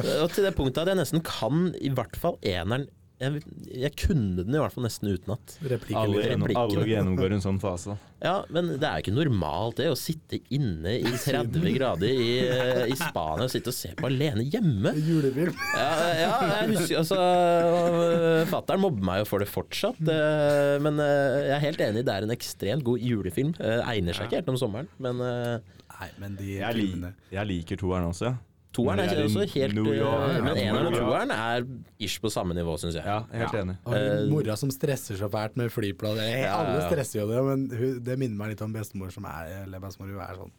Uh, 0.00 0.22
Og 0.22 0.32
til 0.32 0.46
det 0.46 0.56
punktet 0.56 0.84
at 0.84 0.92
jeg 0.92 1.02
nesten 1.02 1.24
kan 1.26 1.70
i 1.80 1.92
hvert 1.92 2.18
fall 2.18 2.38
eneren 2.46 2.88
jeg, 3.22 3.42
jeg 3.84 3.92
kunne 4.00 4.42
den 4.42 4.56
i 4.56 4.60
hvert 4.60 4.74
fall 4.74 4.86
nesten 4.86 5.12
utenat. 5.12 5.54
Alle, 5.94 6.24
alle 6.58 6.86
gjennomgår 6.88 7.36
en 7.36 7.44
sånn 7.44 7.60
fase. 7.62 7.98
Ja, 8.22 8.36
men 8.54 8.68
det 8.78 8.86
er 8.86 9.00
jo 9.00 9.02
ikke 9.02 9.14
normalt 9.16 9.80
det 9.80 9.88
å 9.90 9.96
sitte 9.98 10.38
inne 10.54 10.92
i 11.00 11.10
30 11.10 11.72
grader 11.74 12.06
i, 12.06 12.28
eh, 12.44 12.84
i 12.86 12.94
Spania 12.94 13.48
og 13.48 13.50
sitte 13.50 13.72
og 13.72 13.74
se 13.74 13.90
på 13.98 14.06
alene 14.06 14.44
hjemme. 14.46 14.92
Julefilm. 14.94 15.56
Ja, 15.74 15.88
ja 16.20 16.36
jeg 16.52 16.68
husker 16.76 17.00
altså 17.00 17.18
øh, 17.18 18.44
Fattern 18.52 18.84
mobber 18.84 19.08
meg 19.08 19.24
jo 19.24 19.26
for 19.32 19.42
det 19.42 19.50
fortsatt, 19.50 19.98
øh, 20.06 20.76
men 20.86 21.02
øh, 21.02 21.40
jeg 21.48 21.56
er 21.56 21.66
helt 21.66 21.82
enig, 21.88 22.06
det 22.06 22.14
er 22.14 22.28
en 22.28 22.36
ekstremt 22.36 22.86
god 22.86 23.02
julefilm. 23.02 23.56
Egner 23.58 24.14
seg 24.14 24.30
ikke 24.30 24.38
helt 24.38 24.54
om 24.54 24.62
sommeren, 24.62 24.92
men 25.02 25.18
Nei, 25.22 26.08
men 26.22 26.38
de 26.38 26.54
Jeg, 26.60 26.78
filmene 26.78 27.12
jeg 27.34 27.50
liker 27.50 27.82
toeren 27.82 28.06
også, 28.12 28.30
ja. 28.30 28.38
Toeren 28.72 29.00
er 29.04 29.12
i 29.12 29.24
også 29.26 29.44
helt 29.54 29.76
York, 29.76 29.90
ja. 29.98 30.40
Men 30.44 30.56
eneren 30.56 30.88
og 30.90 30.96
toeren 30.96 31.32
er 31.34 31.66
ish 32.02 32.18
på 32.22 32.30
samme 32.32 32.54
nivå, 32.56 32.74
syns 32.80 32.96
jeg. 32.98 33.04
Ja, 33.04 33.18
helt 33.32 33.56
enig. 33.60 33.76
Uh, 33.86 33.94
Eh, 33.98 34.24
mora 34.32 34.56
som 34.56 34.70
stresser 34.74 35.18
så 35.20 35.28
fælt 35.32 35.56
med 35.60 35.70
flyplass. 35.74 36.18
Eh, 36.24 36.42
Ja, 36.46 36.56
Alle 36.62 36.86
stresser 36.88 37.20
jo 37.22 37.28
det, 37.30 37.42
men 37.44 37.66
det 38.04 38.18
minner 38.18 38.36
meg 38.40 38.54
litt 38.54 38.62
om 38.64 38.72
bestemor 38.72 39.12
som 39.14 39.24
er 39.28 39.62
eller 39.64 39.80
bestemor. 39.82 40.12
Hun 40.12 40.20
er 40.24 40.40
sånn 40.40 40.54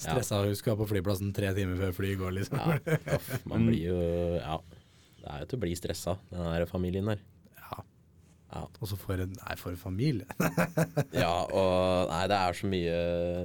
stressa. 0.00 0.42
Hun 0.46 0.54
skal 0.56 0.76
på 0.80 0.86
flyplassen 0.88 1.32
tre 1.36 1.50
timer 1.54 1.76
før 1.82 1.92
flyet 1.98 2.18
går, 2.22 2.32
liksom. 2.38 2.58
Ja, 2.58 3.18
man 3.50 3.66
blir 3.68 3.88
jo 3.90 3.98
Ja. 4.40 4.60
Det 5.20 5.28
er 5.28 5.42
jo 5.42 5.46
til 5.50 5.58
å 5.58 5.60
bli 5.66 5.74
stressa, 5.76 6.14
den 6.30 6.46
der 6.48 6.64
familien 6.64 7.04
der. 7.10 7.18
Ja. 8.52 8.60
Ja. 8.60 8.62
Og 8.82 8.88
så 8.90 8.96
for 8.98 9.14
en, 9.22 9.30
nei, 9.36 9.56
for 9.56 9.70
en 9.70 9.78
familie. 9.78 10.26
Ja, 11.14 11.30
og 11.46 12.08
Nei, 12.10 12.22
det 12.30 12.38
er 12.38 12.56
så 12.58 12.66
mye 12.70 12.96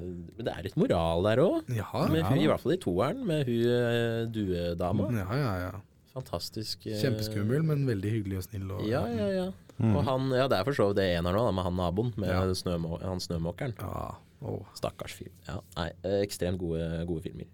Men 0.01 0.47
det 0.47 0.53
er 0.55 0.63
litt 0.65 0.77
moral 0.81 1.21
der 1.27 1.41
òg. 1.43 1.69
Ja, 1.75 1.85
ja. 2.09 2.31
I 2.35 2.47
hvert 2.49 2.63
fall 2.63 2.73
i 2.73 2.79
toeren, 2.81 3.21
med 3.27 3.45
hun 3.45 3.67
eh, 3.69 4.23
duedama. 4.33 5.09
ja, 5.13 5.27
ja, 5.41 5.53
ja. 5.67 5.73
Fantastisk. 6.15 6.85
eh, 6.87 6.97
Kjempeskummel, 7.01 7.63
men 7.67 7.85
veldig 7.89 8.11
hyggelig 8.17 8.37
og 8.41 8.45
snill. 8.47 8.69
Og, 8.77 8.85
Ja, 8.89 9.03
ja, 9.11 9.27
ja. 9.35 9.47
Og 9.83 10.01
han, 10.07 10.29
ja, 10.31 10.45
det 10.47 10.55
er 10.61 10.63
for 10.63 10.77
så 10.77 10.85
vidt 10.89 11.01
det 11.01 11.09
eneren 11.17 11.35
òg, 11.41 11.49
med 11.57 11.65
han 11.67 11.75
naboen, 11.75 12.13
med 12.15 12.29
Ja. 12.31 12.41
snømå, 12.55 13.01
han 13.03 13.19
snømåkeren. 13.23 13.75
Ja, 13.81 14.13
Oh. 14.45 14.59
Stakkars 14.77 15.13
fyr. 15.15 15.29
Ja, 15.47 15.55
nei, 15.77 15.87
eh, 16.03 16.19
ekstremt 16.21 16.59
gode, 16.61 16.83
gode 17.07 17.23
filmer. 17.23 17.47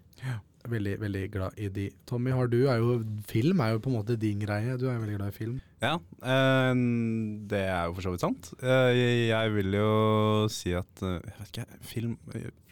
Veldig, 0.70 0.94
veldig 1.00 1.22
glad 1.32 1.58
i 1.58 1.68
de. 1.72 1.88
Tommy, 2.08 2.32
har 2.34 2.48
du 2.50 2.58
er 2.70 2.80
jo, 2.82 2.96
film 3.28 3.60
er 3.64 3.74
jo 3.74 3.82
på 3.82 3.90
en 3.90 3.96
måte 3.96 4.16
din 4.20 4.42
greie. 4.42 4.76
Du 4.78 4.86
er 4.88 4.96
jo 4.96 5.02
veldig 5.02 5.16
glad 5.18 5.32
i 5.32 5.36
film. 5.36 5.56
Ja, 5.82 5.96
øh, 5.98 6.82
det 7.50 7.62
er 7.66 7.88
jo 7.88 7.96
for 7.96 8.06
så 8.06 8.12
vidt 8.14 8.22
sant. 8.22 8.52
Eh, 8.62 8.90
jeg, 8.96 9.16
jeg 9.32 9.54
vil 9.56 9.74
jo 9.74 9.88
si 10.52 10.74
at 10.78 11.02
eh, 11.02 11.16
Jeg 11.18 11.40
vet 11.40 11.50
ikke, 11.50 11.80
film 11.82 12.12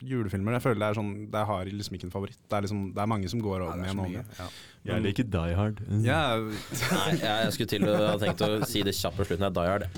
Julefilmer 0.01 0.55
jeg 0.55 0.63
føler 0.63 0.79
det 0.81 0.87
er 0.87 0.99
sånn 1.01 1.11
Det 1.33 1.43
har 1.49 1.73
liksom 1.73 1.99
ikke 1.99 2.07
en 2.07 2.15
favoritt. 2.15 2.39
Det 2.47 2.57
er, 2.57 2.69
liksom, 2.69 2.87
det 2.95 3.03
er 3.03 3.11
mange 3.11 3.33
som 3.33 3.43
går 3.43 3.59
over 3.59 3.75
om 3.75 3.83
det 3.83 3.89
er 3.89 3.91
igjen 3.91 4.05
og 4.05 4.07
om 4.07 4.15
igjen. 4.15 4.55
Jeg 4.91 5.07
liker 5.09 5.29
Die 5.35 5.59
Hard. 5.59 5.83
Ja, 6.07 6.23
Nei, 6.95 7.11
jeg, 7.19 7.27
jeg 7.27 7.53
skulle 7.59 7.75
til 7.75 7.91
å 7.91 7.99
ha 8.07 8.17
tenkt 8.23 8.47
å 8.47 8.55
si 8.71 8.87
det 8.87 8.97
kjapt 8.97 9.19
på 9.19 9.27
slutten. 9.27 9.49
Jeg 9.51 9.59
Die 9.59 9.75
Hard. 9.75 9.91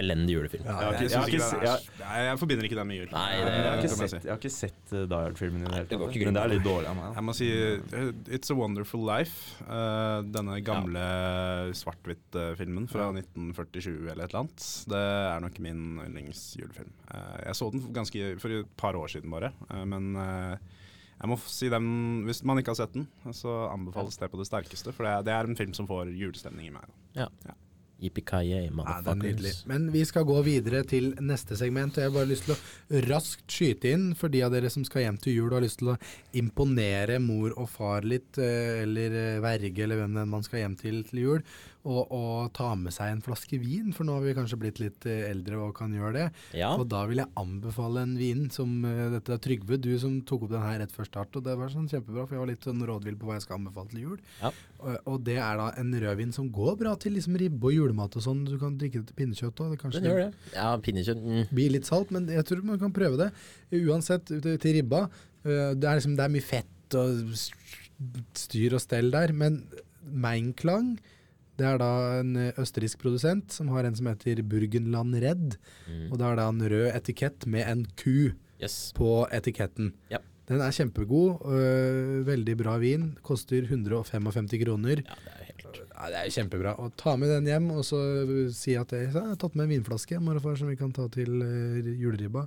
Elendig 0.00 0.34
julefilm. 0.36 0.64
Ja, 0.66 0.74
Jeg, 0.92 1.00
jeg- 1.00 1.10
jeg 1.10 1.20
har 1.20 1.28
ikke 1.28 1.70
er- 2.06 2.24
jeg 2.26 2.38
forbinder 2.38 2.64
ikke 2.68 2.76
den 2.78 2.86
med 2.90 2.96
jul. 3.00 3.08
Nei, 3.12 3.30
Jeg 3.32 3.44
har 3.46 3.76
det 3.76 3.84
ikke 3.90 4.08
sett, 4.08 4.24
jeg 4.24 4.30
har 4.32 4.38
ikke 4.40 4.52
sett 4.56 4.92
uh, 4.92 5.06
Die 5.06 5.20
Hard-filmen 5.24 5.62
i 5.62 5.64
det 5.64 5.74
hele 5.74 5.88
tatt. 5.88 6.16
Men 6.26 6.34
det 6.38 6.42
er 6.42 6.52
litt 6.54 6.64
dårlig 6.66 6.88
av 6.90 6.96
meg. 7.00 7.14
Jeg 7.16 7.24
må 7.28 7.34
si 7.34 7.48
uh, 7.50 8.12
It's 8.38 8.50
a 8.50 8.54
Wonderful 8.54 9.04
Life. 9.06 9.36
uh, 9.66 10.22
denne 10.36 10.60
gamle 10.64 11.06
svart-hvitt-filmen 11.76 12.88
fra 12.90 13.10
1947 13.12 14.10
eller 14.12 14.24
et 14.24 14.30
eller 14.32 14.40
annet. 14.44 14.66
Det 14.90 15.02
er 15.02 15.40
nok 15.44 15.58
min 15.64 15.82
yndlingsjulefilm. 16.06 16.92
Uh, 17.10 17.36
jeg 17.46 17.54
så 17.58 17.70
den 17.72 17.84
ganske 17.96 18.32
for 18.42 18.56
et 18.60 18.72
par 18.76 18.98
år 18.98 19.08
siden 19.12 19.30
bare, 19.32 19.52
uh, 19.70 19.84
men 19.88 20.12
uh, 20.16 20.56
jeg 21.16 21.30
må 21.30 21.38
si 21.48 21.68
den, 21.72 22.24
Hvis 22.26 22.42
man 22.44 22.58
ikke 22.60 22.74
har 22.74 22.80
sett 22.82 22.92
den, 22.92 23.06
så 23.32 23.70
anbefales 23.72 24.18
det 24.20 24.28
på 24.30 24.36
det 24.36 24.46
sterkeste. 24.50 24.92
For 24.92 25.06
det 25.06 25.12
er, 25.14 25.22
det 25.24 25.32
er 25.32 25.48
en 25.48 25.56
film 25.56 25.72
som 25.76 25.86
får 25.88 26.10
julestemning 26.12 26.68
i 26.68 26.74
meg. 26.74 26.84
Da. 27.16 27.54
Yippee-ki-yay, 28.02 28.66
Ja, 28.68 29.00
det 29.00 29.08
er 29.08 29.14
nydelig. 29.16 29.52
motherfuckers. 29.52 29.66
Men 29.66 29.86
vi 29.92 30.02
skal 30.04 30.24
gå 30.28 30.42
videre 30.44 30.82
til 30.84 31.14
neste 31.24 31.56
segment. 31.56 31.96
og 31.96 32.02
Jeg 32.02 32.10
har 32.10 32.18
bare 32.18 32.28
lyst 32.28 32.44
til 32.44 32.54
å 32.54 33.00
raskt 33.08 33.46
skyte 33.48 33.92
inn 33.92 34.14
for 34.14 34.28
de 34.28 34.42
av 34.44 34.52
dere 34.52 34.68
som 34.70 34.84
skal 34.84 35.02
hjem 35.06 35.16
til 35.18 35.34
jul 35.34 35.46
og 35.48 35.56
har 35.60 35.64
lyst 35.64 35.78
til 35.78 35.88
å 35.94 35.98
imponere 36.34 37.18
mor 37.22 37.54
og 37.56 37.68
far 37.72 38.02
litt, 38.02 38.36
eh, 38.38 38.82
eller 38.82 39.16
eh, 39.36 39.40
verge, 39.40 39.82
eller 39.86 39.96
hvem 40.02 40.28
man 40.28 40.42
skal 40.44 40.60
hjem 40.60 40.76
til 40.76 41.02
til 41.08 41.18
jul, 41.22 41.42
og, 41.86 42.12
og 42.12 42.48
ta 42.56 42.72
med 42.78 42.94
seg 42.94 43.12
en 43.12 43.22
flaske 43.24 43.58
vin, 43.62 43.92
for 43.94 44.06
nå 44.06 44.16
har 44.16 44.24
vi 44.24 44.34
kanskje 44.36 44.58
blitt 44.60 44.80
litt 44.82 45.06
eh, 45.08 45.28
eldre 45.30 45.60
og 45.62 45.74
kan 45.78 45.92
gjøre 45.94 46.12
det. 46.16 46.26
Ja. 46.58 46.72
Og 46.74 46.88
da 46.90 47.04
vil 47.06 47.22
jeg 47.22 47.30
anbefale 47.38 48.02
en 48.02 48.16
vin 48.18 48.46
som 48.52 48.72
eh, 48.88 49.06
Dette 49.14 49.36
er 49.36 49.42
Trygve, 49.42 49.78
du 49.82 49.92
som 50.02 50.18
tok 50.26 50.46
opp 50.46 50.54
den 50.56 50.64
her 50.66 50.80
rett 50.82 50.94
før 50.94 51.08
start, 51.08 51.38
og 51.38 51.46
det 51.46 51.54
var 51.60 51.70
sånn 51.72 51.88
kjempebra, 51.90 52.26
for 52.26 52.36
jeg 52.36 52.42
var 52.42 52.50
litt 52.50 52.66
sånn 52.66 52.82
rådvill 52.90 53.18
på 53.20 53.30
hva 53.30 53.38
jeg 53.38 53.46
skal 53.46 53.60
anbefale 53.60 53.92
til 53.92 54.02
jul. 54.02 54.18
Ja. 54.42 54.52
Og, 54.80 54.98
og 55.12 55.22
det 55.28 55.38
er 55.38 55.62
da 55.62 55.70
en 55.80 55.94
rødvin 56.02 56.34
som 56.36 56.50
går 56.52 56.78
bra 56.82 56.96
til 57.00 57.16
liksom 57.16 57.38
ribbe 57.40 57.70
og 57.70 57.76
julemat 57.78 58.18
og 58.18 58.26
sånn. 58.26 58.44
Du 58.48 58.56
kan 58.60 58.76
drikke 58.80 59.02
det 59.02 59.12
til 59.12 59.20
pinnekjøtt 59.22 59.64
òg. 59.64 59.78
Den 59.96 60.10
gjør 60.10 60.22
det. 60.26 60.30
Ja, 60.56 60.68
pinnekjøtt 60.82 61.22
mm. 61.22 61.42
blir 61.54 61.74
litt 61.78 61.88
salt, 61.88 62.12
men 62.14 62.28
jeg 62.32 62.46
tror 62.48 62.66
man 62.66 62.82
kan 62.82 62.94
prøve 62.96 63.20
det. 63.22 63.30
Uansett, 63.86 64.26
til, 64.28 64.58
til 64.62 64.80
ribba. 64.80 65.06
øh, 65.46 65.72
det, 65.78 65.86
er 65.86 66.00
liksom, 66.00 66.18
det 66.18 66.26
er 66.26 66.34
mye 66.34 66.44
fett 66.44 66.98
og 66.98 67.36
styr 68.36 68.76
og 68.76 68.82
stell 68.82 69.08
der, 69.14 69.32
men 69.36 69.62
Meinklang 70.06 70.96
det 71.56 71.66
er 71.66 71.78
da 71.80 71.90
en 72.20 72.34
ø, 72.36 72.46
østerriksk 72.60 72.98
produsent 73.02 73.52
som 73.52 73.68
har 73.72 73.84
en 73.88 73.94
som 73.96 74.06
heter 74.10 74.42
Burgenland 74.44 75.14
Red. 75.22 75.56
Mm. 75.88 76.06
Og 76.12 76.18
det 76.20 76.26
er 76.28 76.36
da 76.36 76.48
en 76.52 76.60
rød 76.62 76.88
etikett 76.94 77.46
med 77.46 77.66
en 77.68 77.86
ku 77.96 78.32
Yes. 78.62 78.92
på 78.96 79.26
etiketten. 79.36 79.90
Ja. 80.10 80.18
Den 80.48 80.60
er 80.62 80.70
kjempegod. 80.72 81.42
øh, 81.44 82.22
veldig 82.26 82.54
bra 82.56 82.76
vin. 82.78 83.16
Koster 83.22 83.66
155 83.66 84.54
kroner. 84.64 85.02
Ja, 85.04 85.16
det 85.24 85.32
er 85.34 85.44
helt 85.50 85.80
Ja, 85.96 86.06
det 86.12 86.18
er 86.22 86.30
kjempebra. 86.30 86.72
Og 86.78 86.92
ta 86.96 87.16
med 87.16 87.28
den 87.34 87.46
hjem, 87.50 87.70
og 87.72 87.82
så 87.84 87.98
si 88.54 88.74
at 88.76 88.92
jeg, 88.92 89.10
jeg 89.10 89.12
har 89.16 89.36
tatt 89.36 89.54
med 89.56 89.64
en 89.66 89.72
vinflaske 89.76 90.20
mor 90.20 90.38
som 90.56 90.68
vi 90.68 90.76
kan 90.76 90.92
ta 90.92 91.08
til 91.08 91.42
øh, 91.42 91.88
juleribba. 92.00 92.46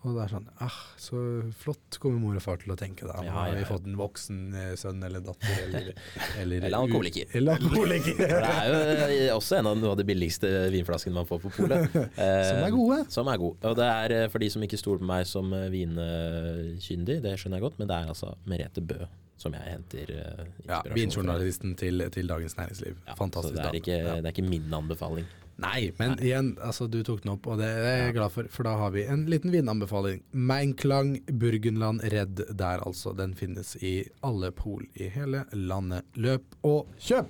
Og 0.00 0.14
det 0.16 0.22
er 0.22 0.30
sånn 0.32 0.46
ah, 0.64 0.76
Så 1.00 1.18
flott 1.60 1.98
kommer 2.00 2.22
mor 2.22 2.36
og 2.38 2.44
far 2.44 2.60
til 2.62 2.72
å 2.72 2.76
tenke 2.78 3.04
da. 3.04 3.18
Ja, 3.26 3.34
har 3.36 3.52
vi 3.58 3.66
fått 3.68 3.84
en 3.88 3.98
voksen 4.00 4.38
eh, 4.56 4.70
sønn 4.80 5.02
eller 5.04 5.20
datter 5.24 5.58
eller 5.66 5.90
Eller, 6.40 6.64
Eller 6.64 6.78
alkoholiker. 6.78 7.28
Eller 7.36 7.60
alkoholiker. 7.60 8.16
Det 8.30 8.40
er 8.40 8.70
jo 8.70 8.78
eh, 9.26 9.34
også 9.34 9.58
en 9.58 9.68
av 9.68 9.76
noe 9.80 9.92
av 9.92 10.00
de 10.00 10.06
billigste 10.08 10.48
vinflaskene 10.72 11.18
man 11.20 11.28
får 11.28 11.42
på 11.44 11.52
polet. 11.58 12.00
Eh, 12.16 12.42
Som 12.48 12.64
er 12.64 12.74
gode. 12.74 13.00
Som 13.12 13.32
er 13.32 13.42
gode. 13.42 13.60
Og 13.68 13.76
det 13.76 13.88
er 13.92 14.16
eh, 14.22 14.28
for 14.32 14.40
de 14.40 14.48
som 14.52 14.64
ikke 14.64 14.80
stoler 14.80 15.02
på 15.04 15.10
meg 15.12 15.28
som 15.28 15.52
eh, 15.56 15.68
vinkyndig, 15.72 17.20
det 17.26 17.36
skjønner 17.36 17.60
jeg 17.60 17.68
godt, 17.68 17.80
men 17.82 17.90
det 17.90 17.98
er 17.98 18.14
altså 18.14 18.32
Merete 18.48 18.84
Bø 18.84 19.04
som 19.40 19.54
jeg 19.56 19.66
henter 19.72 20.10
uh, 20.14 20.20
Ja, 20.20 20.44
inspirasjon 20.44 20.84
fra. 20.84 20.94
Vinjournalisten 20.98 21.76
til, 21.80 22.04
til 22.14 22.28
Dagens 22.30 22.56
Næringsliv. 22.58 22.96
Ja, 23.08 23.14
Fantastisk 23.18 23.56
så 23.56 23.62
det 23.62 23.68
er, 23.70 23.78
ikke, 23.80 23.98
Ja. 24.04 24.16
det 24.20 24.28
er 24.30 24.34
ikke 24.36 24.48
min 24.50 24.74
anbefaling. 24.76 25.28
Nei, 25.60 25.90
men 25.98 26.14
igjen, 26.24 26.54
altså 26.64 26.86
du 26.88 27.02
tok 27.04 27.18
den 27.20 27.34
opp, 27.34 27.44
og 27.52 27.58
det 27.60 27.66
er 27.68 27.98
jeg 28.06 28.14
glad 28.16 28.32
for, 28.32 28.46
for 28.48 28.64
da 28.64 28.70
har 28.80 28.94
vi 28.94 29.02
en 29.12 29.26
liten 29.28 29.52
vinanbefaling. 29.52 30.22
Meinklang 30.32 31.10
Burgenland 31.28 32.00
Redd 32.14 32.40
der, 32.56 32.80
altså. 32.86 33.12
Den 33.18 33.34
finnes 33.36 33.74
i 33.84 34.06
alle 34.24 34.48
pol 34.56 34.86
i 34.96 35.10
hele 35.12 35.42
landet. 35.52 36.08
Løp 36.16 36.56
og 36.64 36.88
kjøp! 36.96 37.28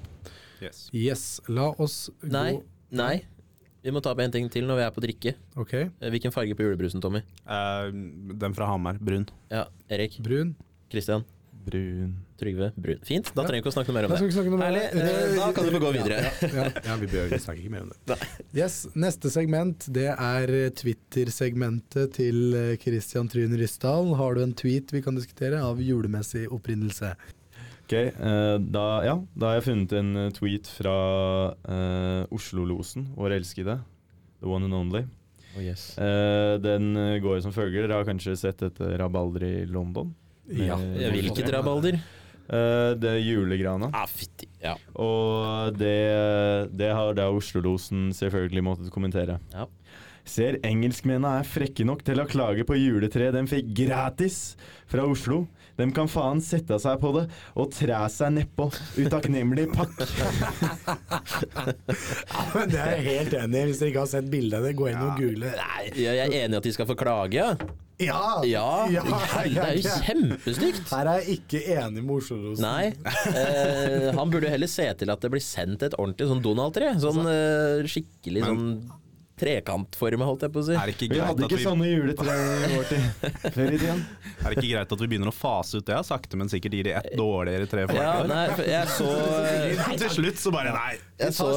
Yes. 0.63 0.85
Yes, 0.95 1.25
la 1.51 1.71
oss 1.83 2.05
gå 2.23 2.31
Nei, 2.31 2.61
nei. 2.95 3.17
Vi 3.83 3.91
må 3.97 4.03
ta 4.05 4.13
opp 4.13 4.21
en 4.23 4.31
ting 4.35 4.47
til 4.53 4.67
når 4.69 4.77
vi 4.79 4.83
er 4.87 4.95
på 4.95 5.03
drikke. 5.03 5.35
Ok, 5.59 5.75
Eh, 5.89 6.11
Hvilken 6.13 6.31
farge 6.35 6.55
på 6.55 6.63
julebrusen, 6.69 7.01
Tommy? 7.03 7.23
Uh, 7.49 7.89
den 8.37 8.55
fra 8.55 8.67
Hamar, 8.71 8.99
brun. 9.01 9.25
Ja, 9.51 9.65
Erik, 9.89 10.19
brun. 10.23 10.55
Christian, 10.93 11.25
Brun. 11.65 12.13
Trygve, 12.41 12.71
brun. 12.77 13.01
Fint, 13.05 13.29
da 13.37 13.45
trenger 13.45 13.59
vi 13.59 13.63
ikke 13.67 13.73
å 13.73 13.75
snakke 13.75 13.93
noe 13.93 13.99
mer 13.99 14.07
om 14.09 14.15
det. 14.15 14.45
Herlig, 14.65 14.85
eh, 14.97 15.35
da 15.37 15.49
kan 15.53 15.67
du 15.67 15.75
få 15.75 15.81
gå 15.83 15.91
videre. 15.99 16.21
Ja, 16.41 16.69
ja 16.87 16.95
vi, 16.97 17.09
bør, 17.13 17.35
snakke 17.37 17.61
ikke 17.61 17.73
mer 17.75 17.85
om 17.85 17.91
det. 17.93 18.17
Yes, 18.57 18.79
Neste 18.97 19.33
segment 19.33 19.85
det 19.93 20.09
er 20.15 20.55
Twitter-segmentet 20.81 22.17
til 22.17 22.57
eh, 22.57 22.73
Christian 22.81 23.29
Tryn 23.29 23.53
Ryssdal. 23.61 24.15
Har 24.17 24.39
du 24.39 24.45
en 24.47 24.57
tweet 24.57 24.95
vi 24.95 25.05
kan 25.05 25.19
diskutere 25.19 25.61
av 25.61 25.83
julemessig 25.85 26.47
opprinnelse? 26.49 27.13
Ok, 27.85 27.97
eh, 27.99 28.57
da, 28.71 28.87
ja, 29.03 29.17
da 29.35 29.49
har 29.51 29.57
jeg 29.59 29.67
funnet 29.67 29.95
en 29.99 30.11
tweet 30.37 30.69
fra 30.71 30.97
eh, 31.67 32.21
Oslo-losen, 32.33 33.09
vår 33.19 33.35
elskede. 33.41 33.81
The 34.41 34.49
one 34.49 34.71
and 34.71 34.77
only. 34.79 35.05
Oh, 35.57 35.61
yes. 35.61 35.91
Eh, 35.99 36.55
den 36.63 36.95
går 37.21 37.43
som 37.45 37.53
følger. 37.53 37.85
Dere 37.85 37.99
har 37.99 38.09
kanskje 38.09 38.39
sett 38.39 38.63
dette 38.63 38.95
rabalder 39.03 39.45
i 39.45 39.55
London? 39.69 40.15
Ja. 40.51 40.79
Eh, 40.79 41.11
Hvilket 41.15 41.51
rabalder? 41.55 42.01
Uh, 42.51 42.97
det 42.99 43.07
er 43.13 43.21
julegrana. 43.23 43.93
Ah, 43.95 44.09
fitti, 44.11 44.49
Ja. 44.63 44.75
Og 44.99 45.77
det, 45.79 46.71
det 46.75 46.89
har 46.91 47.15
da 47.15 47.29
Oslo-losen 47.31 48.09
selvfølgelig 48.17 48.65
måttet 48.67 48.91
kommentere. 48.91 49.39
Ja. 49.55 49.69
Ser 50.27 50.59
engelskmennene 50.67 51.41
er 51.41 51.47
frekke 51.49 51.87
nok 51.87 52.03
til 52.07 52.21
å 52.21 52.27
klage 52.29 52.67
på 52.67 52.77
juletreet 52.77 53.35
de 53.39 53.45
fikk 53.51 53.71
gratis 53.79 54.41
fra 54.91 55.07
Oslo. 55.09 55.45
De 55.81 55.89
kan 55.97 56.09
faen 56.13 56.41
sette 56.45 56.77
seg 56.83 57.01
på 57.03 57.11
det 57.17 57.27
og 57.57 57.71
træ 57.75 58.01
seg 58.13 58.35
nedpå. 58.37 58.69
Utakknemlig 59.01 59.67
pakk. 59.75 60.05
Ja, 62.31 62.43
men 62.55 62.71
det 62.73 62.81
er 62.81 62.97
jeg 62.97 63.05
helt 63.09 63.37
enig 63.43 63.61
i. 63.61 63.67
Hvis 63.71 63.81
dere 63.83 63.93
ikke 63.93 64.03
har 64.05 64.11
sett 64.13 64.31
bildet 64.33 64.59
av 64.61 64.67
det, 64.69 64.75
gå 64.79 64.89
inn 64.91 65.03
og 65.05 65.15
google. 65.21 65.53
Nei. 65.59 65.85
Ja, 65.99 66.15
jeg 66.19 66.27
er 66.29 66.37
enig 66.45 66.59
i 66.59 66.61
at 66.61 66.69
de 66.69 66.75
skal 66.77 66.89
få 66.91 66.97
klage, 67.01 67.39
ja. 67.41 67.55
Ja! 68.01 68.21
Ja, 68.49 68.67
Ja, 68.89 69.03
det 69.45 69.61
er 69.61 69.75
jo 69.77 69.91
kjempestygt. 70.07 70.87
Her 70.89 71.11
er 71.13 71.19
jeg 71.21 71.41
ikke 71.43 71.61
enig 71.75 72.01
med 72.07 72.15
Oslo-Rosen. 72.17 72.65
Nei. 72.65 72.87
Eh, 73.37 74.09
han 74.17 74.33
burde 74.33 74.49
heller 74.53 74.71
se 74.73 74.87
til 75.03 75.13
at 75.13 75.21
det 75.21 75.31
blir 75.35 75.45
sendt 75.45 75.85
et 75.85 75.97
ordentlig 76.01 76.31
sånn 76.31 76.41
Donald-tre. 76.45 76.95
Sånn 77.03 77.21
eh, 77.29 77.85
skikkelig 77.93 78.47
Men- 78.47 78.51
sånn 78.57 78.73
trekantforme, 79.41 80.27
holdt 80.29 80.45
jeg 80.47 80.53
på 80.55 80.61
å 80.63 80.67
si. 80.69 80.75
Er 80.77 80.91
det 80.91 80.95
ikke 80.97 81.09
Vi 81.17 81.21
hadde 81.25 81.47
ikke 81.49 81.59
vi, 81.59 81.65
sånne 81.65 81.89
juletre 81.91 82.37
i 82.37 82.71
vår 82.77 82.89
tid 82.91 83.05
før 83.57 83.73
i 83.75 83.79
tiden. 83.81 84.03
er 84.41 84.47
det 84.47 84.57
ikke 84.59 84.71
greit 84.75 84.95
at 84.97 85.01
vi 85.05 85.09
begynner 85.15 85.31
å 85.33 85.35
fase 85.37 85.81
ut 85.81 85.87
det? 85.89 85.99
Sakte, 86.07 86.39
men 86.41 86.51
sikkert 86.53 86.77
gir 86.79 86.89
de 86.91 86.95
et 87.01 87.11
dårligere 87.19 87.69
tre 87.71 87.87
for 87.89 87.97
Ja, 87.99 88.11
hvert 88.21 88.25
år. 88.25 88.31
nei, 88.31 88.69
jeg 88.71 88.93
så 88.95 89.11
Til 90.05 90.13
slutt 90.19 90.41
så 90.41 90.53
bare 90.55 90.73
nei. 90.75 90.93
jeg 91.21 91.35
så, 91.37 91.49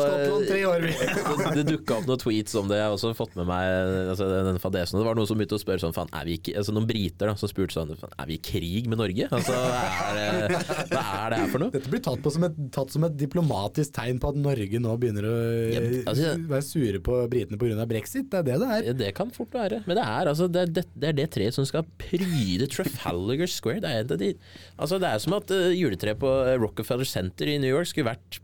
tre 0.47 0.61
år, 0.67 0.83
vi. 0.87 0.93
det, 1.43 1.53
det 1.59 1.65
dukka 1.73 1.99
opp 2.01 2.07
noen 2.09 2.21
tweets 2.23 2.55
om 2.59 2.67
det. 2.71 2.79
Jeg 2.81 2.87
har 2.89 2.95
også 2.97 3.13
fått 3.17 3.35
med 3.39 3.47
meg 3.49 4.09
altså, 4.13 4.27
den 4.49 4.59
fadesen. 4.63 4.99
Det 4.99 5.05
var 5.07 5.17
noen 5.19 5.29
som 5.29 5.39
begynte 5.39 5.57
å 5.59 5.61
spørre 5.61 5.83
sånn 5.83 5.95
faen, 5.95 6.11
er 6.15 6.27
vi 6.29 6.37
ikke, 6.39 6.55
altså 6.59 6.73
Noen 6.75 6.87
briter 6.89 7.29
da, 7.29 7.35
som 7.39 7.49
spurte 7.51 7.75
sånn 7.77 7.93
Er 7.95 8.27
vi 8.29 8.35
i 8.39 8.41
krig 8.43 8.87
med 8.91 8.99
Norge? 9.01 9.27
Altså, 9.33 9.53
er 9.55 10.17
det, 10.17 10.59
Hva 10.91 11.03
er 11.23 11.33
det 11.33 11.39
her 11.43 11.51
for 11.53 11.63
noe? 11.63 11.73
Dette 11.73 11.91
blir 11.93 12.03
tatt, 12.03 12.19
på 12.23 12.31
som 12.33 12.45
et, 12.47 12.57
tatt 12.75 12.93
som 12.93 13.05
et 13.07 13.15
diplomatisk 13.19 13.93
tegn 13.95 14.19
på 14.23 14.31
at 14.33 14.39
Norge 14.43 14.81
nå 14.83 14.95
begynner 15.01 15.27
å 15.29 15.35
Ja, 15.73 15.81
altså- 16.11 16.33
være 16.51 16.65
sure 16.67 16.99
på 17.03 17.19
britene 17.31 17.59
pga. 17.61 17.72
Brexit. 17.89 18.29
Det 18.31 18.39
er 18.41 18.47
det 18.47 18.59
det 18.61 18.69
er. 18.69 18.97
Det 19.01 19.11
kan 19.17 19.31
fort 19.33 19.53
være. 19.55 19.81
Men 19.87 19.97
det 19.99 20.05
er 20.05 20.31
altså 20.31 20.47
Det 20.47 20.67
det, 20.75 20.85
det, 20.93 21.09
er 21.09 21.17
det 21.17 21.29
treet 21.33 21.55
som 21.55 21.65
skal 21.65 21.85
pryde 21.99 22.67
Trafalgar 22.69 23.49
Square. 23.49 23.81
Det 23.83 23.91
er, 23.91 24.17
de, 24.21 24.33
altså 24.77 24.99
det 25.01 25.09
er 25.09 25.23
som 25.23 25.37
at 25.39 25.51
uh, 25.51 25.71
juletreet 25.73 26.19
på 26.21 26.31
eh, 26.45 26.57
Rockefeller 26.61 27.07
Center 27.07 27.49
i 27.49 27.57
New 27.57 27.71
York 27.73 27.89
skulle 27.89 28.11
vært 28.13 28.42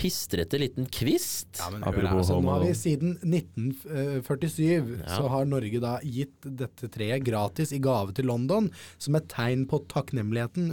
pistrete 0.00 0.56
liten 0.60 0.86
kvist. 0.88 1.58
Ja, 1.60 1.68
men 1.74 1.82
Apropos 1.84 2.22
altså, 2.22 2.38
nå 2.38 2.40
homo. 2.40 2.50
har 2.54 2.64
vi 2.64 2.72
Siden 2.80 3.18
1947 3.20 5.00
Ja. 5.04 5.16
så 5.16 5.28
har 5.28 5.44
Norge 5.48 5.80
da 5.82 5.98
gitt 6.02 6.40
dette 6.44 6.88
treet 6.92 7.22
gratis 7.26 7.72
i 7.76 7.78
gave 7.82 8.14
til 8.16 8.26
London, 8.30 8.70
som 8.98 9.14
et 9.18 9.28
tegn 9.28 9.66
på 9.68 9.82
takknemligheten 9.92 10.70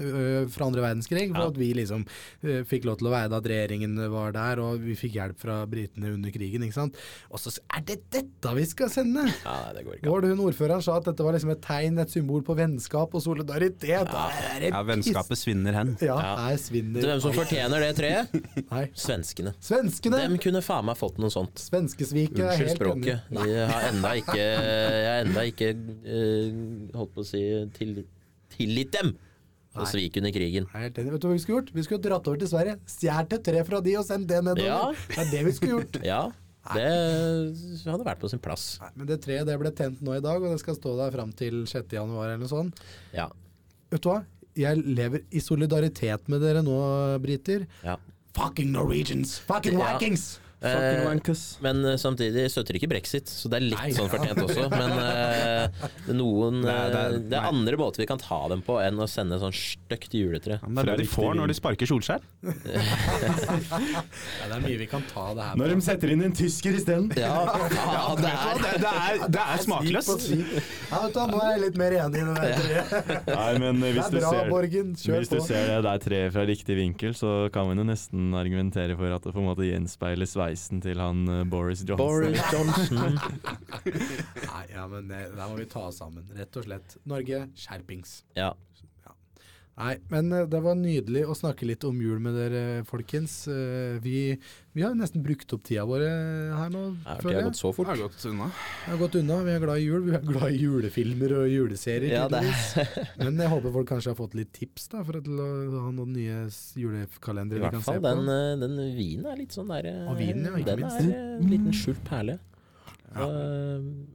fra 0.54 0.66
andre 0.70 0.82
verdenskrig. 0.86 1.28
For 1.34 1.42
Ja. 1.44 1.48
at 1.52 1.58
vi 1.58 1.74
liksom 1.74 2.06
fikk 2.42 2.86
lov 2.86 2.98
til 3.00 3.08
å 3.08 3.12
være 3.12 3.30
det 3.30 3.38
at 3.38 3.50
regjeringen 3.52 3.98
var 4.12 4.32
der, 4.32 4.60
og 4.64 4.80
vi 4.80 4.96
fikk 4.96 5.14
hjelp 5.20 5.38
fra 5.40 5.66
britene 5.66 6.14
under 6.14 6.32
krigen. 6.32 6.64
ikke 6.64 6.74
sant? 6.74 6.96
Og 7.32 7.40
så 7.40 7.58
er 7.76 7.82
det 7.82 8.00
dette 8.10 8.56
vi 8.56 8.66
skal 8.66 8.90
sende! 8.90 9.26
Ja, 9.44 9.74
det 9.74 9.86
går 9.86 9.96
ikke. 10.00 10.08
Hvor 10.08 10.22
hun 10.22 10.40
ordføreren 10.40 10.82
sa 10.84 10.98
at 10.98 11.06
dette 11.06 11.24
var 11.24 11.34
liksom 11.34 11.52
et 11.52 11.62
tegn, 11.62 12.00
et 12.00 12.10
symbol 12.10 12.42
på 12.44 12.56
vennskap 12.56 13.14
og 13.14 13.22
solidaritet? 13.22 13.88
Ja, 13.88 14.04
er 14.04 14.70
Ja, 14.70 14.84
vennskapet 14.84 15.38
svinner 15.38 15.74
hen. 15.74 15.98
Ja, 16.02 16.16
Ja. 16.18 16.36
her 16.48 16.58
svinner 16.58 17.02
du 17.02 17.08
hvem 17.08 17.22
som 17.22 17.34
fortjener 17.34 17.80
det 17.80 17.96
treet? 17.98 18.72
Nei. 18.72 18.90
Svenskene. 19.18 19.54
Svenskene! 19.64 20.20
Dem 20.28 20.38
kunne 20.42 20.62
faen 20.62 20.86
meg 20.88 20.98
fått 21.00 21.18
noe 21.22 21.34
sånt. 21.34 21.58
Svenskesviket 21.60 22.40
er 22.46 22.52
helt 22.54 22.70
enig. 22.70 22.76
språket. 22.78 23.32
Jeg 23.34 23.70
har 23.72 23.88
enda 23.90 24.12
ikke, 24.22 24.38
jeg 24.42 25.08
har 25.10 25.24
enda 25.26 25.46
ikke 25.50 25.72
uh, 25.74 26.60
holdt 27.00 27.16
på 27.18 27.24
å 27.26 27.28
si 27.28 27.42
til, 27.78 27.96
tilgitt 28.54 28.94
dem 28.94 29.14
Nei. 29.16 29.82
og 29.82 29.88
svik 29.90 30.18
under 30.22 30.34
krigen. 30.36 30.68
Helt 30.74 30.98
enig. 31.02 31.16
Vet 31.16 31.24
du 31.24 31.28
hva 31.30 31.34
vi 31.36 31.42
skulle 31.44 31.60
gjort? 31.62 31.72
Vi 31.76 31.86
skulle 31.88 32.04
dratt 32.06 32.30
over 32.30 32.42
til 32.42 32.52
Sverige, 32.54 32.78
stjålet 32.94 33.38
et 33.40 33.46
tre 33.50 33.64
fra 33.68 33.82
de 33.86 33.96
og 34.00 34.06
sendt 34.08 34.30
det 34.30 34.44
nedover. 34.46 34.70
Ja. 34.70 34.84
Det 35.16 35.24
er 35.26 35.32
det 35.34 35.42
vi 35.50 35.56
skulle 35.58 35.80
gjort. 35.80 36.00
Ja, 36.06 36.22
Det 36.76 36.88
hadde 37.88 38.04
vært 38.08 38.20
på 38.24 38.30
sin 38.32 38.42
plass. 38.44 38.66
Nei, 38.84 38.90
men 39.00 39.08
det 39.10 39.22
treet 39.24 39.48
det 39.48 39.56
ble 39.62 39.72
tent 39.76 40.02
nå 40.04 40.18
i 40.18 40.24
dag, 40.24 40.42
og 40.44 40.52
det 40.52 40.60
skal 40.62 40.76
stå 40.78 40.98
der 41.00 41.14
fram 41.16 41.30
til 41.38 41.62
6. 41.70 41.94
januar 41.96 42.30
eller 42.34 42.42
noe 42.44 42.52
sånt. 42.52 42.82
Ja. 43.16 43.30
Vet 43.94 44.04
du 44.04 44.10
hva? 44.12 44.18
Jeg 44.58 44.82
lever 44.84 45.22
i 45.32 45.40
solidaritet 45.44 46.28
med 46.34 46.42
dere 46.44 46.64
nå, 46.66 46.78
briter. 47.24 47.68
ja. 47.86 47.98
Fucking 48.38 48.72
Norwegians! 48.72 49.40
Fucking. 49.40 49.80
Vikings! 49.80 50.40
Eh. 50.58 51.04
Men 51.62 51.84
eh, 51.86 51.98
samtidig 52.02 52.48
støtter 52.50 52.80
ikke 52.80 52.88
brexit, 52.90 53.30
så 53.30 53.46
det 53.52 53.60
er 53.60 53.66
litt 53.68 53.78
Nei. 53.78 53.92
sånn 53.94 54.10
fortjent 54.10 54.40
også. 54.42 54.64
Men 54.72 54.92
eh, 54.98 55.68
det 56.08 56.14
er 56.16 56.18
noen 56.18 56.64
Det 56.66 56.72
er- 56.74 56.90
det 56.90 56.98
er- 56.98 57.14
eh, 57.14 57.20
Det 57.30 57.38
er 57.38 57.46
andre 57.52 57.78
måter 57.78 57.98
vi 58.02 58.08
kan 58.10 58.18
ta 58.18 58.40
dem 58.50 58.64
på 58.66 58.80
enn 58.82 58.98
å 58.98 59.06
sende 59.08 59.38
sånn 59.38 59.54
stygt 59.54 60.16
juletre. 60.18 60.58
Ja, 60.58 60.68
det 60.68 60.82
er 60.82 60.98
det 60.98 61.06
de 61.06 61.06
får 61.12 61.36
når 61.38 61.48
de 61.48 61.54
sparker 61.60 61.86
Solskjær. 61.86 62.22
Ja, 63.28 64.48
det 64.48 64.56
er 64.56 64.62
mye 64.64 64.78
vi 64.80 64.88
kan 64.90 65.04
ta 65.12 65.34
det 65.36 65.44
her 65.44 65.58
Når 65.60 65.72
de 65.74 65.82
setter 65.86 66.12
inn 66.14 66.24
en 66.26 66.34
tysker 66.36 66.76
isteden. 66.78 67.08
Ja, 67.18 67.44
ja, 67.78 68.16
det 68.18 68.32
er 68.32 68.62
Det, 68.64 68.72
det, 68.82 68.92
er, 68.92 69.22
det 69.38 69.44
er 69.44 69.62
smakløst. 69.64 70.26
Ja, 70.90 71.02
vet 71.06 71.14
du, 71.14 71.20
nå 71.32 71.42
er 71.44 71.52
jeg 71.54 71.62
litt 71.68 71.78
mer 71.82 71.96
enig 72.02 72.22
i 72.22 72.26
det 72.28 72.36
der. 72.42 73.22
Nei, 73.38 73.52
men 73.62 73.84
eh, 73.84 73.92
Det 73.92 73.94
hvis 73.98 74.08
er 74.08 74.12
du 74.12 74.20
bra, 74.20 74.32
ser 74.34 74.52
Borgen. 74.52 74.94
Kjør 74.98 75.18
Hvis 75.22 75.32
du 75.34 75.38
ser 75.46 75.70
det 75.72 75.80
der 75.88 76.04
treet 76.08 76.34
fra 76.36 76.46
riktig 76.50 76.78
vinkel, 76.80 77.14
så 77.18 77.36
kan 77.54 77.70
man 77.70 77.82
jo 77.82 77.88
nesten 77.92 78.32
argumentere 78.38 78.98
for 79.00 79.14
at 79.18 79.28
det 79.28 79.34
på 79.36 79.42
en 79.44 79.50
måte 79.52 79.68
gjenspeiler 79.68 80.30
sveisen 80.48 80.82
til 80.84 81.02
han 81.02 81.26
uh, 81.28 81.44
Boris 81.48 81.84
Johnson. 81.84 81.98
Boris 81.98 82.42
Johnson. 82.54 83.20
Nei, 84.48 84.64
ja, 84.72 84.88
men 84.88 85.10
det, 85.12 85.24
der 85.36 85.50
må 85.50 85.58
vi 85.60 85.68
ta 85.70 85.88
oss 85.90 86.00
sammen, 86.02 86.28
rett 86.38 86.56
og 86.60 86.68
slett. 86.68 86.98
Norge, 87.08 87.48
skjerpings. 87.58 88.22
Ja. 88.38 88.54
Nei, 89.78 89.92
men 90.10 90.32
eh, 90.34 90.48
det 90.50 90.58
var 90.66 90.74
nydelig 90.74 91.22
å 91.30 91.36
snakke 91.38 91.68
litt 91.70 91.84
om 91.86 92.00
jul 92.02 92.18
med 92.24 92.34
dere, 92.34 92.62
folkens. 92.90 93.44
Eh, 93.52 94.00
Vi, 94.02 94.34
vi 94.74 94.82
har 94.82 94.96
nesten 94.98 95.22
brukt 95.22 95.54
opp 95.54 95.62
tida 95.68 95.84
våre 95.86 96.08
her 96.58 96.72
nå, 96.74 96.82
Ja, 97.06 97.14
Det 97.22 97.36
har 97.36 97.46
gått 97.46 97.60
så 97.60 97.70
Det 97.70 97.76
fort. 97.78 97.92
har 97.92 98.00
gått 98.02 98.26
unna. 98.26 98.48
Det 98.50 98.90
har 98.96 98.98
gått 99.04 99.18
unna. 99.22 99.38
Vi 99.46 99.52
er 99.54 99.62
glad 99.62 99.78
i 99.78 99.86
jul. 99.86 100.02
Vi 100.08 100.16
er 100.18 100.26
glad 100.26 100.50
i 100.50 100.58
julefilmer 100.64 101.36
og 101.44 101.46
juleserier. 101.54 102.16
Ja, 102.16 102.26
det. 102.28 102.42
Men 103.22 103.38
jeg 103.38 103.52
håper 103.54 103.76
folk 103.78 103.88
kanskje 103.94 104.14
har 104.16 104.18
fått 104.18 104.34
litt 104.40 104.52
tips 104.58 104.90
da, 104.96 105.04
for 105.06 105.22
å 105.22 105.38
ha 105.86 105.92
noen 105.94 106.14
nye 106.18 106.40
julekalendere 106.82 107.62
vi 107.62 107.70
kan 107.70 107.78
kan 107.78 107.86
se 107.86 107.94
på. 107.94 108.02
på. 108.02 108.08
den, 108.10 108.26
fall 108.26 108.60
den 108.66 108.82
vinen 108.98 109.30
er 109.30 109.38
litt 109.44 109.54
sånn 109.54 109.70
der 109.76 109.92
eh, 109.94 110.04
Og 110.10 110.18
vinen, 110.18 110.46
ja, 110.50 110.56
ikke 110.58 110.72
Den 110.74 110.82
minst. 110.88 111.02
er 111.06 111.12
eh, 111.14 111.36
en 111.38 111.52
liten 111.54 111.74
skjult 111.84 112.02
perle. 112.10 112.40
Ja. 113.14 113.28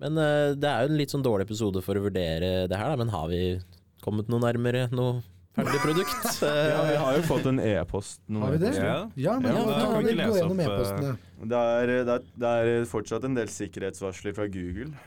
Men 0.02 0.18
eh, 0.26 0.52
det 0.58 0.68
er 0.74 0.84
jo 0.88 0.90
en 0.90 0.98
litt 0.98 1.14
sånn 1.14 1.22
dårlig 1.24 1.46
episode 1.46 1.80
for 1.86 1.94
å 1.98 2.02
vurdere 2.10 2.66
det 2.66 2.78
her, 2.82 2.90
da. 2.92 2.98
Men 2.98 3.14
har 3.14 3.30
vi 3.30 3.44
kommet 4.02 4.26
noe 4.26 4.42
nærmere 4.42 4.88
noe 4.90 5.20
ferdig 5.56 5.80
produkt? 5.82 6.28
Ja, 6.72 6.80
vi 6.88 6.96
har 7.02 7.18
jo 7.18 7.22
fått 7.28 7.46
en 7.50 7.60
e-post. 7.60 8.20
nå. 8.26 8.40
Har 8.44 8.54
vi 8.56 8.62
det? 8.62 8.72
Ja. 8.78 8.96
Ja, 9.14 9.36
men 9.40 9.52
Ja, 9.52 9.58
ja, 9.58 9.66
da 9.66 9.76
da 9.76 9.90
kan 9.92 10.06
vi 10.06 10.16
gå 10.16 10.36
gjennom 10.38 10.60
eh, 10.62 10.70
e-postene. 10.70 11.12
Det 11.42 11.60
er, 11.60 11.92
det, 12.06 12.16
er, 12.16 12.26
det 12.44 12.50
er 12.62 12.88
fortsatt 12.88 13.26
en 13.28 13.36
del 13.38 13.52
sikkerhetsvarsler 13.52 14.36
fra 14.38 14.48
Google. 14.52 14.92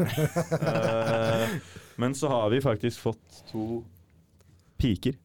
Eh, 0.65 1.57
men 2.01 2.15
så 2.17 2.27
har 2.31 2.49
vi 2.51 2.59
faktisk 2.63 2.99
fått 2.99 3.41
to 3.51 3.83
piker, 4.81 5.15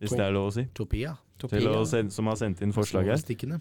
hvis 0.00 0.12
To. 0.12 0.18
det 0.18 0.24
er 0.26 0.34
lov 0.34 0.50
å 0.50 0.54
si, 0.54 0.64
Topia. 0.76 1.14
til 1.40 1.68
å 1.70 1.84
sende, 1.88 2.12
som 2.12 2.28
har 2.28 2.36
sendt 2.40 2.60
inn 2.64 2.74
forslag 2.76 3.08
her. 3.08 3.60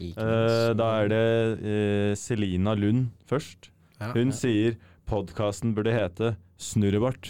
Eh, 0.00 0.70
da 0.76 0.86
er 1.02 1.10
det 1.12 1.24
uh, 1.60 2.12
Selina 2.16 2.74
Lund 2.78 3.10
først. 3.28 3.68
Ja. 4.00 4.12
Hun 4.16 4.32
sier 4.32 4.78
podkasten 5.10 5.74
burde 5.76 5.92
hete 5.92 6.34
Snurrebart. 6.60 7.28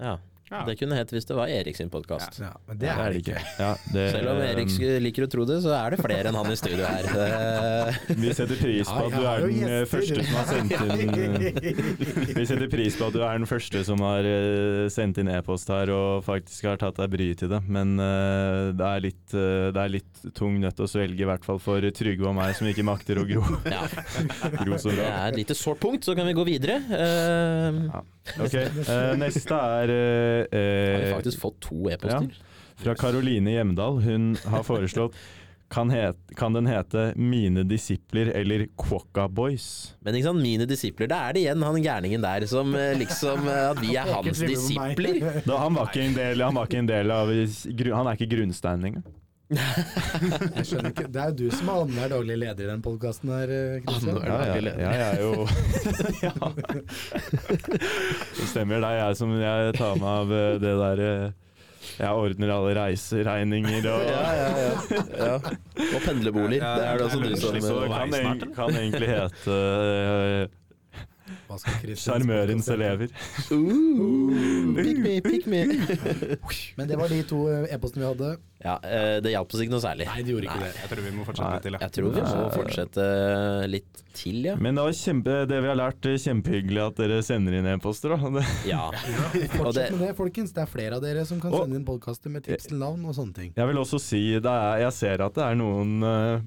Ja. 0.00 0.16
Ja. 0.54 0.62
Det 0.68 0.76
kunne 0.78 0.94
hett 0.98 1.10
hvis 1.10 1.26
det 1.26 1.34
var 1.34 1.50
Erik 1.50 1.76
sin 1.76 1.90
podkast. 1.90 2.38
Ja, 2.38 2.52
men 2.68 2.78
det 2.78 2.90
er 2.92 3.10
det 3.10 3.22
ikke. 3.24 3.40
Ja, 3.58 3.70
det, 3.90 4.04
Selv 4.14 4.30
om 4.34 4.42
Erik 4.44 4.70
liker 5.02 5.26
å 5.26 5.30
tro 5.32 5.46
det, 5.48 5.56
så 5.64 5.72
er 5.74 5.94
det 5.94 5.98
flere 5.98 6.30
enn 6.30 6.38
han 6.38 6.50
i 6.52 6.58
studio 6.58 6.86
her. 6.86 7.08
Eh, 7.24 7.98
Vi 8.22 8.30
setter 8.38 8.60
pris 8.60 8.92
på 8.92 9.00
at 9.08 9.16
du 9.16 9.26
er 9.26 9.42
den 9.42 9.64
eh, 9.66 9.82
første 9.90 10.22
som 10.22 10.38
har 10.38 10.46
sendt 10.52 10.76
inn 10.78 11.74
Vi 12.38 12.46
setter 12.46 12.70
pris 12.70 12.98
på 13.00 13.08
at 13.08 13.16
du 13.16 13.20
er 13.24 13.40
den 13.40 13.50
første 13.50 13.82
som 13.88 14.06
har 14.06 14.30
eh, 14.30 14.84
sendt 14.94 15.18
inn 15.22 15.32
e-post 15.34 15.74
her 15.74 15.90
og 15.94 16.22
faktisk 16.26 16.70
har 16.70 16.78
tatt 16.80 17.02
deg 17.02 17.12
bryet 17.16 17.42
til 17.42 17.50
det. 17.50 17.62
Men 17.66 17.98
eh, 17.98 18.70
det, 18.78 18.88
er 18.92 19.04
litt, 19.08 19.26
eh, 19.34 19.68
det 19.74 19.84
er 19.84 19.94
litt 19.98 20.24
tung 20.38 20.60
nøtt 20.62 20.86
å 20.86 20.90
svelge, 20.90 21.24
i 21.24 21.30
hvert 21.32 21.46
fall 21.46 21.58
for 21.62 21.82
Trygve 21.94 22.30
og 22.30 22.38
meg 22.38 22.54
som 22.54 22.70
ikke 22.70 22.86
makter 22.86 23.18
å 23.18 23.26
gro, 23.26 23.42
ja. 23.66 23.82
gro 24.62 24.78
så 24.78 24.94
Det 24.94 25.10
er 25.10 25.32
et 25.32 25.42
lite 25.42 25.58
sårt 25.58 25.82
punkt, 25.82 26.06
så 26.06 26.14
kan 26.14 26.30
vi 26.30 26.38
gå 26.38 26.46
videre. 26.46 26.78
Ja. 26.94 28.04
Ok, 28.40 28.54
eh, 28.56 29.10
Neste 29.20 29.56
er 29.58 29.90
eh, 30.50 30.92
har 30.94 31.00
vi 31.00 31.08
eh, 31.08 31.14
faktisk 31.14 31.40
fått 31.40 31.60
to 31.68 31.88
e-poster? 31.90 32.34
fra 32.76 32.94
Karoline 32.98 33.54
Hjemdal. 33.54 34.00
Hun 34.02 34.36
har 34.50 34.62
foreslått 34.66 35.14
kan, 35.74 35.90
het, 35.90 36.16
kan 36.36 36.52
den 36.52 36.66
hete 36.66 37.12
'Mine 37.16 37.64
disipler' 37.64 38.30
eller 38.36 38.66
'Quokka 38.76 39.28
Boys'? 39.28 39.94
Men 40.00 40.14
ikke 40.14 40.28
sant, 40.28 40.42
mine 40.42 40.66
disipler, 40.70 41.08
da 41.10 41.24
er 41.28 41.34
det 41.34 41.42
igjen 41.42 41.64
han 41.66 41.80
gærningen 41.82 42.22
der 42.22 42.46
som 42.46 42.74
eh, 42.78 42.92
liksom 42.98 43.48
eh, 43.48 43.70
At 43.72 43.80
vi 43.82 43.96
er 43.96 44.12
hans 44.12 44.38
disipler. 44.38 45.42
Da, 45.48 45.58
han, 45.58 45.74
var 45.74 45.90
ikke 45.90 46.04
en 46.04 46.14
del, 46.14 46.44
han 46.44 46.54
var 46.54 46.68
ikke 46.70 46.82
en 46.84 46.90
del 46.92 47.10
av 47.10 47.32
Han 47.32 48.06
er 48.06 48.18
ikke 48.18 48.30
grunnsteinen 48.36 48.90
engang. 48.92 49.08
Jeg 49.54 50.64
skjønner 50.64 50.88
ikke. 50.90 51.04
Det 51.12 51.20
er 51.20 51.26
jo 51.28 51.34
du 51.36 51.50
som 51.52 51.68
er 51.68 51.74
annenhver 51.82 52.08
daglig 52.14 52.36
leder 52.40 52.64
i 52.64 52.68
den 52.70 52.80
podkasten 52.84 53.28
her, 53.34 53.48
eh, 53.52 53.82
Kristian. 53.84 54.16
Ja, 54.24 54.38
ja, 54.48 54.54
ja, 54.56 54.72
jeg 54.80 55.00
er 55.04 55.20
jo 55.20 55.30
Det 58.40 58.46
stemmer, 58.48 58.80
det 58.80 58.88
er 58.88 58.96
jeg 59.02 59.12
som 59.20 59.28
jeg 59.36 59.76
tar 59.76 60.00
meg 60.00 60.08
av 60.14 60.32
eh, 60.32 60.56
det 60.64 60.72
der 60.80 60.96
eh, 61.04 61.28
Jeg 62.00 62.08
ordner 62.24 62.48
alle 62.56 62.72
reiseregninger 62.80 63.84
og 63.92 64.00
Ja, 64.08 64.24
ja, 64.40 64.48
ja. 64.64 64.72
ja. 65.20 65.36
Og 65.36 66.00
pendlerboliger. 66.06 66.64
Det 66.64 66.88
er 66.88 66.96
det 66.96 67.04
også 67.04 67.20
du 67.20 67.36
som 67.36 67.52
eh, 67.60 67.92
kan, 67.92 68.08
kan 68.56 68.72
egentlig 68.80 69.12
hete 69.12 69.52
eh, 69.52 69.52
Hva 69.52 69.52
skal 69.52 70.32
Kristian 70.34 70.72
Sjarmørens 71.60 72.68
elever. 72.74 73.12
uh, 73.50 74.74
Pick 74.80 74.98
me, 74.98 75.14
pick 75.24 75.46
me. 75.46 75.64
Men 76.78 76.88
det 76.90 76.98
var 77.00 77.08
de 77.12 77.22
to 77.28 77.44
eh, 77.52 77.68
e-postene 77.74 78.04
vi 78.04 78.10
hadde. 78.12 78.32
Ja, 78.64 78.78
eh, 78.88 79.18
det 79.20 79.34
hjalp 79.34 79.52
oss 79.52 79.60
ikke 79.60 79.74
noe 79.74 79.82
særlig. 79.84 80.06
Nei, 80.08 80.22
det 80.24 80.32
gjorde 80.32 80.48
ikke 80.48 80.62
det. 80.62 80.70
Jeg 80.80 80.90
tror 80.90 81.02
vi 81.04 81.10
må 81.12 81.26
fortsette 81.28 81.50
litt 81.52 81.64
til. 81.66 81.74
Ja. 81.74 81.80
Jeg 81.84 81.94
tror 81.98 82.14
vi 82.14 82.22
må 82.24 82.46
fortsette 82.54 83.04
eh, 83.04 83.66
litt 83.68 84.00
til, 84.14 84.38
ja. 84.48 84.54
Men 84.56 84.78
det 84.78 84.84
var 84.86 84.96
kjempe, 84.96 85.34
det 85.50 85.58
vi 85.60 85.68
har 85.68 85.76
lært, 85.78 86.08
eh, 86.08 86.16
kjempehyggelig 86.22 86.80
at 86.86 87.02
dere 87.02 87.18
sender 87.26 87.58
inn 87.58 87.68
e-poster. 87.74 88.14
Ja. 88.64 88.86
Fortsett 89.58 89.92
med 89.92 90.00
det, 90.06 90.12
folkens. 90.16 90.54
Det 90.56 90.62
er 90.64 90.70
flere 90.70 90.96
av 90.98 91.04
dere 91.04 91.26
som 91.28 91.40
kan 91.42 91.52
sende 91.52 91.76
inn 91.80 91.84
podkaster 91.86 92.32
med 92.32 92.46
tips 92.46 92.70
til 92.70 92.80
navn 92.80 93.04
og 93.04 93.16
sånne 93.18 93.36
ting. 93.36 93.52
Jeg 93.58 93.68
vil 93.68 93.80
også 93.82 94.00
si, 94.00 94.22
det 94.40 94.50
er, 94.50 94.80
jeg 94.86 94.96
ser 94.96 95.24
at 95.26 95.36
det 95.36 95.44
er 95.44 95.58
noen, 95.60 95.98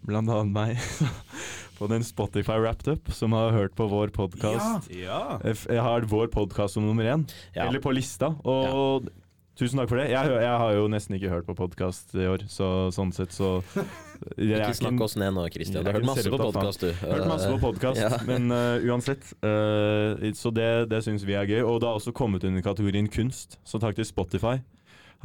blant 0.07 0.31
annet 0.33 0.53
meg, 0.55 0.81
på 1.77 1.87
den 1.91 2.03
Spotify 2.05 2.57
Wrapped 2.57 2.89
Up, 2.89 3.11
som 3.13 3.35
har 3.37 3.53
hørt 3.53 3.75
på 3.77 3.85
vår 3.89 4.09
podkast. 4.15 4.89
Ja. 4.93 5.37
Jeg 5.45 5.81
har 5.83 6.07
vår 6.09 6.27
podkast 6.33 6.77
som 6.77 6.85
nummer 6.87 7.05
én, 7.05 7.27
eller 7.53 7.81
på 7.83 7.93
lista. 7.93 8.31
Og 8.47 9.09
tusen 9.57 9.79
takk 9.81 9.89
for 9.91 10.01
det. 10.01 10.07
Jeg, 10.11 10.31
jeg 10.41 10.57
har 10.61 10.73
jo 10.77 10.87
nesten 10.89 11.17
ikke 11.17 11.31
hørt 11.31 11.47
på 11.49 11.55
podkast 11.57 12.15
i 12.17 12.25
år, 12.29 12.45
så 12.49 12.89
sånn 12.93 13.13
sett 13.13 13.33
så 13.35 13.59
ikke 14.37 14.73
snakk 14.77 15.03
oss 15.05 15.17
ned 15.21 15.35
nå, 15.37 15.45
Christian. 15.53 15.85
Du 15.85 15.91
har 15.91 15.99
hørt 15.99 16.09
masse 16.09 16.25
på 16.33 16.39
podkast, 16.41 16.85
du. 16.85 16.93
Hørt 17.03 17.27
masse 17.29 17.51
på 17.53 17.61
podkast, 17.61 18.01
Ja. 18.01 18.21
men 18.29 18.49
uh, 18.53 18.81
uansett. 18.89 19.29
Uh, 19.45 20.17
så 20.37 20.53
det, 20.53 20.69
det 20.93 21.03
syns 21.05 21.25
vi 21.27 21.37
er 21.37 21.45
gøy. 21.49 21.61
Og 21.65 21.81
det 21.81 21.89
har 21.91 22.01
også 22.01 22.13
kommet 22.17 22.45
under 22.47 22.65
kategorien 22.65 23.09
kunst, 23.09 23.59
så 23.67 23.81
takk 23.81 23.97
til 23.99 24.09
Spotify. 24.09 24.57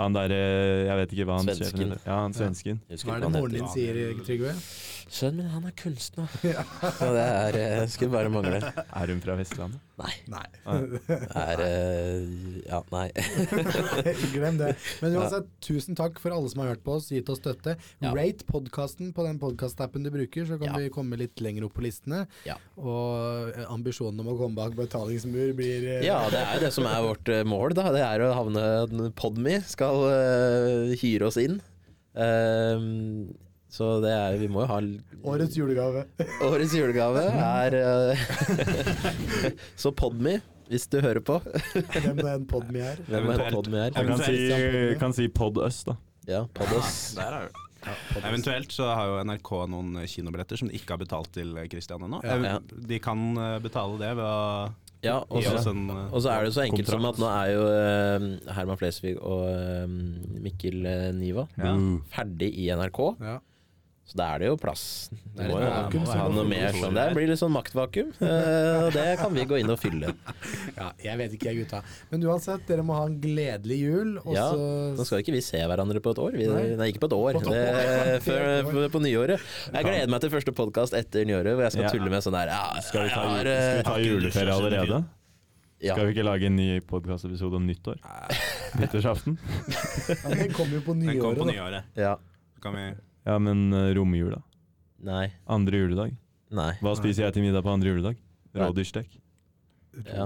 Han 0.01 0.15
derre 0.17 0.37
Jeg 0.87 0.97
vet 1.03 1.11
ikke 1.13 1.27
hva 1.29 1.37
han 1.37 1.49
Svensken. 1.51 1.67
sjefen 1.69 1.93
heter. 1.93 2.07
Ja, 2.09 2.17
han 2.23 2.33
svensken. 2.37 2.79
Ja. 2.89 2.97
Hva 3.05 3.17
er 3.19 3.25
det 3.27 3.31
moren 3.35 3.57
din 3.59 3.69
sier, 3.75 3.99
Trygve? 4.25 4.55
Sønnen 5.13 5.43
min, 5.43 5.51
han 5.53 5.67
er 5.69 5.75
kunstner. 5.77 6.29
Så 6.99 7.11
det 7.13 7.27
er 7.29 7.59
eh, 7.61 7.89
Skulle 7.93 8.15
bare 8.15 8.33
mangle. 8.33 8.63
Er 8.73 9.13
hun 9.13 9.21
fra 9.21 9.37
Vestlandet? 9.37 9.81
Nei. 10.03 10.13
Nei. 10.67 10.81
Er 11.39 11.61
eh, 11.63 12.25
Ja, 12.67 12.81
nei. 12.93 13.07
Glem 14.33 14.59
det. 14.61 14.73
Men 15.03 15.17
uansett, 15.21 15.49
tusen 15.65 15.97
takk 15.99 16.19
for 16.23 16.35
alle 16.35 16.51
som 16.51 16.63
har 16.65 16.73
hørt 16.73 16.83
på 16.87 16.97
oss, 16.99 17.09
gitt 17.15 17.31
oss 17.33 17.41
støtte. 17.43 17.77
Ja. 18.03 18.13
Rate 18.17 18.47
podkasten 18.49 19.13
på 19.17 19.27
den 19.27 19.39
podkastappen 19.43 20.03
du 20.07 20.11
bruker, 20.15 20.47
så 20.49 20.59
kan 20.61 20.73
Ja. 20.73 20.81
vi 20.83 20.91
komme 20.95 21.19
litt 21.21 21.41
lenger 21.45 21.69
opp 21.69 21.77
på 21.79 21.85
listene. 21.87 22.25
Ja. 22.49 22.57
Og 22.81 23.53
eh, 23.55 23.67
ambisjonen 23.73 24.21
om 24.25 24.33
å 24.35 24.39
komme 24.41 24.59
bak 24.59 24.75
betalingsmur 24.79 25.55
blir 25.59 25.87
eh, 25.99 26.07
Ja, 26.07 26.21
det 26.33 26.41
er 26.43 26.59
jo 26.59 26.65
det 26.67 26.73
som 26.75 26.89
er 26.91 27.03
vårt 27.07 27.33
mål, 27.49 27.77
da. 27.79 27.89
Det 27.95 28.03
er 28.07 28.27
å 28.27 28.33
havne 28.37 29.11
Podme 29.19 29.59
skal 29.69 30.03
uh, 30.09 30.93
hyre 30.99 31.29
oss 31.29 31.39
inn. 31.41 31.61
Ehm, 32.19 33.31
så 33.73 33.89
det 34.05 34.13
er 34.13 34.37
Vi 34.37 34.51
må 34.53 34.67
jo 34.67 34.69
ha 34.69 34.79
årets 35.33 35.57
julegave. 35.57 36.05
Årets 36.51 36.75
julegave 36.77 37.25
er 37.33 37.77
eh, 37.79 38.25
Så 39.83 39.95
Podme, 39.97 40.41
hvis 40.69 40.85
du 40.93 40.99
hører 41.01 41.25
på. 41.25 41.39
Hvem 41.73 42.21
er 42.21 42.35
en 42.35 42.47
podme 42.49 42.85
er? 42.93 43.01
Hvem 43.09 43.33
er 43.33 43.47
en 43.47 43.57
Podme 43.57 43.85
er? 43.87 43.97
Jeg 43.97 44.11
kan 44.11 44.25
si, 44.25 44.97
kan 45.01 45.17
si 45.17 45.29
Pod 45.33 45.63
Øst, 45.65 45.89
da. 45.89 45.97
Ja, 46.29 46.45
Poddos. 46.55 47.15
Der 47.17 47.39
er 47.41 47.49
ja, 47.83 47.95
Eventuelt 48.29 48.73
så 48.73 48.87
har 48.95 49.09
jo 49.11 49.19
NRK 49.27 49.51
noen 49.73 49.97
kinobilletter 50.07 50.61
som 50.61 50.71
de 50.71 50.79
ikke 50.79 50.95
har 50.95 51.03
betalt 51.03 51.33
til 51.35 51.57
Christian 51.73 52.05
ennå. 52.07 52.21
Ja. 52.27 52.37
Ja. 52.47 52.59
De 52.63 52.99
kan 53.03 53.33
eh, 53.35 53.59
betale 53.65 53.99
det 54.03 54.13
ved 54.21 54.27
å 54.27 54.43
Ja, 55.03 55.17
og 55.27 55.43
gi 55.43 55.51
oss 55.51 55.65
så 55.67 55.73
en 55.75 55.89
eh, 55.91 56.05
og 56.13 56.23
så 56.23 56.31
er 56.31 56.47
det 56.47 56.53
så 56.55 56.63
enkelt 56.67 56.93
som 56.93 57.09
at 57.09 57.19
nå 57.19 57.31
er 57.33 57.49
jo 57.51 57.65
uh, 57.67 58.29
Herman 58.55 58.79
Flesvig 58.79 59.17
og 59.19 59.49
uh, 59.51 59.97
Mikkel 60.45 60.87
Niva 61.19 61.49
Ja. 61.59 61.75
Ferdig 62.13 62.53
i 62.55 62.69
NRK. 62.71 63.03
Ja. 63.19 63.41
Så 64.03 64.17
da 64.19 64.25
er 64.35 64.43
det 64.43 64.49
jo 64.51 64.57
plass. 64.61 64.81
Det 65.39 65.47
må 65.49 65.61
vakuum 65.63 66.03
ha 66.11 66.25
noe 66.35 66.43
mer 66.45 66.75
sånn. 66.75 66.97
Det 66.99 67.05
blir 67.15 67.29
litt 67.31 67.39
sånn 67.41 67.53
maktvakuum, 67.55 68.09
eh, 68.27 68.81
og 68.83 68.89
det 68.93 69.05
kan 69.21 69.31
vi 69.33 69.45
gå 69.49 69.61
inn 69.63 69.71
og 69.73 69.79
fylle. 69.81 70.11
Ja, 70.73 70.89
jeg 71.05 71.19
vet 71.21 71.35
ikke, 71.37 71.53
jeg, 71.53 71.63
gutta. 71.63 71.79
Men 72.11 72.23
uansett, 72.27 72.63
dere 72.67 72.83
må 72.85 72.97
ha 72.97 73.05
en 73.07 73.15
gledelig 73.23 73.77
jul. 73.79 74.13
Og 74.25 74.33
Ja, 74.35 74.47
så 74.51 74.67
Nå 74.99 75.05
skal 75.07 75.21
ikke 75.23 75.35
vi 75.37 75.43
se 75.45 75.61
hverandre 75.69 76.01
på 76.03 76.13
et 76.17 76.21
år. 76.25 76.35
Vi, 76.41 76.47
Nei. 76.51 76.63
nei. 76.81 76.89
ikke 76.91 77.03
på 77.05 77.11
et 77.11 77.17
år. 77.17 77.39
På 77.39 77.53
Det, 77.53 78.19
før, 78.27 78.89
på 78.95 79.03
nyåret. 79.05 79.45
Jeg 79.71 79.87
gleder 79.87 80.11
meg 80.17 80.25
til 80.25 80.33
første 80.35 80.55
podkast 80.57 80.97
etter 80.99 81.29
nyåret, 81.29 81.55
hvor 81.55 81.69
jeg 81.69 81.77
skal 81.77 81.87
Ja. 81.87 81.93
tulle 81.95 82.11
med 82.13 82.25
sånn 82.25 82.37
der 82.41 82.51
ja, 82.55 82.63
Skal 82.89 83.07
vi 83.07 83.13
ta, 83.15 83.23
har, 83.29 83.53
skal 83.53 83.79
vi 83.79 83.87
ta 83.91 83.95
eh, 84.01 84.09
juleferie 84.09 84.57
allerede? 84.57 85.01
ja. 85.83 85.95
Skal 85.95 86.09
vi 86.11 86.17
ikke 86.17 86.27
lage 86.27 86.49
en 86.51 86.57
ny 86.59 86.69
podkastepisode 86.91 87.61
om 87.61 87.69
nyttår? 87.71 88.01
Nyttårsaften? 88.81 89.39
ja, 89.39 90.35
Den 90.35 90.53
kommer 90.57 90.79
jo 90.81 90.85
på 90.89 90.95
nyåret. 90.99 91.15
Den 91.15 91.23
kom 91.23 91.33
nyåret. 91.33 91.39
på 91.39 91.47
da. 91.47 91.53
nyåret. 91.53 91.97
ja. 92.01 92.17
Kan 92.63 92.77
vi 92.81 92.89
Ja, 93.27 93.39
men 93.39 93.69
uh, 93.73 93.91
romjula? 93.95 94.43
Nei. 95.03 95.27
Andre 95.51 95.83
juledag? 95.85 96.15
Nei. 96.53 96.73
Hva 96.83 96.95
spiser 96.99 97.27
jeg 97.29 97.37
til 97.37 97.45
middag 97.47 97.65
på 97.65 97.73
andre 97.73 97.93
juledag? 97.93 98.17
Rådyrstek? 98.55 99.19
Ja. 100.09 100.25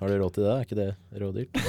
Har 0.00 0.08
du 0.10 0.14
råd 0.18 0.32
til 0.34 0.42
det? 0.42 0.52
Er 0.54 0.64
ikke 0.66 0.78
det 0.80 0.90
rådyrt? 1.22 1.58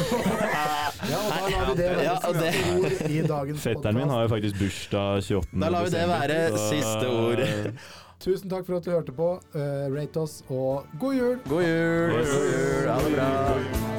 Ja, 1.06 1.18
og 1.20 1.28
da 1.30 1.50
lar 1.52 1.66
vi 1.68 1.74
det 1.78 1.90
være 1.92 2.04
Ja, 2.06 2.14
det- 2.34 2.54
siste 2.56 2.72
ord 2.74 3.10
i 3.12 3.18
dagens 3.28 3.62
Fetteren 3.62 3.98
min 4.00 4.10
har 4.10 4.22
jo 4.24 4.30
faktisk 4.32 4.58
bursdag 4.58 5.20
28. 5.22 5.60
Da 5.62 5.70
lar 5.70 5.84
vi 5.86 5.92
det 5.94 6.06
være 6.10 6.38
så- 6.56 6.70
siste 6.72 7.10
ord. 7.12 7.44
Tusen 8.26 8.50
takk 8.50 8.66
for 8.66 8.78
at 8.80 8.86
du 8.88 8.92
hørte 8.96 9.12
på. 9.14 9.28
Uh, 9.54 9.92
rate 9.94 10.18
oss, 10.24 10.40
og 10.50 10.88
god 11.00 11.14
jul! 11.20 11.36
God 11.50 11.62
jul! 11.68 12.16
Yes. 12.16 12.32
God 12.32 12.48
jul! 12.56 12.88
Ha 12.90 12.98
det 13.04 13.14
bra! 13.20 13.95